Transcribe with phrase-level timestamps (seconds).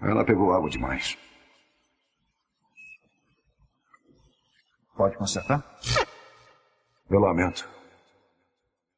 [0.00, 1.18] Ela pegou água demais.
[4.96, 5.64] Pode consertar?
[7.10, 7.68] Eu lamento.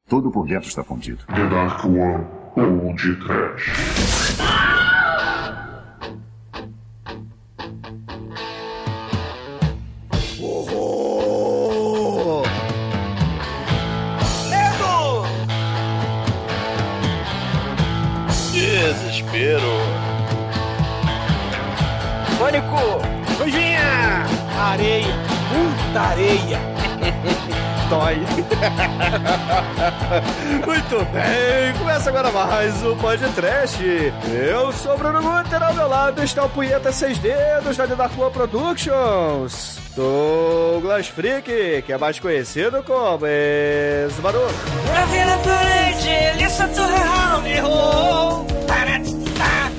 [0.07, 1.25] Tudo por dentro está fundido.
[1.27, 4.60] The Dark One ou de Trash.
[27.91, 28.15] Dói!
[30.65, 33.83] Muito bem, começa agora mais um podcast.
[34.31, 37.95] Eu sou o Bruno Guter, ao meu lado está o Punheta Seis Dedos da The
[37.95, 39.77] Dark One Productions.
[39.93, 43.25] Douglas Freak, que é mais conhecido como
[44.07, 44.39] Esmaru.
[44.39, 48.45] Raving the village, listen to her hound roll.
[48.67, 49.69] Taratata.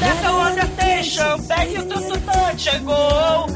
[0.00, 3.48] Let the water station, beg you to to touch a goal.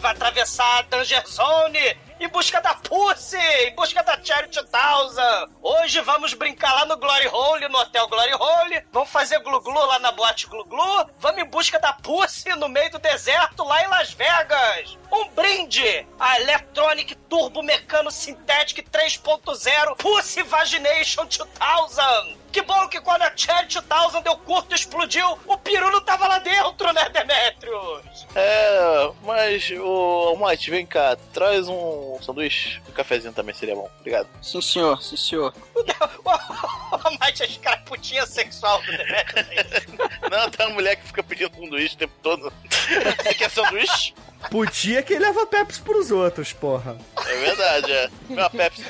[0.00, 5.50] Vai atravessar a Danger Zone em busca da Pussy, em busca da Charity Thousand.
[5.60, 8.82] Hoje vamos brincar lá no Glory Hole, no Hotel Glory Hole.
[8.92, 11.10] Vamos fazer glu-glu lá na boate glu-glu.
[11.18, 14.96] Vamos em busca da Pussy no meio do deserto, lá em Las Vegas.
[15.10, 22.41] Um brinde a Electronic Turbo Mecano Synthetic 3.0 Pussy Vagination 2000.
[22.52, 26.28] Que bom que quando a Charity Thousand deu curto e explodiu, o peru não tava
[26.28, 28.26] lá dentro, né, Demetrius?
[28.34, 32.80] É, mas, ô Mate, vem cá, traz um sanduíche.
[32.88, 33.88] Um cafezinho também seria bom.
[34.00, 34.28] Obrigado.
[34.42, 35.54] Sim, senhor, sim, senhor.
[35.74, 39.86] O, De- o, o Mate é escraputinha sexual do Demetrius.
[40.30, 42.52] Não, tem uma mulher que fica pedindo sanduíche o tempo todo.
[42.68, 44.14] Você quer sanduíche?
[44.50, 46.98] Putinha que leva Pepsi pros outros, porra.
[47.26, 48.10] É verdade, é.
[48.28, 48.84] Uma Pepsi.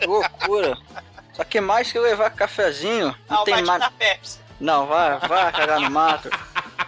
[0.00, 0.78] Que loucura.
[1.34, 3.88] Só que mais que levar cafezinho, não Ah, tem mais.
[3.98, 4.38] Pepsi.
[4.60, 6.30] Não, vai, vai cagar no mato.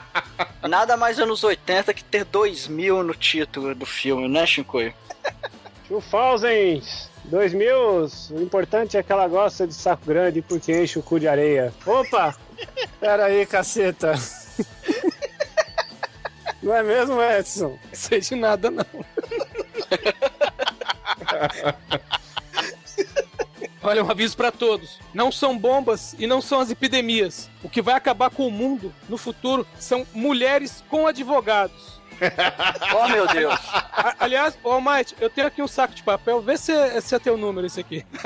[0.68, 4.94] Nada mais anos 80 que ter 2000 no título do filme, né, Shinkoi?
[5.88, 6.82] 2000,
[7.24, 11.28] 2000, o importante é que ela gosta de saco grande porque enche o cu de
[11.28, 11.72] areia.
[11.84, 12.34] Opa!
[12.98, 14.14] Pera aí, caceta.
[16.62, 17.78] Não é mesmo, Edson?
[17.92, 18.84] sei de nada, não.
[23.86, 24.98] Olha, um aviso pra todos.
[25.14, 27.48] Não são bombas e não são as epidemias.
[27.62, 31.96] O que vai acabar com o mundo no futuro são mulheres com advogados.
[32.98, 33.54] Oh, meu Deus.
[34.18, 36.40] Aliás, ô Mike, eu tenho aqui um saco de papel.
[36.40, 38.04] Vê se é, se é teu número esse aqui.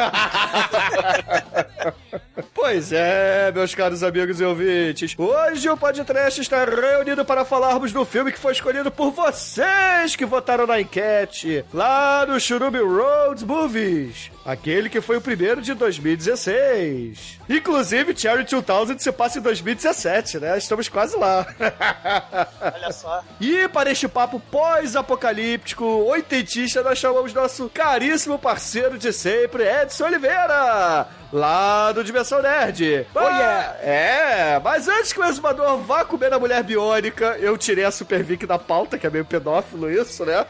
[2.55, 5.15] Pois é, meus caros amigos e ouvintes.
[5.17, 10.27] Hoje o podcast está reunido para falarmos do filme que foi escolhido por vocês que
[10.27, 14.31] votaram na enquete lá no Churubi Roads Movies.
[14.45, 17.41] Aquele que foi o primeiro de 2016.
[17.49, 20.57] Inclusive, Cherry 2000 se passa em 2017, né?
[20.57, 21.47] Estamos quase lá.
[22.75, 23.23] Olha só.
[23.41, 31.07] E para este papo pós-apocalíptico, oitentista, nós chamamos nosso caríssimo parceiro de sempre, Edson Oliveira,
[31.33, 33.07] lá do Dimensão Nerd.
[33.15, 33.77] Oh, yeah.
[33.83, 38.23] É, mas antes que o exumador vá comer a mulher biônica, eu tirei a Super
[38.23, 40.47] Vic da pauta, que é meio pedófilo isso, né?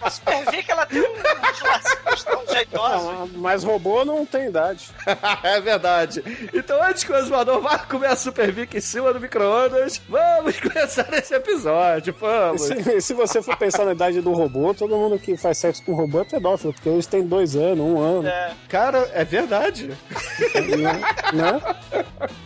[0.00, 3.31] A Super Vic, ela tem uns lacinhos tão jeitosos.
[3.38, 4.90] Mas robô não tem idade.
[5.42, 6.22] é verdade.
[6.52, 10.58] Então antes que o exumador vá comer a Super Vic em cima do micro-ondas, vamos
[10.60, 12.62] começar esse episódio, E vamos.
[12.62, 15.94] se, se você for pensar na idade do robô, todo mundo que faz sexo com
[15.94, 18.28] robô é pedófilo, porque eles têm dois anos, um ano.
[18.28, 18.52] É.
[18.68, 19.90] Cara, é verdade.
[21.32, 21.60] Né?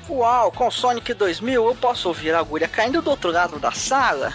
[0.08, 4.32] Uau, com Sonic 2000 eu posso ouvir a agulha caindo do outro lado da sala?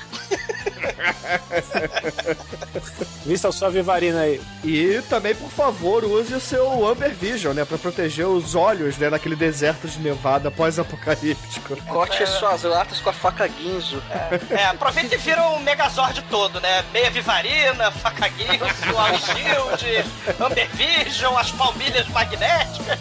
[3.26, 4.42] Vista sua vivarina aí.
[4.64, 7.66] E também, por favor, use o seu Amber Vision, né?
[7.66, 9.10] Pra proteger os olhos, né?
[9.10, 11.76] Naquele deserto de nevada pós-apocalíptico.
[11.88, 14.02] Corte suas latas com a faca guinzo.
[14.50, 16.84] É, aproveita e vira o Megazord todo, né?
[16.92, 20.06] Meia Vivarina, faca guinso, All Shield,
[20.44, 23.00] Amber Vision, as palmilhas magnéticas.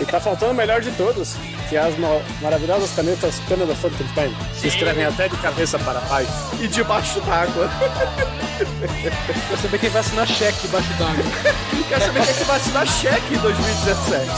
[0.00, 1.34] E tá faltando o melhor de todos,
[1.68, 4.34] que é as ma- maravilhosas canetas Canada Fountain Pen.
[4.54, 6.30] Se escrevem até de cabeça para baixo.
[6.60, 7.68] E debaixo d'água.
[9.48, 11.24] Pra saber quem vai assinar cheque debaixo d'água.
[11.88, 14.30] Quer saber quem é que vai assinar cheque em 2017?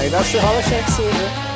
[0.00, 1.55] Ainda se rola cheque sim, né?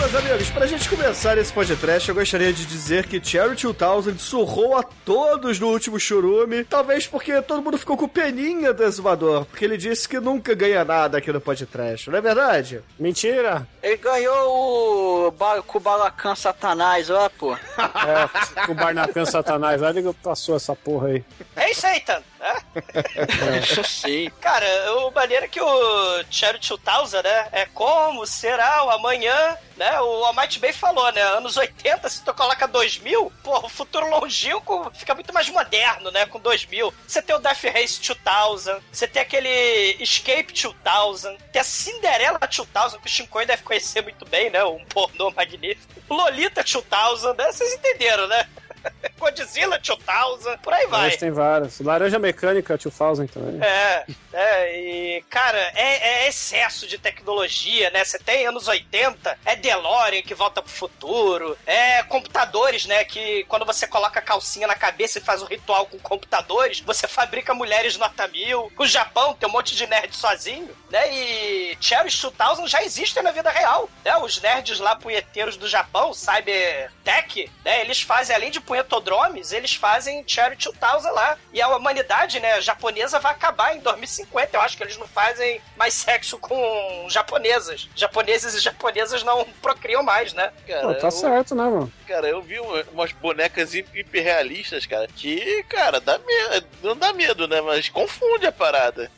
[0.00, 4.74] meus amigos, pra gente começar esse podcast, eu gostaria de dizer que Cherry 2000 surrou
[4.74, 9.62] a todos no último churume, talvez porque todo mundo ficou com peninha do exumador, porque
[9.62, 12.80] ele disse que nunca ganha nada aqui no podcast, não é verdade?
[12.98, 13.68] Mentira!
[13.82, 17.54] Ele ganhou o ba com o Balacan Satanás, ó, pô.
[18.00, 21.24] É, o Barnacan Satanás, olha que passou essa porra aí.
[21.56, 22.22] Hey, Satan!
[22.40, 23.84] É?
[23.84, 24.30] Sim.
[24.40, 24.66] Cara,
[24.96, 27.48] o maneiro é que o Cherry 2000, né?
[27.52, 30.00] É como será o amanhã, né?
[30.00, 31.20] O Almighty Bay falou, né?
[31.22, 36.24] Anos 80, se tu coloca 2000, pô, o futuro longínquo fica muito mais moderno, né?
[36.26, 36.92] Com 2000.
[37.06, 43.00] Você tem o Death Race 2000, você tem aquele Escape 2000, tem a Cinderella 2000,
[43.00, 44.64] que o Shinkoi deve conhecer muito bem, né?
[44.64, 46.02] Um pornô magnífico.
[46.08, 47.52] Lolita 2000, né?
[47.52, 48.48] Vocês entenderam, né?
[49.20, 51.02] Godzilla 2000, por aí vai.
[51.02, 51.80] Mas tem várias.
[51.80, 53.62] Laranja Mecânica 2000 também.
[53.62, 58.04] É, é, e, cara, é, é excesso de tecnologia, né?
[58.04, 63.04] Você tem anos 80, é DeLorean que volta pro futuro, é computadores, né?
[63.04, 67.06] Que quando você coloca a calcinha na cabeça e faz um ritual com computadores, você
[67.06, 68.72] fabrica mulheres nota mil.
[68.78, 71.12] O Japão tem um monte de nerd sozinho, né?
[71.12, 74.16] E Cherry 2000 já existem na vida real, né?
[74.16, 77.82] Os nerds lá punheteiros do Japão, Cybertech, né?
[77.82, 81.36] Eles fazem, além de punhetodromes, eles fazem Cherry 2000 lá.
[81.52, 84.56] E a humanidade, né, japonesa vai acabar em 2050.
[84.56, 87.88] Eu acho que eles não fazem mais sexo com japonesas.
[87.96, 90.50] Japoneses e japonesas não procriam mais, né?
[90.66, 91.92] Cara, Pô, tá eu, certo, né, mano?
[92.06, 96.66] cara, eu vi uma- umas bonecas hi- hiperrealistas, cara, que, cara, dá medo.
[96.82, 97.60] Não dá medo, né?
[97.60, 99.10] Mas confunde a parada.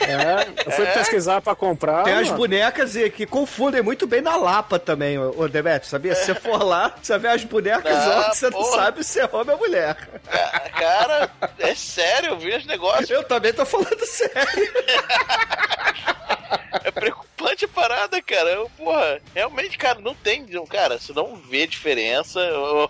[0.00, 0.92] É, eu fui É?
[0.92, 2.04] pesquisar pra comprar.
[2.04, 2.36] Tem as mano.
[2.38, 6.14] bonecas e- que confundem muito bem na Lapa também, ô Demetrio, sabia?
[6.14, 8.76] Se você for lá, você vê as bonecas Ah, ó, que você não porra.
[9.02, 9.96] Sabe se é homem ou mulher.
[10.30, 13.10] Ca- Cara, é sério, eu vi os negócios.
[13.10, 14.72] Eu também tô falando sério.
[16.82, 18.50] É preocupante a parada, cara.
[18.50, 20.46] Eu, porra, realmente, cara, não tem.
[20.66, 22.40] Cara, você não vê diferença.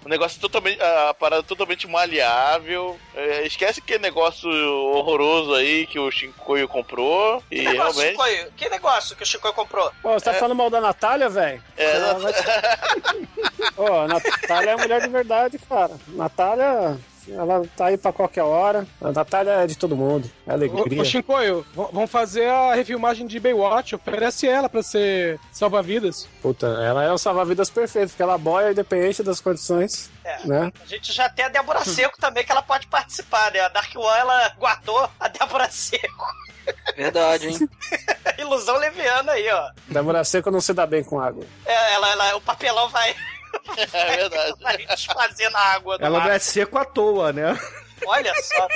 [0.05, 0.81] O negócio é totalmente.
[0.83, 2.99] A parada é totalmente maleável.
[3.15, 7.43] É, esquece que negócio horroroso aí que o Shinkoio comprou.
[7.51, 8.11] E Que negócio, realmente.
[8.13, 8.53] Chicoio?
[8.57, 9.91] Que negócio que o Chicoio comprou?
[10.03, 11.63] Pô, você tá falando mal da Natália, velho?
[11.77, 12.33] É, Ela vai-
[13.75, 15.93] Pô, a Natália é mulher de verdade, cara.
[16.09, 16.99] Natália,
[17.33, 18.87] ela tá aí pra qualquer hora.
[19.01, 20.31] A Natália é de todo mundo.
[20.47, 21.01] É alegria.
[21.01, 23.95] ô Shinkoio, vamos fazer a refilmagem de Baywatch.
[23.95, 26.29] Oferece ela pra ser salva-vidas.
[26.43, 30.47] Puta, ela é o salva-vidas perfeito, porque ela boia independente das condições, É.
[30.47, 30.73] né?
[30.83, 33.61] A gente já tem a Débora Seco também, que ela pode participar, né?
[33.61, 36.27] A Dark One, ela guardou a Débora Seco.
[36.97, 37.69] Verdade, hein?
[38.39, 39.71] Ilusão leviana aí, ó.
[39.89, 41.45] Débora Seco não se dá bem com água.
[41.67, 43.15] É, ela, ela- o papelão vai,
[43.77, 44.55] é verdade.
[44.61, 46.27] vai desfazer na água do Ela mar.
[46.29, 47.59] não é seco à toa, né?
[48.07, 48.67] Olha só.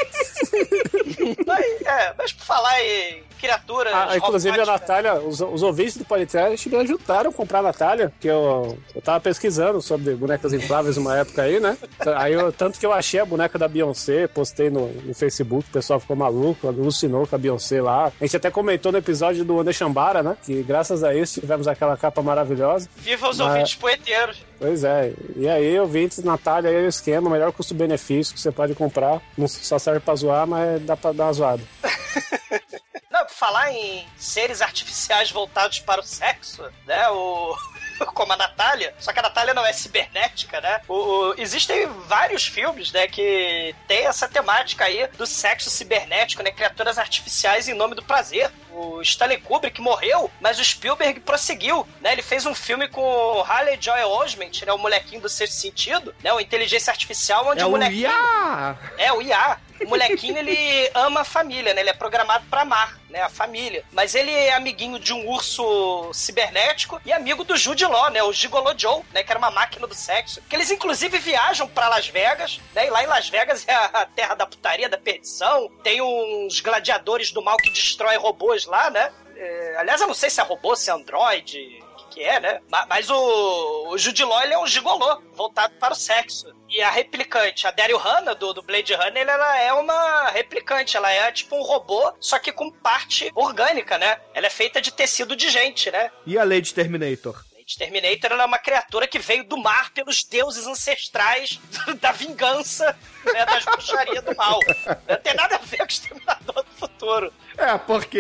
[1.47, 3.93] Mas, é, mas por falar em criaturas.
[3.95, 7.63] Ah, inclusive a robóticas, Natália, os, os ouvintes do podcast me ajudaram a comprar a
[7.63, 11.77] Natália, que eu, eu tava pesquisando sobre bonecas infláveis uma época aí, né?
[12.17, 15.73] Aí eu, tanto que eu achei a boneca da Beyoncé, postei no, no Facebook, o
[15.73, 18.13] pessoal ficou maluco, alucinou com a Beyoncé lá.
[18.21, 20.37] A gente até comentou no episódio do Onexambara, né?
[20.45, 22.89] Que graças a isso tivemos aquela capa maravilhosa.
[22.97, 24.43] Viva os Mas- ouvintes poeteiros.
[24.65, 25.13] Pois é.
[25.37, 29.21] E aí, ouvintes, Natália aí é o esquema, melhor custo-benefício que você pode comprar.
[29.37, 31.63] Não só serve pra zoar, mas dá pra dar uma zoada.
[33.13, 37.11] Não, falar em seres artificiais voltados para o sexo, né?
[37.11, 37.55] O.
[38.15, 40.81] Como a Natália, só que a Natália não é cibernética, né?
[40.89, 46.51] O, o- existem vários filmes, né, que tem essa temática aí do sexo cibernético, né?
[46.51, 48.51] Criaturas artificiais em nome do prazer.
[48.73, 52.13] O Stanley Kubrick morreu, mas o Spielberg prosseguiu, né?
[52.13, 54.73] Ele fez um filme com o Harley Joel Osment, né?
[54.73, 56.33] O molequinho do sexto sentido, né?
[56.33, 58.11] O inteligência artificial, onde É o o molequinho...
[58.11, 58.77] IA!
[58.99, 59.59] É, o IA.
[59.85, 61.81] O molequinho, ele ama a família, né?
[61.81, 63.23] Ele é programado pra amar, né?
[63.23, 63.85] A família.
[63.93, 68.23] Mas ele é amiguinho de um urso cibernético e amigo do Jude Law, né?
[68.23, 69.23] O Gigolo Joe, né?
[69.23, 70.43] Que era uma máquina do sexo.
[70.49, 72.87] Que eles, inclusive, viajam pra Las Vegas, né?
[72.87, 75.71] E lá em Las Vegas é a terra da putaria, da perdição.
[75.83, 79.13] Tem uns gladiadores do mal que destroem robôs lá, né?
[79.37, 81.83] É, aliás, eu não sei se é robô, se é androide,
[82.15, 82.61] que, é, né?
[82.71, 86.47] Ma- Mas o, o Jude Law, ele é um gigolô, voltado para o sexo.
[86.71, 90.97] E a replicante, a Daryl Hannah, do, do Blade Runner, ela é uma replicante.
[90.97, 94.19] Ela é tipo um robô, só que com parte orgânica, né?
[94.33, 96.11] Ela é feita de tecido de gente, né?
[96.27, 97.45] E a Lady Terminator?
[97.79, 101.59] Terminator é uma criatura que veio do mar pelos deuses ancestrais
[101.99, 102.95] da vingança,
[103.25, 104.61] né, das bruxarias do mal.
[105.09, 107.33] Não tem nada a ver com o Exterminador do Futuro.
[107.57, 108.19] É, porque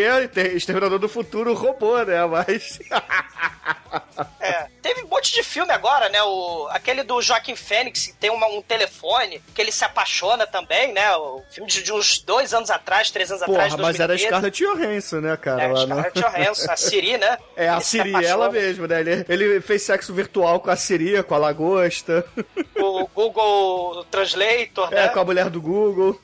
[0.54, 2.24] Exterminador do Futuro roubou, né?
[2.26, 2.78] Mas.
[4.40, 6.22] É, teve um monte de filme agora, né?
[6.22, 10.92] O, aquele do Joaquim Fênix, que tem uma- um telefone, que ele se apaixona também,
[10.92, 11.14] né?
[11.16, 13.72] O filme de, de uns dois anos atrás, três anos atrás.
[13.72, 14.26] Porra, mas era a 2013.
[14.26, 15.62] Scarlett Johansson, né, cara?
[15.62, 17.38] É, Scarlett Johansson, a Siri, né?
[17.56, 19.00] É, a Ele Siri, ela mesmo, né?
[19.00, 22.24] Ele, ele fez sexo virtual com a Siri, com a lagosta,
[22.76, 25.04] O Google Translator, né?
[25.04, 26.20] é, com a mulher do Google.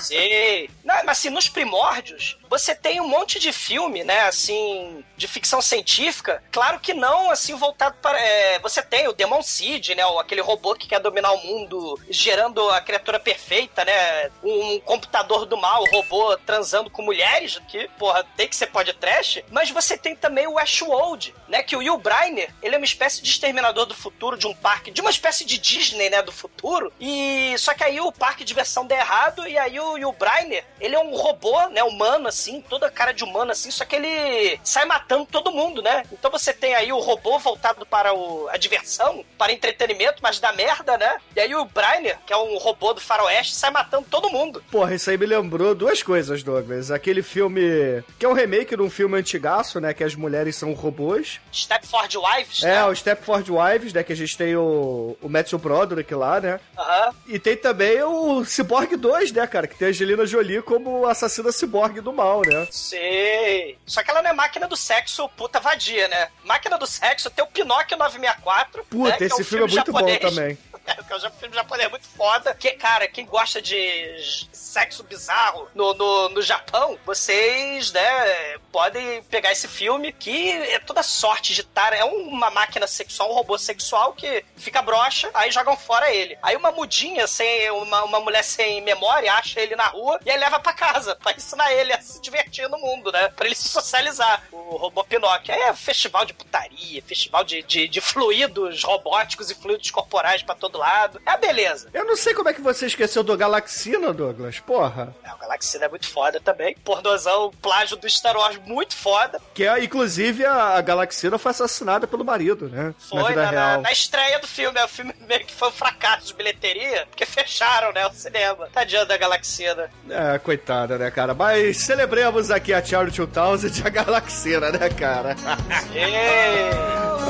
[0.00, 0.68] Sim.
[0.84, 5.60] Não, mas assim, nos primórdios, você tem um monte de filme, né, assim, de ficção
[5.60, 6.42] científica.
[6.50, 8.18] Claro que não, assim, voltado para.
[8.20, 10.02] é, você tem o Demon Seed, né?
[10.18, 14.30] Aquele robô que quer dominar o mundo, gerando a criatura perfeita, né?
[14.42, 19.42] Um computador do mal, robô transando com mulheres, que, porra, tem que ser pode trash.
[19.50, 21.62] Mas você tem também o Ashwold, né?
[21.62, 24.90] Que o Will Briner, ele é uma espécie de exterminador do futuro de um parque,
[24.90, 26.22] de uma espécie de Disney, né?
[26.22, 26.92] Do futuro.
[27.00, 30.64] E só que aí o parque de diversão dá errado e aí o Will Briner,
[30.80, 31.82] ele é um robô, né?
[31.84, 32.37] Humano, assim,
[32.68, 36.02] toda cara de humano, assim, só que ele sai matando todo mundo, né?
[36.12, 40.52] Então você tem aí o robô voltado para o, a diversão, para entretenimento, mas dá
[40.52, 41.18] merda, né?
[41.36, 44.62] E aí o Briner, que é um robô do faroeste, sai matando todo mundo.
[44.70, 46.90] Porra, isso aí me lembrou duas coisas, Douglas.
[46.90, 49.92] Aquele filme, que é um remake de um filme antigaço, né?
[49.94, 51.40] Que as mulheres são robôs.
[51.52, 52.84] Stepford Wives, É, né?
[52.86, 54.02] o Stepford Wives, né?
[54.02, 56.60] Que a gente tem o, o Matthew Broderick lá, né?
[56.76, 57.14] Aham.
[57.26, 59.66] E tem também o Cyborg 2, né, cara?
[59.66, 62.66] Que tem a Angelina Jolie como assassina cyborg do mal, né?
[62.70, 63.78] Sei.
[63.86, 66.28] Só que ela não é máquina do sexo puta vadia, né?
[66.44, 68.84] Máquina do sexo tem o Pinóquio 964.
[68.84, 70.20] Puta, né, que esse um filme é muito bom japonês.
[70.20, 70.58] também.
[70.98, 72.54] É, que é um filme japonês muito foda.
[72.54, 79.52] Que, cara, quem gosta de sexo bizarro no, no, no Japão, vocês, né, podem pegar
[79.52, 81.92] esse filme que é toda sorte de estar.
[81.92, 86.38] É uma máquina sexual, um robô sexual que fica broxa, aí jogam fora ele.
[86.42, 90.38] Aí uma mudinha, sem, uma, uma mulher sem memória, acha ele na rua e aí
[90.38, 93.28] leva pra casa, pra ensinar ele a se divertir no mundo, né?
[93.28, 94.42] Pra ele se socializar.
[94.52, 95.54] O robô Pinóquio.
[95.54, 100.54] Aí é festival de putaria, festival de, de, de fluidos robóticos e fluidos corporais pra
[100.54, 101.20] todo lado.
[101.26, 101.88] É a beleza.
[101.92, 104.58] Eu não sei como é que você esqueceu do Galaxina, Douglas.
[104.60, 105.14] Porra.
[105.24, 106.74] É, o Galaxina é muito foda também.
[106.84, 109.40] Pornozão, plágio do Star Wars muito foda.
[109.54, 112.94] Que é, inclusive, a, Galaxina foi assassinada pelo marido, né?
[113.08, 114.74] Foi na na, na- na estreia do filme.
[114.74, 114.84] né?
[114.84, 118.68] O filme meio que foi um fracasso de bilheteria, porque fecharam, né, o cinema.
[118.72, 119.90] Tadinha da Galaxina.
[120.08, 121.34] É, coitada, né, cara?
[121.34, 125.34] Mas celebremos aqui a Charlie 2000 e a Galaxina, né, cara?
[125.94, 126.70] Ê!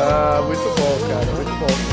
[0.01, 1.88] ah, muito bom, cara, muito bom.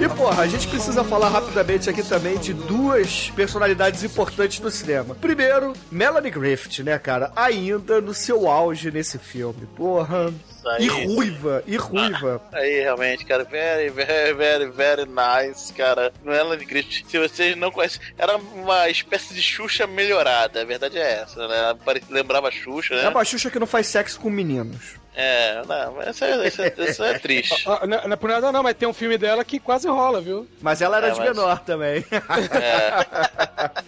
[0.00, 5.16] E, porra, a gente precisa falar rapidamente aqui também de duas personalidades importantes do cinema.
[5.16, 7.32] Primeiro, Melanie Griffith, né, cara?
[7.34, 9.66] Ainda no seu auge nesse filme.
[9.76, 10.32] Porra.
[10.66, 10.84] aí.
[10.84, 12.40] E ruiva, e ruiva.
[12.52, 16.12] Aí, realmente, cara, very, very, very, very nice, cara.
[16.24, 21.22] Melanie Griffith, se vocês não conhecem, era uma espécie de Xuxa melhorada, a verdade é
[21.22, 21.74] essa, né?
[21.84, 23.08] Pare- Lembrava Xuxa, É né?
[23.08, 24.94] uma Xuxa que não faz sexo com meninos.
[25.20, 27.64] É, não, mas isso é, isso é- isso é triste.
[27.68, 30.20] Ah, não, não é por nada não, mas tem um filme dela que quase rola,
[30.20, 30.46] viu?
[30.62, 32.04] Mas ela era É, de mas- menor também.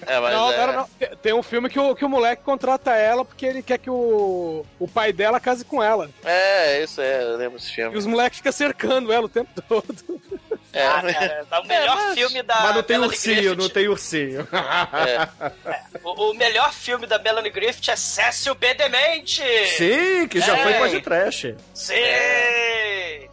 [0.07, 0.89] É, mas não, é, não, não.
[1.23, 4.65] Tem- um filme que o, que o moleque contrata ela porque ele quer que o,
[4.79, 6.11] o pai dela case com ela.
[6.25, 7.97] é, isso é, eu lembro desse E filme.
[7.97, 10.21] os moleques ficam cercando ela o tempo todo.
[10.73, 13.57] É, Ah, cara, tá o melhor mas- filme da Mas não tem Melanie ursinho, Griffith.
[13.59, 14.49] não tem ursinho.
[14.53, 15.51] é.
[16.05, 18.75] O, o melhor filme da Melanie Griffith é Cécio B.
[18.75, 19.43] Demente.
[19.77, 20.79] Sim, que já foi É.
[20.79, 21.55] pode trash.
[21.75, 21.95] Sim!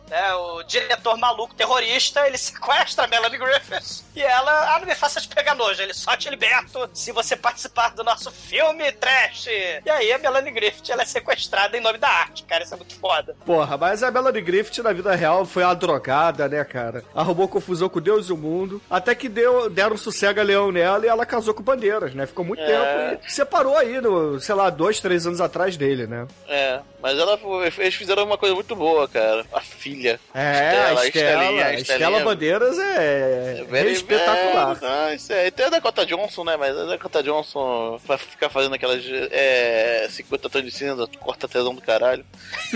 [0.10, 4.06] É, o diretor maluco terrorista, ele sequestra a Melanie Griffith.
[4.16, 7.36] E ela, ah, não me faça te pegar nojo, ele só te liberto se você
[7.36, 9.48] participar do nosso filme trash.
[9.48, 12.78] E aí a Melanie Griffith, ela é sequestrada em nome da arte, cara, isso é
[12.78, 13.36] muito foda.
[13.46, 17.04] Porra, mas a Melanie Griffith na vida real foi uma drogada, né, cara?
[17.28, 18.82] Arrumou confusão com Deus e o mundo.
[18.90, 22.26] Até que deu, deram um sossega leão nela e ela casou com Bandeiras, né?
[22.26, 23.10] Ficou muito É.
[23.12, 26.26] tempo e separou aí, no, sei lá, dois, três anos atrás dele, né?
[26.48, 27.40] É, mas ela,
[27.78, 29.46] eles fizeram uma coisa muito boa, cara.
[29.54, 30.20] A filha.
[30.34, 34.78] É, a Estela, Estelinha, a Estela Bandeiras é, Very- espetacular.
[34.82, 35.48] É, isso é.
[35.48, 36.58] E tem a Dakota Johnson, né?
[36.58, 41.74] Mas a Dakota Johnson vai ficar fazendo aquelas é, 50 tons de cinza, corta tesão
[41.74, 42.26] do caralho.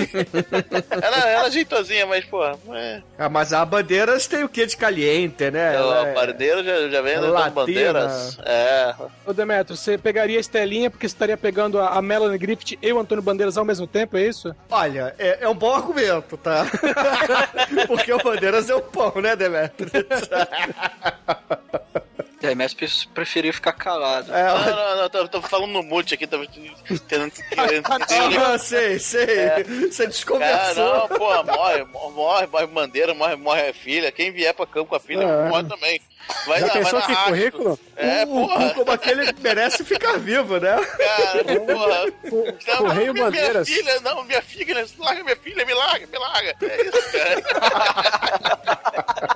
[1.04, 2.42] ela, ela é jeitosinha, mas, pô,
[2.74, 3.02] é.
[3.18, 5.76] Ah, mas a Bandeiras tem o que de caliente, né?
[5.76, 7.40] Ela o é- bandeira já, já vem Latina.
[7.42, 8.38] dando bandeiras.
[8.46, 8.96] É.
[9.26, 12.94] Ô Demetrio, você pegaria a Estelinha porque você estaria pegando a, a Melanie Griffith e
[12.94, 14.56] o Antônio Bandeiras ao mesmo tempo, isso?
[14.70, 16.66] Olha, é, é um bom argumento, tá?
[17.88, 19.92] Porque o Bandeiras é o pão, né, Demetrio?
[22.42, 24.34] remédio, pre- preferiu ficar calado.
[24.34, 26.38] É, Não, não, não, tô, tô falando no mute aqui, tô
[27.08, 27.32] tentando.
[28.46, 29.28] ah, sei, sei.
[29.90, 30.94] Você Ah, desconversou.
[31.00, 31.84] não, pô, morre,
[32.14, 34.12] morre, morre bandeira, morre, morre a filha.
[34.12, 35.50] Quem vier pra campo com a filha, É.
[35.50, 36.02] morre também.
[36.46, 37.34] Vai Já na, vai pensou na que rastro.
[37.34, 37.80] currículo?
[37.98, 40.76] É, o porra, cu como aquele merece ficar vivo, né?
[40.80, 42.12] cara, porra.
[42.78, 43.68] Correio minha, minha Bandeiras.
[43.68, 46.56] filha, não, minha filha, larga minha filha, me larga, me larga.
[46.62, 47.42] É isso, cara.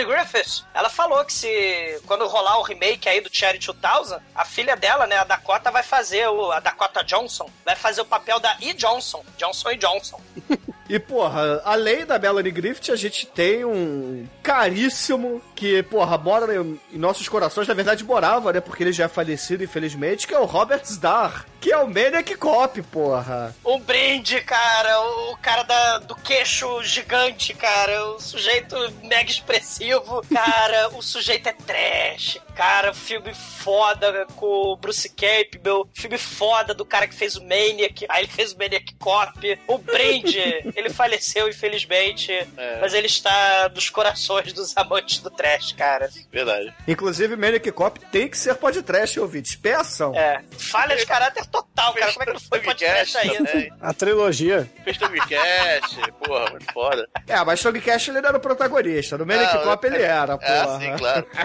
[0.00, 4.44] Melanie Griffiths, ela falou que se quando rolar o remake aí do Cherry 2000, a
[4.44, 6.50] filha dela, né, a Dakota, vai fazer o.
[6.50, 8.72] A Dakota Johnson, vai fazer o papel da E.
[8.72, 9.24] Johnson.
[9.36, 10.20] Johnson e Johnson.
[10.90, 16.80] E, porra, além da Melanie Griffith, a gente tem um caríssimo que, porra, mora em
[16.92, 17.68] em nossos corações.
[17.68, 18.60] Na verdade, morava, né?
[18.60, 22.34] Porque ele já é falecido, infelizmente, que é o Robert Starr, que é o Maniac
[22.36, 23.54] Cop, porra.
[23.64, 25.00] Um brinde, cara.
[25.00, 28.06] O cara da, do queixo gigante, cara.
[28.06, 30.24] O sujeito mega expressivo.
[30.32, 32.38] Cara, o sujeito é trash.
[32.54, 35.88] Cara, filme foda com o Bruce Campbell.
[35.94, 38.06] Filme foda do cara que fez o Maniac.
[38.08, 39.60] Aí ele fez o Maniac Cop.
[39.66, 40.38] O brinde,
[40.74, 42.32] ele faleceu, infelizmente.
[42.80, 46.08] Mas ele está nos corações dos amantes do trash, cara.
[46.32, 46.72] Verdade.
[46.86, 49.54] Inclusive, Maniac Cop tem que ser podcast, ouvintes.
[49.56, 50.14] Peçam.
[50.14, 50.42] É.
[50.58, 52.12] Falha de caráter total, cara.
[52.12, 53.50] Como é que não foi podcast ainda?
[53.80, 54.70] A trilogia.
[54.84, 57.08] Fez Togcast, porra, muito foda.
[57.26, 59.18] É, mas Togcast ele era o protagonista.
[59.18, 60.78] No Maniac Ah, Cop ele era, É, porra.
[60.80, 61.26] sim, claro.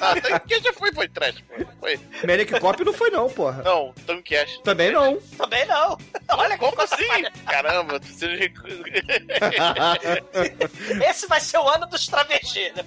[0.00, 1.54] Ah, Togcast já foi, trash, pô.
[1.80, 2.00] Foi.
[2.26, 3.62] Maniac Cop não foi não, porra.
[3.62, 4.62] Não, Togcast.
[4.62, 5.16] Também não.
[5.36, 5.96] Também não.
[6.30, 7.06] Olha que Como assim?
[7.06, 7.32] falha.
[7.46, 8.50] Caramba, você...
[11.08, 12.82] Esse vai ser o ano dos travestis, né?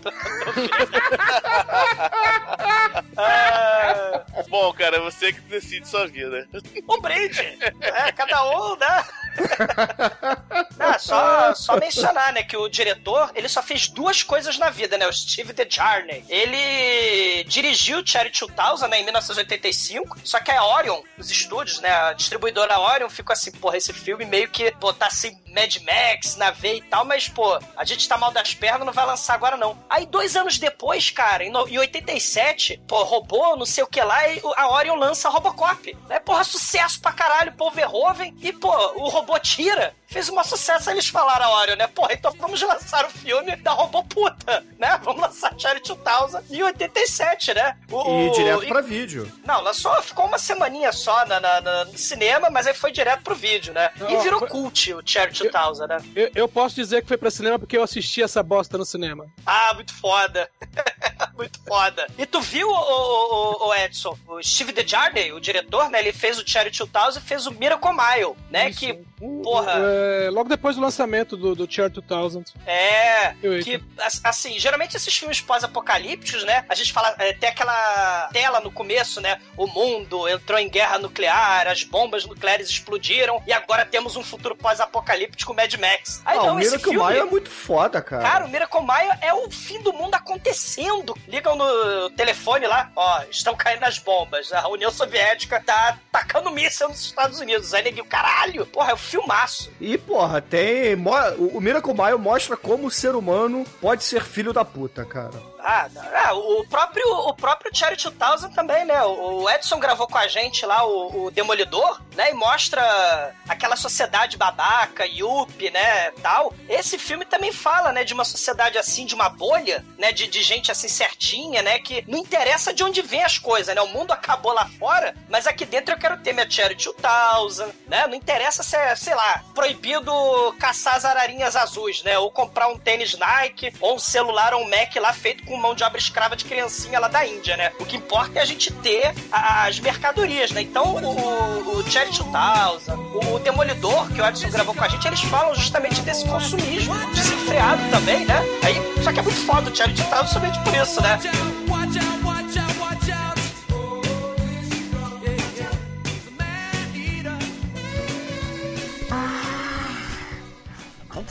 [3.18, 6.48] Ah, Bom, cara, você que decide sua vida.
[6.88, 7.40] um brinde.
[7.82, 9.06] É, cada um, né?
[10.80, 14.98] Ah, só, só mencionar, né, que o diretor, ele só fez duas coisas na vida,
[14.98, 15.08] né?
[15.08, 16.24] O Steve DeJarnay.
[16.30, 22.14] Ele dirigiu Cherry 2000, né, em 1985, só que a Orion, os estúdios, né, a
[22.14, 26.78] distribuidora Orion ficou assim, porra, esse filme meio que, tá assim, Mad Max na veia
[26.78, 29.78] e tal, mas, pô, a gente tá mal das pernas, não vai lançar agora não.
[29.90, 34.02] Aí, dois anos depois, cara, em, no- em 87, pô, robô, não sei o que
[34.02, 35.96] lá, e a Orion lança Robocop.
[36.08, 36.20] Né?
[36.20, 39.94] Porra, sucesso pra caralho, Paul Verhoeven, e, pô, o robô tira.
[40.14, 41.88] Fez um sucesso, aí eles falaram a Orion, né?
[41.88, 45.00] Porra, então vamos lançar o filme da robô puta, né?
[45.04, 47.76] Vamos lançar Cherry 2000 em 87, né?
[47.92, 49.32] O, E o- direto e- pra vídeo.
[49.44, 53.24] Não, lançou, ficou uma semaninha só na, na- na- no cinema, mas aí foi direto
[53.24, 53.90] pro vídeo, né?
[54.08, 55.98] E virou foi- cult o Cherry 2000, né?
[56.16, 59.26] Eu, eu posso dizer que foi pra cinema porque eu assisti essa bosta no cinema.
[59.46, 60.48] Ah, muito foda.
[61.36, 62.06] muito foda.
[62.18, 66.00] E tu viu, o, o- o Edson, o Steve DeJarnay, o diretor, né?
[66.00, 68.70] Ele fez o Cherry 2000 e fez o Miracle Mile, né?
[68.70, 68.80] Isso.
[68.80, 69.00] Que,
[69.44, 69.74] porra...
[69.78, 72.44] é, logo depois do lançamento do, do Tier 2000.
[72.66, 73.34] É,
[73.64, 76.66] que, as- assim, geralmente esses filmes pós-apocalípticos, né?
[76.70, 79.40] A gente fala, é, tem aquela tela no começo, né?
[79.58, 84.56] O mundo entrou em guerra nuclear, as bombas nucleares explodiram e agora temos um futuro
[84.56, 86.22] pós-apocalíptico Mad Max.
[86.26, 87.08] Aí Ah, não, o esse Miracle filme...
[87.08, 88.24] Mile é muito foda, cara.
[88.24, 91.16] Cara, o Miracle Mile é o fim do mundo acontecendo.
[91.28, 94.52] Ligam no telefone lá, ó, estão caindo as bombas.
[94.54, 97.74] A União Soviética tá tacando míssil nos Estados Unidos.
[97.74, 99.72] Aí neguinho, caralho, porra, é o filmaço.
[99.80, 100.96] E, porra, tem.
[101.38, 105.53] o Miracle Mile mostra como o ser humano pode ser filho da puta, cara.
[105.64, 105.88] Ah,
[106.26, 109.02] ah, o próprio, o próprio Cherry 2000 também, né?
[109.04, 112.32] O Edson gravou com a gente lá o, o Demolidor, né?
[112.32, 116.12] E mostra aquela sociedade babaca, yuppie, né?
[116.22, 116.54] Tal.
[116.68, 118.04] Esse filme também fala, né?
[118.04, 120.12] De uma sociedade assim, de uma bolha, né?
[120.12, 121.80] De, de gente assim certinha, né?
[121.80, 123.82] Que não interessa de onde vem as coisas, né?
[123.82, 128.06] O mundo acabou lá fora, mas aqui dentro eu quero ter minha Cherry 2000, né?
[128.06, 130.12] Não interessa se é, sei lá, proibido
[130.60, 132.20] caçar as ararinhas azuis, né?
[132.20, 135.76] Ou comprar um tênis Nike, ou um celular ou um Mac lá feito com mão
[135.76, 137.72] de obra escrava de criancinha lá da Índia, né?
[137.80, 140.62] O que importa é a gente ter as mercadorias, né?
[140.62, 145.22] Então, o, o Cherry 2000, o Demolidor, que o Edson gravou com a gente, eles
[145.22, 148.42] falam justamente desse consumismo desenfreado também, né?
[148.64, 151.20] Aí, só que é muito foda o Cherry 2000 somente por isso, né?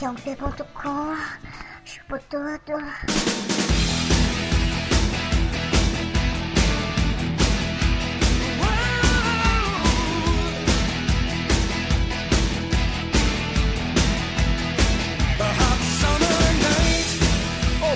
[0.03, 1.15] Radião.com,
[1.85, 2.73] chupo tudo.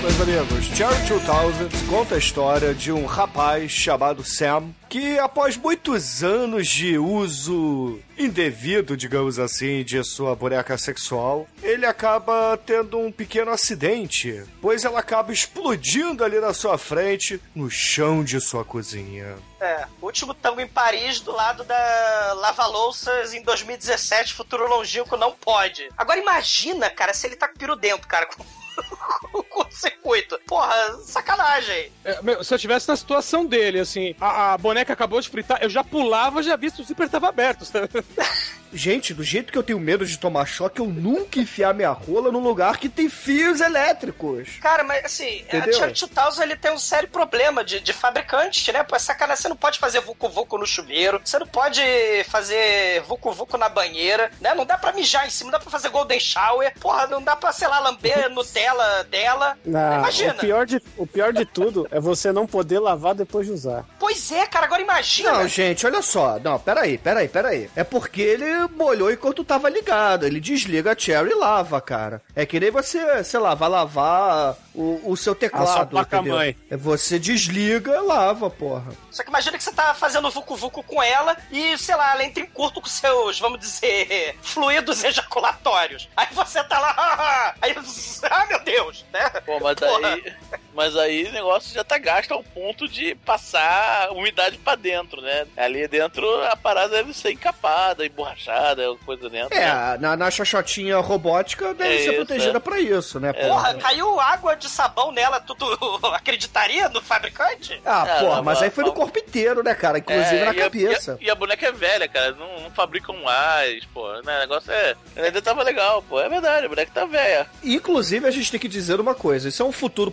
[0.00, 6.22] Meus amigos, Cherry 2000 conta a história de um rapaz chamado Sam que, após muitos
[6.22, 13.50] anos de uso indevido, digamos assim, de sua boneca sexual, ele acaba tendo um pequeno
[13.50, 19.36] acidente, pois ela acaba explodindo ali na sua frente, no chão de sua cozinha.
[19.60, 25.32] É, último tango em Paris, do lado da Lava Louças em 2017, futuro longínquo não
[25.32, 25.88] pode.
[25.96, 28.44] Agora imagina, cara, se ele tá com o piro dentro, cara, com
[29.32, 30.38] o curto-circuito.
[30.46, 31.92] Porra, sacanagem.
[32.04, 35.58] É, meu, se eu tivesse na situação dele, assim, a, a boneca acabou de fritar,
[35.62, 37.64] eu já pulava, já vi se o zíper tava aberto.
[37.64, 37.88] sabe?
[38.72, 42.30] Gente, do jeito que eu tenho medo de tomar choque, eu nunca enfiar minha rola
[42.30, 44.58] num lugar que tem fios elétricos.
[44.60, 45.74] Cara, mas assim, Entendeu?
[45.74, 48.82] a Cherry 2000 ele tem um sério problema de, de fabricante, né?
[48.82, 49.42] Pô, é sacanagem.
[49.42, 51.80] Você não pode fazer vucu-vucu no chuveiro, você não pode
[52.28, 54.54] fazer vucu-vucu na banheira, né?
[54.54, 57.36] Não dá pra mijar em cima, não dá pra fazer golden shower, porra, não dá
[57.36, 59.56] pra, sei lá, lamber Nutella dela.
[59.64, 60.34] Não, Imagina.
[60.34, 63.84] O pior, de, o pior de tudo é você não poder lavar depois de usar.
[63.98, 65.32] Pois é, cara, agora imagina.
[65.32, 66.38] Não, gente, olha só.
[66.38, 67.70] Não, peraí, peraí, peraí.
[67.74, 70.24] É porque ele molhou enquanto tava ligado.
[70.26, 72.22] Ele desliga a Cherry e lava, cara.
[72.34, 75.70] É que nem você, sei lá, vai lavar o, o seu teclado.
[75.70, 75.88] entendeu?
[75.88, 76.56] placa-mãe.
[76.70, 78.92] É você desliga e lava, porra.
[79.10, 82.42] Só que imagina que você tá fazendo vucu-vucu com ela e, sei lá, ela entra
[82.42, 86.08] em curto com seus, vamos dizer, fluidos ejaculatórios.
[86.16, 87.74] Aí você tá lá, aí,
[88.30, 89.28] ah, meu Deus, né?
[89.44, 90.08] Pô, mas Porra.
[90.14, 90.34] aí,
[90.78, 95.44] mas aí o negócio já tá gasto ao ponto de passar umidade pra dentro, né?
[95.56, 99.54] Ali dentro a parada deve ser encapada, emborrachada, coisa dentro.
[99.56, 99.62] né?
[99.64, 102.60] É, na, na xoxotinha robótica deve É ser isso, protegida é.
[102.60, 103.48] pra isso, né, É.
[103.48, 105.66] Porra, caiu água de sabão nela, tu, tu
[106.14, 107.80] acreditaria no fabricante?
[107.84, 109.98] Ah, É, porra, mas- mas aí foi no mas- corpo inteiro, né, cara?
[109.98, 111.18] Inclusive É, na e a- cabeça.
[111.20, 112.32] E a, e a boneca é velha, cara.
[112.32, 114.06] Não, não fabricam mais, pô.
[114.22, 114.36] Né?
[114.36, 114.94] O negócio é.
[115.16, 116.20] Ainda tava legal, pô.
[116.20, 117.46] É verdade, a boneca tá velha.
[117.64, 120.10] Inclusive, a gente tem que dizer uma coisa: isso é um futuro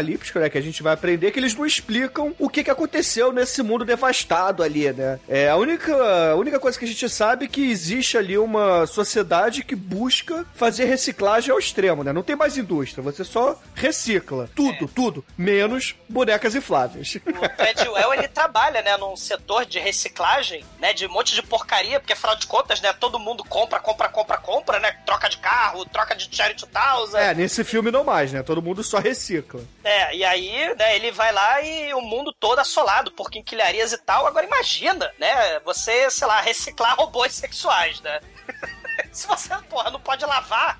[0.00, 0.48] pós-apocalíptico, né?
[0.48, 3.84] Que a gente vai aprender que eles não explicam o que, que aconteceu nesse mundo
[3.84, 5.20] devastado ali, né?
[5.28, 5.94] É a única,
[6.32, 10.44] a única coisa que a gente sabe é que existe ali uma sociedade que busca
[10.54, 12.12] fazer reciclagem ao extremo, né?
[12.12, 14.48] Não tem mais indústria, você só recicla.
[14.54, 15.24] Tudo, tudo.
[15.36, 17.16] Menos bonecas infláveis.
[17.16, 22.00] O Treadwell, ele trabalha, né, num setor de reciclagem, né, de um monte de porcaria,
[22.00, 25.84] porque afinal de contas, né, todo mundo compra, compra, compra, compra, né, troca de carro,
[25.86, 28.42] troca de Cherry 2000, É, nesse filme não mais, né?
[28.42, 29.60] Todo mundo só recicla.
[29.82, 33.98] É, e aí, né, ele vai lá e o mundo todo assolado por quinquilharias e
[33.98, 34.26] tal.
[34.26, 38.20] Agora imagina, né, você, sei lá, reciclar robôs sexuais, né?
[39.12, 40.78] Se você, porra, não pode lavar.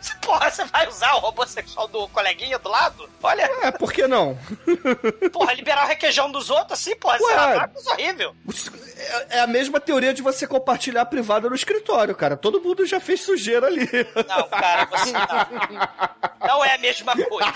[0.00, 3.08] Se, Porra, você vai usar o robô sexual do coleguinha do lado?
[3.22, 4.38] Olha, É, por que não?
[5.32, 7.18] porra, liberar o requeijão dos outros assim, porra, Ué.
[7.20, 8.34] você lavar, coisa horrível.
[8.96, 12.36] É é a mesma teoria de você compartilhar a privada no escritório, cara.
[12.36, 13.88] Todo mundo já fez sujeira ali.
[14.28, 16.48] Não, cara, você não.
[16.48, 17.52] Não é a mesma coisa.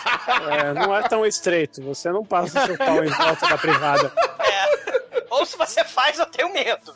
[0.50, 1.82] É, não é tão estreito.
[1.82, 4.12] Você não passa o seu pau em volta da privada.
[4.40, 5.13] É.
[5.34, 6.94] Ou se você faz, eu tenho medo.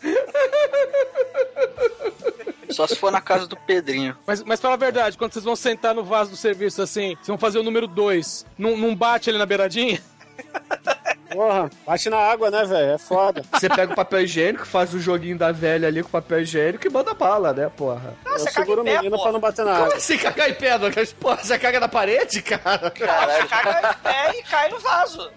[2.71, 4.17] Só se for na casa do Pedrinho.
[4.27, 7.27] Mas, mas fala a verdade, quando vocês vão sentar no vaso do serviço assim, vocês
[7.27, 10.01] vão fazer o número 2, não, não bate ali na beiradinha?
[11.31, 12.93] Porra, bate na água, né, velho?
[12.93, 13.43] É foda.
[13.53, 16.87] Você pega o papel higiênico, faz o joguinho da velha ali com o papel higiênico
[16.87, 18.15] e manda bala, né, porra?
[18.25, 19.23] Ah, Eu você caga seguro em o pé, menino porra.
[19.25, 19.97] pra não bater na Como água.
[19.97, 21.13] assim cagar em pé, Douglas?
[21.13, 22.93] Porra, você caga na parede, cara?
[22.95, 25.31] Você caga em pé e cai no vaso.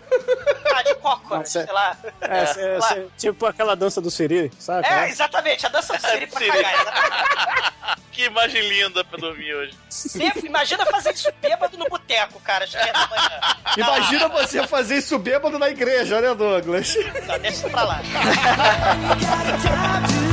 [0.76, 1.98] Ah, de cócoras, Não, cê- sei lá.
[2.22, 2.88] É, cê- lá.
[2.88, 4.88] cê- tipo aquela dança do Siri, sabe?
[4.88, 7.71] É, exatamente, a dança do Siri pra cagar.
[8.12, 9.74] Que imagem linda pra dormir hoje.
[9.90, 13.40] Sempre, imagina fazer isso bêbado no boteco, cara, às três da manhã.
[13.78, 16.96] Imagina você fazer isso bêbado na igreja, né, Douglas?
[17.28, 18.02] Não, deixa isso pra lá.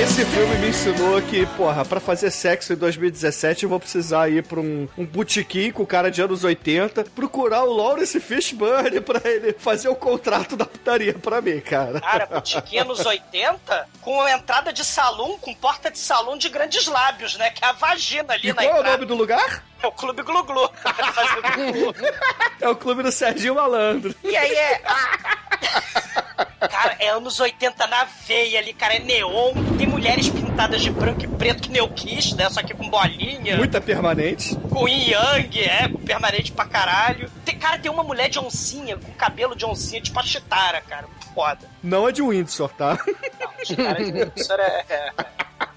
[0.00, 4.44] Esse filme me ensinou que, porra, pra fazer sexo em 2017 eu vou precisar ir
[4.44, 9.20] pra um, um botequim com o cara de anos 80, procurar o Lawrence Fishburne pra
[9.28, 12.00] ele fazer o contrato da putaria pra mim, cara.
[12.00, 17.36] Cara, botiquinha nos 80, com entrada de salão, com porta de salão de grandes lábios,
[17.36, 17.50] né?
[17.50, 18.90] Que é a vagina ali E na qual é o entrada.
[18.92, 19.64] nome do lugar?
[19.82, 20.70] É o Clube Glu Glu.
[22.60, 24.12] É o clube do Serginho Malandro.
[24.24, 24.80] E aí é.
[26.68, 28.94] Cara, é anos 80 na veia ali, cara.
[28.96, 29.54] É neon.
[29.76, 32.50] Tem mulheres pintadas de branco e preto que nem o Kiss, né?
[32.50, 33.56] Só que com bolinha.
[33.56, 34.56] Muita permanente.
[34.70, 37.30] Com yin yang, é, com permanente pra caralho.
[37.44, 41.06] Tem, cara, tem uma mulher de oncinha, com cabelo de oncinha, tipo a Chitara, cara.
[41.06, 41.70] Muito foda.
[41.80, 42.98] Não é de Windsor, tá?
[43.40, 44.64] Não, Chitara de isso era.
[44.64, 45.12] É, é,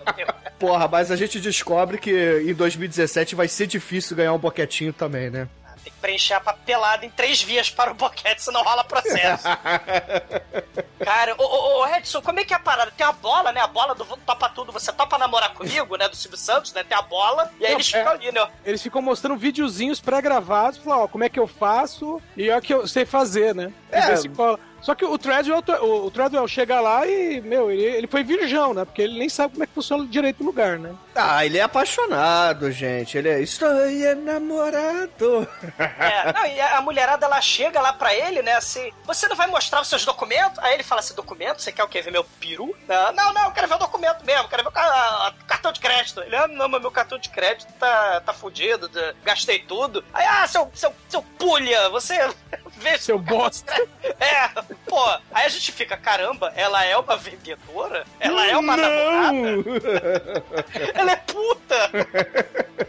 [0.03, 0.25] não tem-
[0.61, 5.29] Porra, mas a gente descobre que em 2017 vai ser difícil ganhar um boquetinho também,
[5.29, 5.47] né?
[5.83, 9.45] Tem que preencher a papelada em três vias para o boquete, senão rola processo.
[11.03, 12.91] Cara, ô, ô, ô, Edson, como é que é a parada?
[12.95, 13.59] Tem a bola, né?
[13.61, 16.07] A bola do Topa Tudo, você topa namorar comigo, né?
[16.07, 16.83] Do Silvio Santos, né?
[16.83, 18.47] Tem a bola, e aí Não, eles é- ficam ali, né?
[18.63, 22.73] Eles ficam mostrando videozinhos pré-gravados, falam, ó, como é que eu faço e o que
[22.73, 23.73] eu sei fazer, né?
[23.91, 24.15] E É.
[24.15, 24.59] se cola.
[24.81, 28.73] Só que o Treadwell, o, o Treadwell chega lá e, meu, ele, ele foi virgão,
[28.73, 28.83] né?
[28.83, 30.93] Porque ele nem sabe como é que funciona direito o lugar, né?
[31.13, 33.17] Ah, ele é apaixonado, gente.
[33.17, 33.41] Ele é.
[33.41, 35.47] Estou enamorado.
[35.77, 39.47] É, não, e a mulherada ela chega lá pra ele, né, assim, você não vai
[39.47, 40.57] mostrar os seus documentos?
[40.59, 41.61] Aí ele fala assim, documento?
[41.61, 42.01] Você quer o quê?
[42.01, 42.75] Ver meu peru?
[42.87, 45.79] Não, não, não, eu quero ver o documento mesmo, quero ver o ca- cartão de
[45.79, 46.21] crédito.
[46.21, 48.89] Ele, ah, não, mas meu cartão de crédito tá, tá fudido,
[49.23, 50.03] gastei tudo.
[50.13, 52.17] Aí, ah, seu, seu, seu pulha, você
[52.77, 52.97] vê...
[52.97, 53.73] Seu bosta.
[54.19, 54.47] É,
[54.87, 58.05] pô, aí a gente fica, caramba, ela é uma vendedora?
[58.19, 60.43] Ela é uma namorada?
[61.01, 61.91] Ela é puta!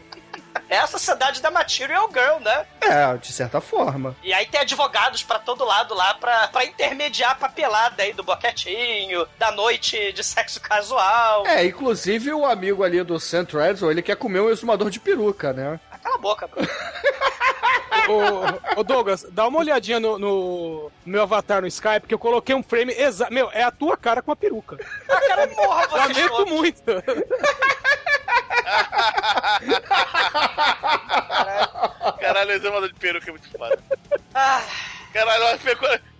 [0.73, 2.65] É a sociedade da Material Girl, né?
[2.81, 4.17] É, de certa forma.
[4.23, 8.23] E aí tem advogados pra todo lado lá pra, pra intermediar a papelada aí do
[8.23, 11.47] boquetinho, da noite de sexo casual.
[11.47, 15.53] É, inclusive o amigo ali do Sam Treadwell, ele quer comer um exumador de peruca,
[15.53, 15.79] né?
[15.91, 16.63] Ah, Cala a boca, bro.
[18.09, 22.55] ô, ô, Douglas, dá uma olhadinha no, no meu avatar no Skype, que eu coloquei
[22.55, 23.31] um frame exato.
[23.31, 24.79] Meu, é a tua cara com a peruca.
[25.07, 26.83] Ah, cara, porra, você Lamento muito.
[32.21, 33.79] Caralho, o examador de peruca é muito foda.
[34.35, 34.63] Ah,
[35.13, 35.59] Caralho, na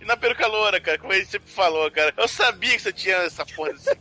[0.03, 2.13] peruca, na peruca loura, cara, como a gente sempre falou, cara.
[2.17, 3.97] Eu sabia que você tinha essa porra desse,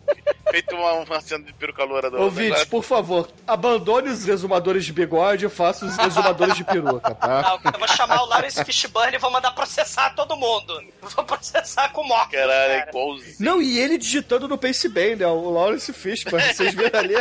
[0.50, 2.66] feito uma, uma cena de peruca loura do negócio.
[2.66, 7.58] por favor, abandone os exumadores de bigode e faça os exumadores de peruca, tá?
[7.64, 10.82] não, eu vou chamar o Lawrence Fishburne e vou mandar processar todo mundo.
[11.00, 12.32] Vou processar com morte.
[12.32, 12.90] Caralho, é cara.
[12.90, 13.36] igualzinho.
[13.38, 15.26] Não, e ele digitando no Pace Bem, né?
[15.26, 17.14] O Lawrence Fishburne, vocês viram ali?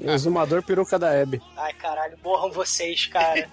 [0.00, 1.40] Exumador peruca da Hebe.
[1.56, 3.48] Ai, caralho, morram vocês, cara.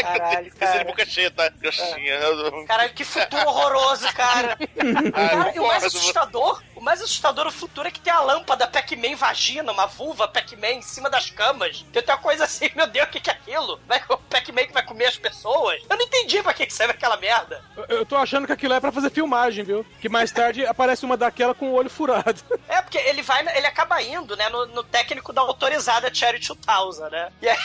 [0.00, 0.84] Caralho, de cara.
[0.84, 1.52] boca cheia, tá?
[1.60, 2.18] Groxinha.
[2.66, 4.56] Caralho, que futuro horroroso, cara.
[5.12, 8.66] Cara, e o mais assustador, o mais assustador do futuro é que tem a lâmpada
[8.66, 11.84] Pac-Man vagina, uma vulva Pac-Man em cima das camas.
[11.92, 13.80] Tem uma coisa assim, meu Deus, o que, que é aquilo?
[13.86, 15.80] Vai, o Pac-Man que vai comer as pessoas?
[15.88, 17.62] Eu não entendi pra que, que serve aquela merda.
[17.76, 19.84] Eu- Eu tô achando que aquilo é pra fazer filmagem, viu?
[20.00, 22.42] Que mais tarde aparece uma daquela com o olho furado.
[22.66, 27.10] É, porque ele vai, ele acaba indo, né, no, no técnico da autorizada Cherry 2000,
[27.10, 27.30] né?
[27.40, 27.56] E aí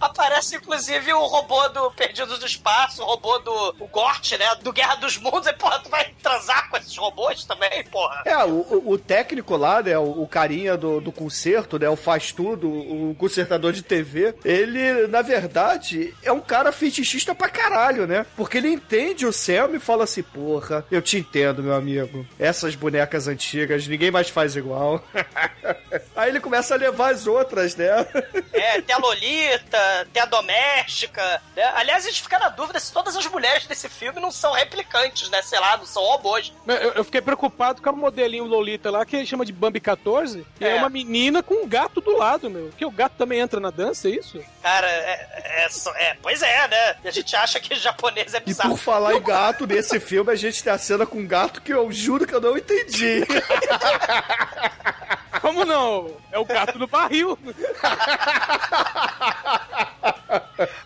[0.00, 4.72] aparece, inclusive, o robô do Perdidos do Espaço, o robô do o Gort, né, do
[4.72, 5.46] Guerra dos Mundos.
[5.46, 7.99] E, porra, tu vai transar com esses robôs também, porra?
[8.24, 9.98] É, o, o- técnico lá, né?
[9.98, 11.88] O, o carinha do, do concerto, né?
[11.88, 17.48] O faz tudo, o consertador de TV, ele, na verdade, é um cara fetichista pra
[17.48, 18.24] caralho, né?
[18.36, 22.26] Porque ele entende o Sam e fala assim: porra, eu te entendo, meu amigo.
[22.38, 25.02] Essas bonecas antigas, ninguém mais faz igual.
[26.16, 28.06] Aí ele começa a levar as outras, né?
[28.52, 31.42] É, tem a Lolita, tem a Doméstica.
[31.56, 31.64] né?
[31.74, 35.28] Aliás, a gente fica na dúvida se todas as mulheres desse filme não são replicantes,
[35.30, 35.42] né?
[35.42, 36.52] Sei lá, não são robôs.
[36.66, 40.44] Eu, eu fiquei preocupado com o modelinho Lolita lá, que ele chama de Bambi 14.
[40.60, 40.70] E é.
[40.70, 40.74] É.
[40.76, 42.70] uma menina com um gato do lado, meu.
[42.76, 44.40] Que o gato também entra na dança, é isso?
[44.62, 46.96] Cara, é, é, só- é, pois é, né?
[47.04, 48.70] E a gente acha que japonês é E bizarro.
[48.70, 51.72] por falar em gato, nesse filme a gente tem a cena com um gato que
[51.72, 53.24] eu juro que eu não entendi.
[55.40, 56.16] Como não?
[56.30, 57.38] É o gato do barril.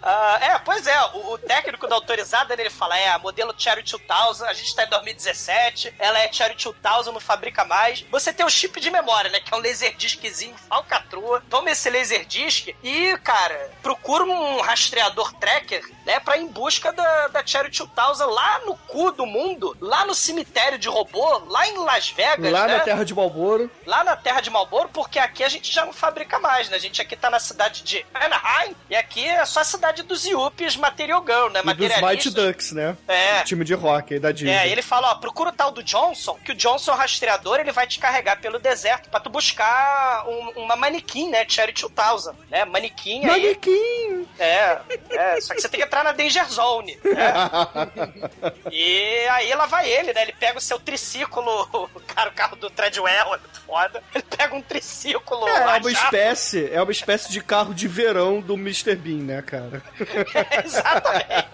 [0.02, 3.52] Ah, é, pois é, o, o técnico da autorizada, né, ele fala, é, a modelo
[3.56, 8.02] Cherry 2000, a gente tá em 2017, ela é Cherry 2000, não fabrica mais.
[8.10, 11.42] Você tem o chip de memória, né, que é um laserdisczinho falcatrua.
[11.50, 17.28] Toma esse laserdisc e, cara, procura um rastreador tracker, né, pra ir em busca da,
[17.28, 21.76] da Cherry 2000 lá no cu do mundo, lá no cemitério de robô, lá em
[21.78, 22.76] Las Vegas, Lá né?
[22.78, 23.70] na terra de Malboro.
[23.84, 26.76] lá na terra de Marlboro, porque aqui a gente já não fabrica mais, né?
[26.76, 30.24] A gente aqui tá na cidade de Anaheim, e aqui é só a cidade dos
[30.24, 31.60] Yuppies Material Girl, né?
[31.64, 32.30] E dos Mighty.
[32.30, 32.96] Ducks, né?
[33.08, 33.40] É.
[33.40, 34.52] O time de rock aí da Disney.
[34.54, 37.72] É, ele fala, ó, procura o tal do Johnson, que o Johnson é rastreador, ele
[37.72, 41.44] vai te carregar pelo deserto pra tu buscar um- uma manequim, né?
[41.48, 42.64] Cherry 2000, né?
[42.64, 43.42] Manequim aí.
[43.42, 44.28] Manequim!
[44.38, 44.78] É,
[45.10, 46.98] é, só que você tem que entrar na Danger Zone.
[47.02, 47.14] né?
[48.70, 50.22] E aí lá vai ele, né?
[50.22, 54.02] Ele pega o seu triciclo, cara, o carro do Treadwell é muito foda.
[54.14, 55.48] Ele pega um triciclo.
[55.48, 58.94] É, é uma espécie, é uma espécie de carro de verão do Mr.
[58.96, 59.82] Bean, né, cara?
[60.64, 61.46] Exatamente.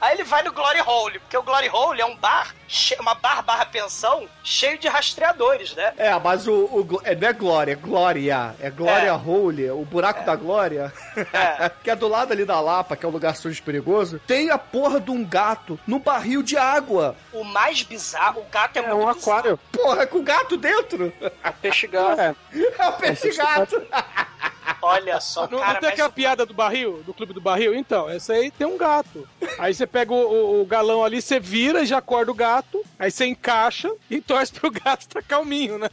[0.00, 2.54] Aí ele vai no Glory Hole, porque o Glory Hole é um bar,
[3.00, 5.94] uma bar barra pensão, cheio de rastreadores, né?
[5.96, 8.54] É, mas o, o é, não é Glória, é Glória.
[8.60, 9.12] É Glória É.
[9.12, 10.92] Hole, o buraco da Glória.
[11.82, 14.20] que é do lado ali da Lapa, que é um lugar sujo e perigoso.
[14.26, 17.16] Tem a porra de um gato no barril de água.
[17.32, 19.38] O mais bizarro, o gato é, É muito um bizarro.
[19.38, 19.60] aquário.
[19.72, 21.12] Porra, com gato dentro.
[21.62, 22.03] Peixe gato.
[22.12, 22.34] É.
[22.78, 23.82] É o peixe gato.
[24.80, 27.74] Olha só, Não, cara, não tem mas aquela piada do barril, do clube do barril?
[27.74, 29.26] Então, essa aí tem um gato.
[29.58, 32.82] Aí você pega o, o- o galão ali, você vira e já acorda o gato,
[32.98, 35.88] aí você encaixa e torce pro gato estar calminho, né?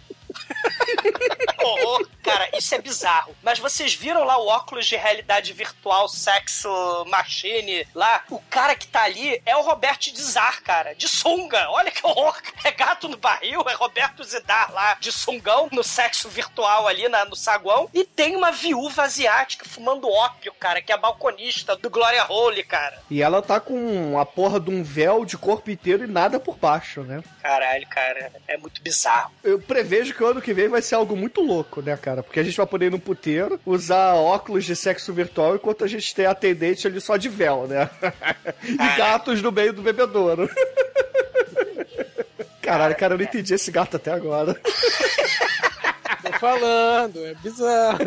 [1.60, 2.08] Horror.
[2.24, 3.36] Cara, isso é bizarro.
[3.41, 6.70] Mas vocês viram lá o óculos de realidade virtual Sexo
[7.08, 8.24] Machine lá?
[8.30, 11.67] O cara que tá ali é o Roberto Zidar, cara, de sunga.
[11.72, 12.38] Olha que horror.
[12.63, 17.26] É gato no barril, é Roberto Zidar lá, de sungão, no sexo virtual ali na-
[17.26, 17.89] no saguão.
[17.94, 22.63] E tem uma viúva asiática fumando ópio, cara, que é a balconista do Gloria Hole,
[22.63, 23.02] cara.
[23.10, 26.56] E ela tá com a porra de um véu de corpo inteiro e nada por
[26.56, 27.22] baixo, né?
[27.41, 29.32] Caralho, cara, é muito bizarro.
[29.43, 32.21] Eu prevejo que o ano que vem vai ser algo muito louco, né, cara?
[32.21, 35.88] Porque a gente vai poder ir no puteiro, usar óculos de sexo virtual, enquanto a
[35.88, 37.89] gente tem atendente ali só de véu, né?
[38.63, 40.49] e gatos no meio do bebedouro.
[42.62, 44.54] Caralho, cara, eu não entendi esse gato até agora.
[46.21, 47.97] Tô falando, é bizarro.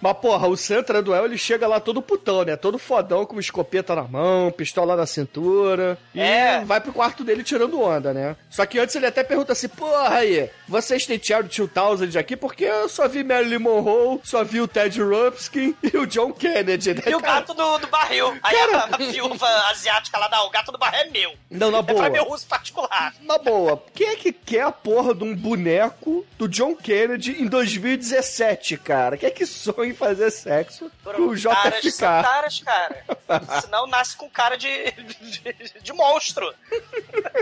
[0.00, 2.56] Mas, porra, o Santra Duel, ele chega lá todo putão, né?
[2.56, 5.98] Todo fodão com escopeta na mão, pistola na cintura.
[6.14, 6.62] E É.
[6.64, 8.36] vai pro quarto dele tirando onda, né?
[8.50, 12.36] Só que antes ele até pergunta assim, porra aí, vocês têm Charlie 2000 aqui?
[12.36, 16.94] Porque eu só vi Marilyn Monroe, só vi o Ted Rupskin e o John Kennedy,
[16.94, 17.40] né, E o cara?
[17.40, 18.36] gato do, do barril.
[18.42, 21.32] Aí a, a viúva asiática lá, não, o gato do barril é meu.
[21.50, 22.10] Não, na É pra boa.
[22.10, 23.14] meu uso particular.
[23.22, 27.46] Na boa, quem é que quer a porra de um boneco do John Kennedy em
[27.46, 29.16] 2017, cara?
[29.16, 31.90] Quem é que sonha em fazer sexo com o Caras JFK?
[31.92, 33.04] são caras, cara.
[33.62, 36.52] Senão nasce com cara de, de, de monstro.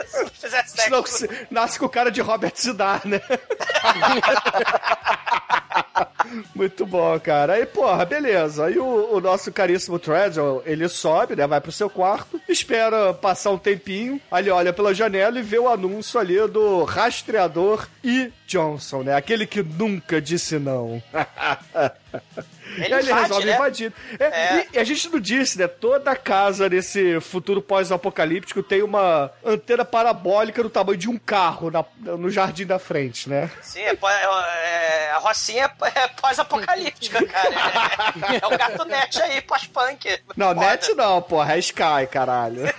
[0.07, 0.83] Se fizer sexo.
[0.83, 3.20] Senão se- nasce com cara de Robert Zidar, né?
[6.54, 7.54] Muito bom, cara.
[7.54, 8.66] Aí, porra, beleza.
[8.66, 11.46] Aí o, o nosso caríssimo Treasure, ele sobe, né?
[11.46, 15.68] Vai pro seu quarto, espera passar um tempinho, ali olha pela janela e vê o
[15.68, 18.32] anúncio ali do rastreador E.
[18.46, 19.14] Johnson, né?
[19.14, 21.02] Aquele que nunca disse não.
[22.76, 23.54] Ele E aí ele invade, resolve né?
[23.54, 23.92] invadir.
[24.18, 24.66] É, É.
[24.72, 25.68] E, e a gente não disse, né?
[25.68, 31.84] Toda casa nesse futuro pós-apocalíptico tem uma antena parabólica do tamanho de um carro na-
[31.98, 33.50] no jardim da frente, né?
[33.62, 37.54] Sim, é, é- é- a Rocinha é, é pós-apocalíptica, cara.
[38.32, 40.18] É, é o gato net aí, pós-punk.
[40.37, 40.60] Não, Foda.
[40.60, 42.62] net não, porra, é Sky, caralho.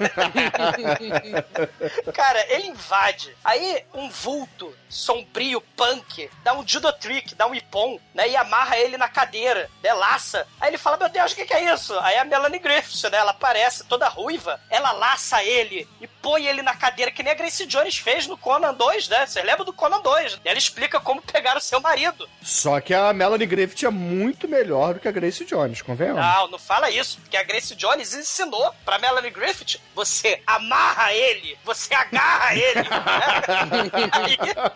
[2.13, 3.35] Cara, ele invade.
[3.43, 8.29] Aí um vulto sombrio, punk, dá um judo trick, dá um ipom, né?
[8.29, 9.93] E amarra ele na cadeira, né?
[9.93, 10.47] Laça.
[10.59, 11.97] Aí ele fala, meu Deus, o que, que é isso?
[11.99, 13.17] Aí a Melanie Griffith, né?
[13.17, 17.35] Ela aparece toda ruiva, ela laça ele e põe ele na cadeira, que nem a
[17.35, 19.25] Grace Jones fez no Conan 2, né?
[19.25, 20.39] Vocês lembram do Conan 2?
[20.45, 22.27] E ela explica como pegar o seu marido.
[22.41, 26.21] Só que a Melanie Griffith é muito melhor do que a Grace Jones, convenhamos?
[26.21, 31.57] Não, não fala isso, porque a Grace Jones ensinou pra Melanie Griffith: você amarra ele,
[31.65, 32.83] você agarra ele.
[32.83, 34.75] né?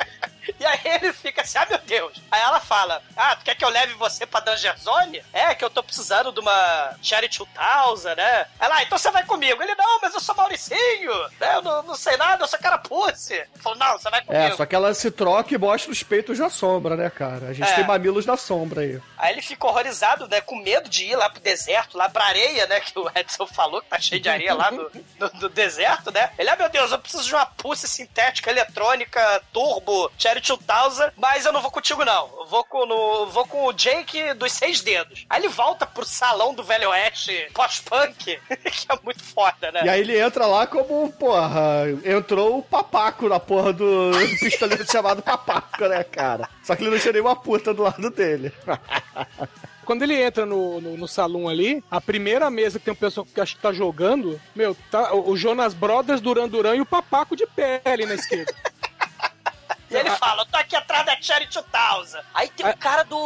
[0.59, 2.13] E aí ele fica assim, ah meu Deus.
[2.31, 5.23] Aí ela fala, ah, tu quer que eu leve você pra Danger Zone?
[5.33, 8.47] É, que eu tô precisando de uma Cherry 2000, né?
[8.59, 9.61] Ela, ah, então você vai comigo.
[9.61, 11.55] Ele, não, mas eu sou Mauricinho, né?
[11.55, 13.33] Eu não, não sei nada, eu sou carapuce.
[13.33, 14.43] Ele falou, não, você vai comigo.
[14.43, 17.47] É, só que ela se troca e mostra os peitos na sombra, né, cara?
[17.49, 17.75] A gente É.
[17.75, 19.01] tem mamilos na sombra aí.
[19.17, 20.41] Aí ele fica horrorizado, né?
[20.41, 22.79] Com medo de ir lá pro deserto, lá pra areia, né?
[22.79, 26.31] Que o Edson falou que tá cheio de areia lá no, no- no deserto, né?
[26.37, 31.45] Ele, ah, meu Deus, eu preciso de uma pulse sintética, eletrônica, turbo, Cherry 2000, mas
[31.45, 32.29] eu não vou contigo, não.
[32.39, 35.25] Eu vou com, no, vou com o Jake dos seis dedos.
[35.29, 39.81] Aí ele volta pro salão do Velho Oeste pós-punk, que é muito foda, né?
[39.85, 45.21] E aí ele entra lá como, porra, entrou o papaco na porra do pistoleiro chamado
[45.21, 46.49] papaco, né, cara?
[46.63, 48.53] Só que ele não tinha nenhuma puta do lado dele.
[49.83, 53.25] Quando ele entra no, no, no salão ali, a primeira mesa que tem um pessoal
[53.25, 56.85] que acho que tá jogando, meu, tá o o Jonas Brothers, Duran Duran e o
[56.85, 57.47] Papaco de
[57.85, 58.53] ali na esquerda.
[59.91, 62.21] Ele fala, eu tô aqui atrás da Cherry 2000.
[62.33, 63.17] Aí tem o cara do.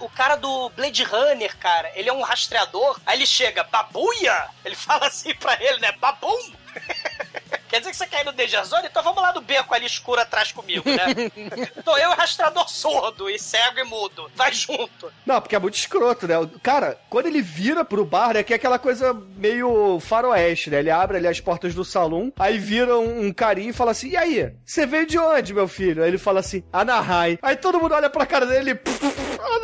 [0.00, 1.90] O cara do Blade Runner, cara.
[1.94, 2.98] Ele é um rastreador.
[3.04, 4.48] Aí ele chega, babuia!
[4.64, 5.92] Ele fala assim pra ele, né?
[5.92, 6.52] Babum!
[7.74, 8.86] Quer dizer que você quer ir no Danger Zone?
[8.86, 11.06] Então vamos lá no beco ali escuro atrás comigo, né?
[11.84, 14.30] Tô eu e o rastreador surdo e cego e mudo.
[14.36, 15.12] Vai junto.
[15.26, 16.34] Não, porque é muito escroto, né?
[16.62, 20.78] Cara, quando ele vira pro bar, né, que é aquela coisa meio faroeste, né?
[20.78, 24.10] Ele abre ali as portas do salão, aí vira um, um carinha e fala assim,
[24.10, 26.04] e aí, você veio de onde, meu filho?
[26.04, 27.40] Aí ele fala assim, Anahai.
[27.42, 28.78] Aí todo mundo olha pra cara dele,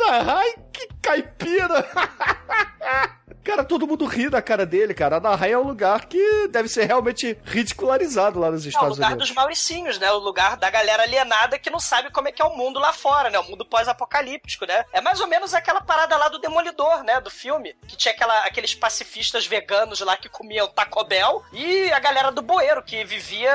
[0.03, 0.53] Anahai?
[0.73, 1.87] Que caipira!
[3.43, 5.17] Cara, todo mundo ri da cara dele, cara.
[5.17, 9.09] Anaheim é um lugar que deve ser realmente ridicularizado lá nos É o Estados lugar
[9.11, 9.27] Unidos.
[9.29, 10.11] dos mauricinhos, né?
[10.11, 12.93] O lugar da galera alienada que não sabe como é que é o mundo lá
[12.93, 13.39] fora, né?
[13.39, 14.85] O mundo pós-apocalíptico, né?
[14.93, 17.19] É mais ou menos aquela parada lá do Demolidor, né?
[17.19, 17.75] Do filme.
[17.87, 22.41] Que tinha aquela, aqueles pacifistas veganos lá que comiam Taco Bell e a galera do
[22.41, 23.51] bueiro que vivia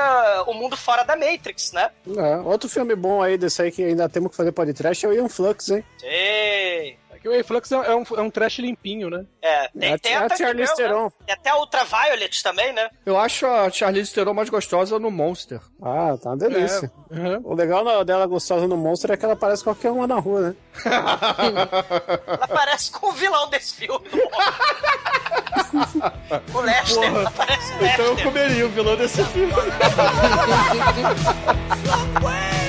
[0.47, 1.89] o mundo fora da Matrix, né?
[2.15, 5.13] É, outro filme bom aí desse aí que ainda temos que fazer podcast é o
[5.13, 5.83] Ian Flux, hein?
[5.99, 6.97] Sei.
[7.17, 9.25] É que o Influx é um, é um trash limpinho, né?
[9.41, 11.09] É, tem, É tem a até Charlize Theron.
[11.25, 12.91] Tem até a Ultraviolet também, né?
[13.03, 15.59] Eu acho a Charlize Theron mais gostosa no Monster.
[15.81, 16.91] Ah, tá uma delícia.
[17.09, 17.41] Uhum.
[17.43, 20.55] O legal dela gostosa no Monstro é que ela parece qualquer uma na rua, né?
[20.85, 24.05] Ela parece com o vilão desse filme.
[25.73, 26.11] Monster.
[26.53, 28.25] o Lester, ela parece o Então eu Lester.
[28.31, 29.53] comeria o vilão desse filme.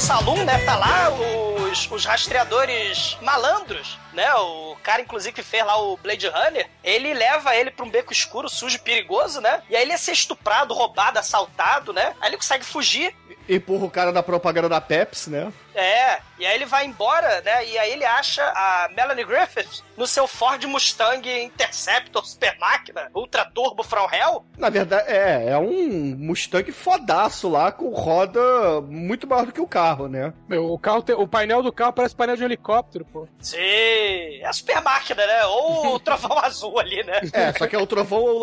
[0.00, 4.32] Saloon, né, tá lá, os, os rastreadores malandros, né?
[4.34, 8.10] O cara, inclusive, que fez lá o Blade Runner, ele leva ele pra um beco
[8.10, 9.62] escuro, sujo perigoso, né?
[9.68, 12.14] E aí ele ia ser estuprado, roubado, assaltado, né?
[12.18, 13.14] Aí ele consegue fugir.
[13.50, 15.52] Empurra o cara da propaganda da Pepsi, né?
[15.74, 17.66] É, e aí ele vai embora, né?
[17.66, 23.44] E aí ele acha a Melanie Griffith no seu Ford Mustang Interceptor Super Máquina Ultra
[23.44, 24.44] Turbo From Hell.
[24.58, 28.40] Na verdade, é, é um Mustang fodaço lá, com roda
[28.82, 30.32] muito maior do que o carro, né?
[30.48, 33.26] Meu, o, carro tem- o painel do carro parece painel de um helicóptero, pô.
[33.40, 35.44] Sim, é a Super Máquina, né?
[35.46, 37.20] Ou o Trovão Azul ali, né?
[37.32, 38.38] É, só que é o trovão ou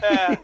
[0.00, 0.40] laranja.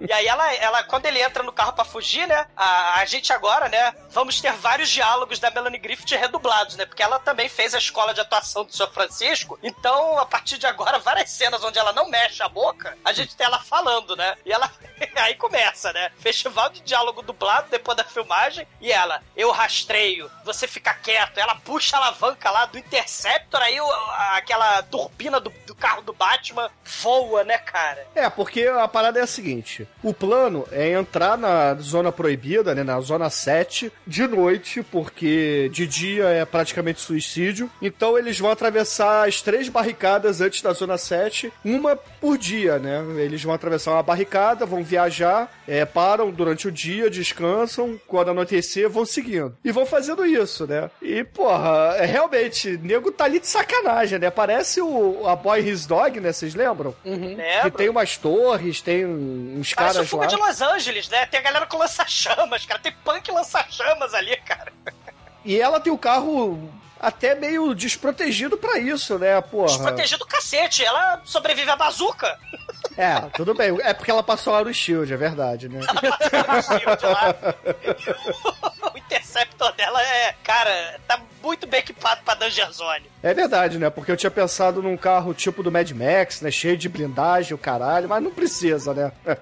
[0.00, 2.46] E aí ela, ela, quando ele entra no carro pra fugir, né?
[2.56, 3.94] A, a gente agora, né?
[4.10, 6.86] Vamos ter vários diálogos da Melanie Griffith redublados, né?
[6.86, 8.90] Porque ela também fez a escola de atuação do Sr.
[8.90, 9.58] Francisco.
[9.62, 13.36] Então, a partir de agora, várias cenas onde ela não mexe a boca, a gente
[13.36, 14.36] tem ela falando, né?
[14.44, 14.70] E ela.
[15.16, 16.10] aí começa, né?
[16.18, 18.66] Festival de diálogo dublado depois da filmagem.
[18.80, 21.38] E ela, eu rastreio, você fica quieto.
[21.38, 23.78] Ela puxa a alavanca lá do Interceptor, aí
[24.34, 28.06] aquela turbina do, do carro do Batman voa, né, cara?
[28.14, 32.82] É, porque a parada é a seguinte: o plano é entrar na zona proibida, né,
[32.82, 37.70] na zona 7, de noite, porque de dia é praticamente suicídio.
[37.80, 43.04] Então eles vão atravessar as três barricadas antes da zona 7, uma por dia, né?
[43.18, 48.88] Eles vão atravessar uma barricada, vão viajar, é, param durante o dia, descansam, quando anoitecer,
[48.88, 49.56] vão seguindo.
[49.64, 50.90] E vão fazendo isso, né?
[51.00, 54.30] E, porra, é, realmente, nego tá ali de sacanagem, né?
[54.30, 56.32] Parece o a Boy His Dog, né?
[56.32, 56.94] Vocês lembram?
[57.02, 57.70] Que Lembro.
[57.70, 60.28] tem umas torres, tem uns Parece o caras Fuga lá.
[60.28, 61.26] de Los Angeles, né?
[61.26, 62.80] Tem a galera com lança-chamas, cara.
[62.80, 64.72] Tem punk lança-chamas ali, cara.
[65.44, 69.68] E ela tem o carro até meio desprotegido pra isso, né, porra?
[69.68, 70.84] Desprotegido do cacete.
[70.84, 72.38] Ela sobrevive à bazuca.
[72.96, 73.78] É, tudo bem.
[73.82, 75.80] É porque ela passou lá no Shield, é verdade, né?
[75.80, 77.34] Shield lá.
[78.94, 83.06] o Interceptor dela é, cara, tá muito bem equipado pra Danger Zone.
[83.22, 83.90] É verdade, né?
[83.90, 86.50] Porque eu tinha pensado num carro tipo do Mad Max, né?
[86.50, 89.12] Cheio de blindagem, o caralho, mas não precisa, né?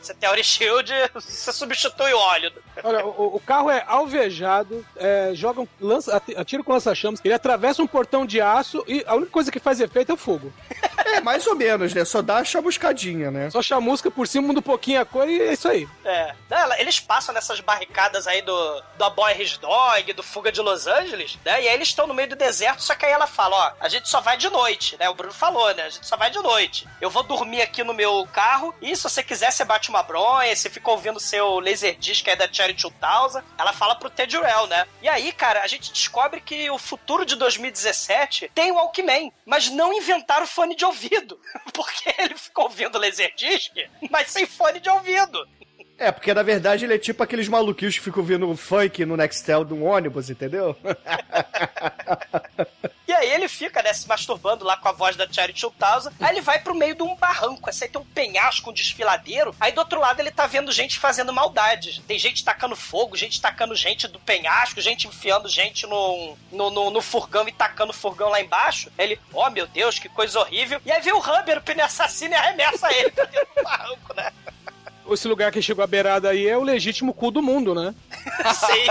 [0.00, 2.52] Você tem a Shield, você substitui o óleo.
[2.82, 7.34] Olha, o, o carro é alvejado, é, joga um, lança, ati- atira com lança-chamas, ele
[7.34, 10.52] atravessa um portão de aço e a única coisa que faz efeito é o fogo.
[11.04, 12.06] É, mais ou menos, né?
[12.06, 13.50] Só dá a chamuscadinha, né?
[13.50, 15.86] Só chamusca por cima, muda um pouquinho a cor e é isso aí.
[16.04, 16.32] É.
[16.78, 20.86] Eles passam nessas barricadas aí do, do A Boy His Dog, do Fuga de Los
[20.86, 21.62] Angeles, né?
[21.64, 23.88] E aí eles estão no meio do deserto, só que aí ela fala, ó, a
[23.90, 25.06] gente só vai de noite, né?
[25.10, 25.82] O Bruno falou, né?
[25.82, 26.88] A gente só vai de noite.
[26.98, 30.54] Eu vou dormir aqui no meu carro e se você quiser, você bate uma bronha,
[30.56, 33.42] você fica ouvindo seu Laserdisc aí da Cherry 2000.
[33.58, 34.86] Ela fala pro Ted Rail, né?
[35.00, 39.68] E aí, cara, a gente descobre que o futuro de 2017 tem o Walkman, mas
[39.68, 41.38] não inventaram fone de ouvido.
[41.72, 43.72] Porque ele ficou ouvindo Laserdisc,
[44.10, 45.46] mas sem fone de ouvido.
[46.02, 49.64] É, porque na verdade ele é tipo aqueles maluquinhos que ficam ouvindo funk no Nextel
[49.64, 50.76] de um ônibus, entendeu?
[53.06, 56.12] E aí ele fica, né, se masturbando lá com a voz da Charity 2000.
[56.18, 59.54] Aí ele vai pro meio de um barranco, assim, aí tem um penhasco, um desfiladeiro.
[59.60, 62.00] Aí do outro lado ele tá vendo gente fazendo maldades.
[62.08, 66.90] Tem gente tacando fogo, gente tacando gente do penhasco, gente enfiando gente no, no, no,
[66.90, 68.90] no furgão e tacando furgão lá embaixo.
[68.96, 70.80] Aí ele, oh meu Deus, que coisa horrível.
[70.86, 74.14] E aí vem o Humber, o pneu assassino, e arremessa ele pra dentro do barranco,
[74.14, 74.32] né?
[75.14, 77.94] Esse lugar que chegou à beirada aí é o legítimo cu do mundo, né?
[78.54, 78.86] Sim.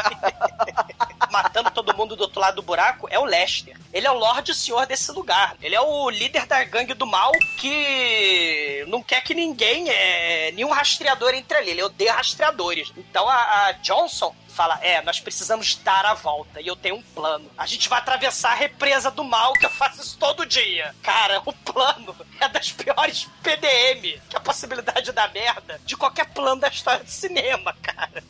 [1.31, 3.75] matando todo mundo do outro lado do buraco é o Lester.
[3.93, 5.55] Ele é o Lorde Senhor desse lugar.
[5.61, 10.69] Ele é o líder da gangue do mal que não quer que ninguém, é, nenhum
[10.69, 11.71] rastreador entre ali.
[11.71, 12.91] Ele odeia rastreadores.
[12.97, 17.01] Então a, a Johnson fala: É, nós precisamos dar a volta e eu tenho um
[17.01, 17.49] plano.
[17.57, 20.93] A gente vai atravessar a represa do mal, que eu faço isso todo dia.
[21.01, 26.27] Cara, o plano é das piores PDM, que é a possibilidade da merda de qualquer
[26.27, 28.23] plano da história do cinema, cara.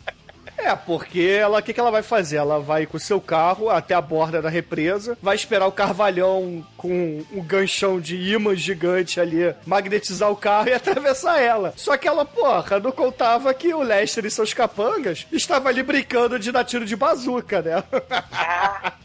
[0.64, 2.38] É, porque ela, o que, que ela vai fazer?
[2.38, 6.66] Ela vai com o seu carro até a borda da represa, vai esperar o carvalhão
[6.78, 11.74] com um ganchão de imã gigante ali magnetizar o carro e atravessar ela.
[11.76, 16.38] Só que ela, porra, não contava que o Lester e seus capangas estavam ali brincando
[16.38, 17.84] de dar tiro de bazuca, né?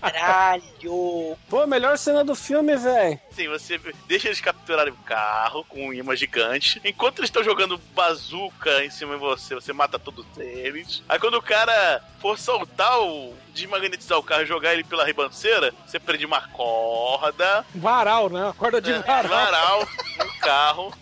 [0.00, 1.36] Caralho!
[1.48, 3.18] Pô, melhor cena do filme, velho.
[3.30, 6.80] Sim, você deixa eles capturarem o carro com um imã gigante.
[6.84, 11.02] Enquanto eles estão jogando bazuca em cima de você, você mata todos eles.
[11.08, 13.34] Aí quando o cara for soltar o.
[13.54, 17.64] desmagnetizar o carro e jogar ele pela ribanceira, você prende uma corda.
[17.74, 18.42] Varal, né?
[18.44, 19.28] Uma corda de É, varal.
[19.30, 19.88] varal
[20.18, 20.94] no carro.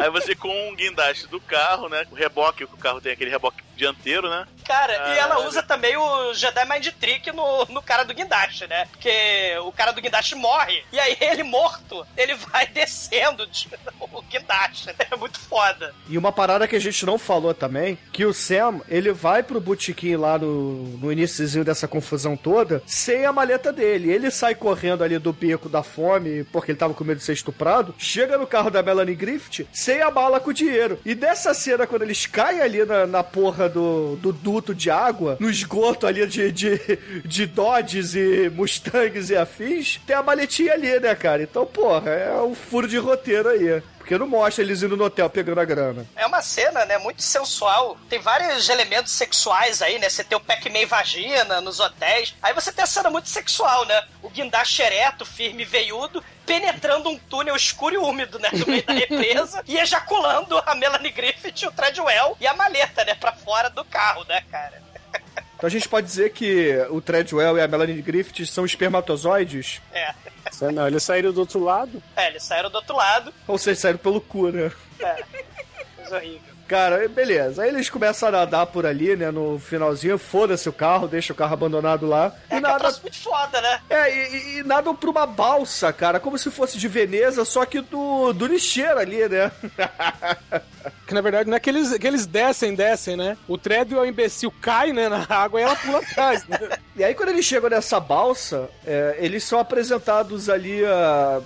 [0.00, 2.06] Aí você com um guindaste do carro, né?
[2.10, 4.46] O reboque, o carro tem aquele reboque dianteiro, né?
[4.68, 8.84] Cara, e ela usa também o Jedi Mind Trick no, no cara do guindaste, né?
[8.92, 9.10] Porque
[9.64, 13.66] o cara do guindaste morre, e aí ele morto, ele vai descendo de,
[13.98, 14.94] o guindaste.
[15.10, 15.94] É muito foda.
[16.06, 19.58] E uma parada que a gente não falou também, que o Sam, ele vai pro
[19.58, 24.12] botequim lá no, no iníciozinho dessa confusão toda, sem a maleta dele.
[24.12, 27.32] Ele sai correndo ali do beco da fome, porque ele tava com medo de ser
[27.32, 31.00] estuprado, chega no carro da Melanie Griffith, sem a bala com o dinheiro.
[31.06, 35.36] E dessa cena, quando eles caem ali na, na porra do, do duto de água,
[35.38, 36.80] no esgoto ali de, de,
[37.24, 41.42] de Dodges e Mustangs e afins, tem a maletinha ali, né, cara?
[41.42, 43.82] Então, porra, é um furo de roteiro aí.
[44.08, 46.06] Porque não mostra eles indo no hotel pegando a grana.
[46.16, 47.98] É uma cena, né, muito sensual.
[48.08, 50.08] Tem vários elementos sexuais aí, né?
[50.08, 52.34] Você tem o Pac-Man vagina nos hotéis.
[52.42, 54.02] Aí você tem a cena muito sexual, né?
[54.22, 58.48] O guindaste ereto, firme e veiudo, penetrando um túnel escuro e úmido, né?
[58.54, 63.14] No meio da represa e ejaculando a Melanie Griffith, o Treadwell e a maleta, né?
[63.14, 64.82] Pra fora do carro, né, cara?
[65.54, 69.82] Então a gente pode dizer que o Treadwell e a Melanie Griffith são espermatozoides?
[69.92, 70.14] É.
[70.60, 72.02] Não, eles saíram do outro lado.
[72.16, 73.32] É, eles saíram do outro lado.
[73.46, 74.70] Ou seja, saíram pelo cu, né?
[75.00, 75.24] É.
[75.96, 76.57] Coisa horrível.
[76.68, 77.62] Cara, beleza.
[77.62, 79.30] Aí eles começam a nadar por ali, né?
[79.30, 82.26] No finalzinho, foda-se o carro, deixa o carro abandonado lá.
[82.50, 82.78] É e que é nada.
[82.78, 83.80] troço muito foda, né?
[83.88, 87.64] É, e, e- e nadam pra uma balsa, cara, como se fosse de Veneza, só
[87.64, 89.50] que do, do lixeiro ali, né?
[91.06, 93.36] Que na verdade não é que eles, que eles descem, descem, né?
[93.48, 96.46] O Treadwell, o imbecil, cai né, na água e ela pula atrás.
[96.46, 96.58] Né?
[96.98, 101.40] E aí, quando eles chegam nessa balsa, é, eles são apresentados ali a.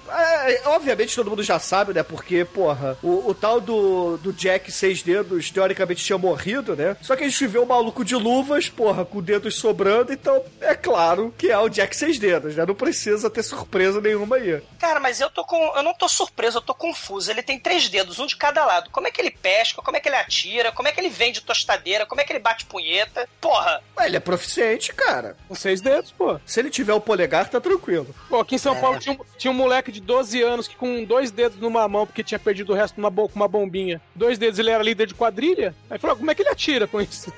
[0.48, 2.02] é, obviamente todo mundo já sabe, né?
[2.02, 6.96] Porque, porra, o, o tal do, do Jack Seis Dedos teoricamente tinha morrido, né?
[7.02, 10.74] Só que a gente vê o maluco de luvas, porra, com dedos sobrando, então é
[10.74, 12.64] claro que é o Jack Seis Dedos, né?
[12.64, 14.62] Não precisa ter surpresa nenhuma aí.
[14.78, 15.56] Cara, mas eu tô com.
[15.76, 17.30] Eu não tô surpreso, eu tô confuso.
[17.30, 18.90] Ele tem três dedos, um de cada lado.
[18.90, 19.82] Como é que ele pesca?
[19.82, 20.72] Como é que ele atira?
[20.72, 22.06] Como é que ele vende tostadeira?
[22.06, 23.28] Como é que ele bate punheta?
[23.40, 23.82] Porra!
[23.98, 25.36] Ué, ele é proficiente, cara.
[25.46, 26.40] Com seis dedos, pô.
[26.46, 28.14] Se ele tiver o polegar, tá tranquilo.
[28.28, 31.04] Pô, aqui em São Paulo tinha um, tinha um moleque de 12 anos que com
[31.04, 34.00] dois dedos numa mão, porque tinha perdido o resto numa boca, uma bombinha.
[34.14, 35.74] Dois dedos, ele era líder de quadrilha.
[35.90, 37.32] Aí falou, como é que ele atira com isso?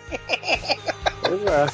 [1.22, 1.66] Pois é.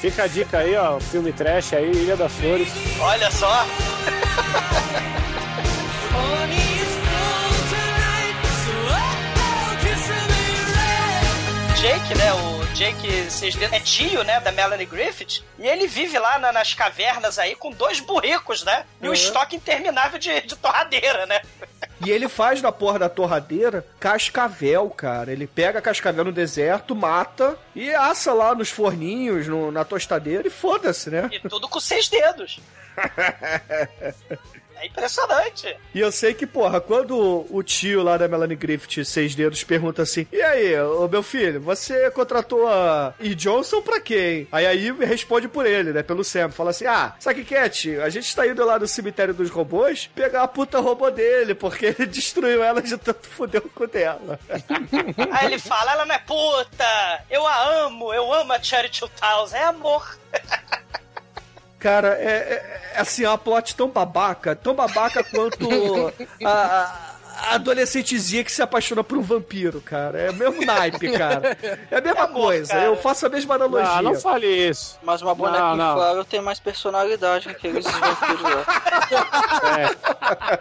[0.00, 0.98] Fica a dica aí, ó.
[0.98, 2.68] Filme trash aí, Ilha das Flores.
[3.00, 3.64] Olha só!
[11.82, 12.32] Jake, né?
[12.32, 14.38] O Jake Seis Dedos é tio, né?
[14.40, 15.42] Da Melanie Griffith.
[15.58, 18.84] E ele vive lá na- nas cavernas aí com dois burricos, né?
[19.00, 19.12] E um Uhum.
[19.12, 21.42] estoque interminável de, de torradeira, né?
[22.04, 25.32] E ele faz na porra da torradeira cascavel, cara.
[25.32, 30.50] Ele pega cascavel no deserto, mata e assa lá nos forninhos, no- na tostadeira e
[30.50, 31.28] foda-se, né?
[31.32, 32.60] E tudo com seis dedos.
[34.82, 35.76] É impressionante.
[35.94, 40.02] E eu sei que, porra, quando o tio lá da Melanie Griffith, seis dedos, pergunta
[40.02, 43.32] assim: E aí, ô meu filho, você contratou a E.
[43.36, 44.48] Johnson pra quem?
[44.50, 46.02] Aí aí responde por ele, né?
[46.02, 46.50] Pelo Sam.
[46.50, 48.02] Fala assim: Ah, sabe o que é, tio?
[48.02, 51.86] A gente tá indo lá no cemitério dos robôs pegar a puta robô dele, porque
[51.86, 54.40] ele destruiu ela de tanto fudeu com dela.
[55.30, 59.52] Aí ele fala, ela não é puta, eu a amo, eu amo a Charity Towns,
[59.52, 60.18] é amor.
[61.82, 65.66] Cara, é, é- é assim, é uma plot tão babaca, tão babaca quanto
[66.44, 67.11] a, a- a
[67.50, 70.18] adolescentezinha que se apaixona por um vampiro, cara.
[70.18, 71.56] É o mesmo naipe, cara.
[71.90, 72.74] É a mesma coisa.
[72.74, 74.02] Eu faço a mesma analogia.
[74.02, 74.98] Não, não fale isso.
[75.02, 75.92] Mas uma boneca Não, não.
[75.92, 78.64] inflável tem mais personalidade que aqueles vampiros lá.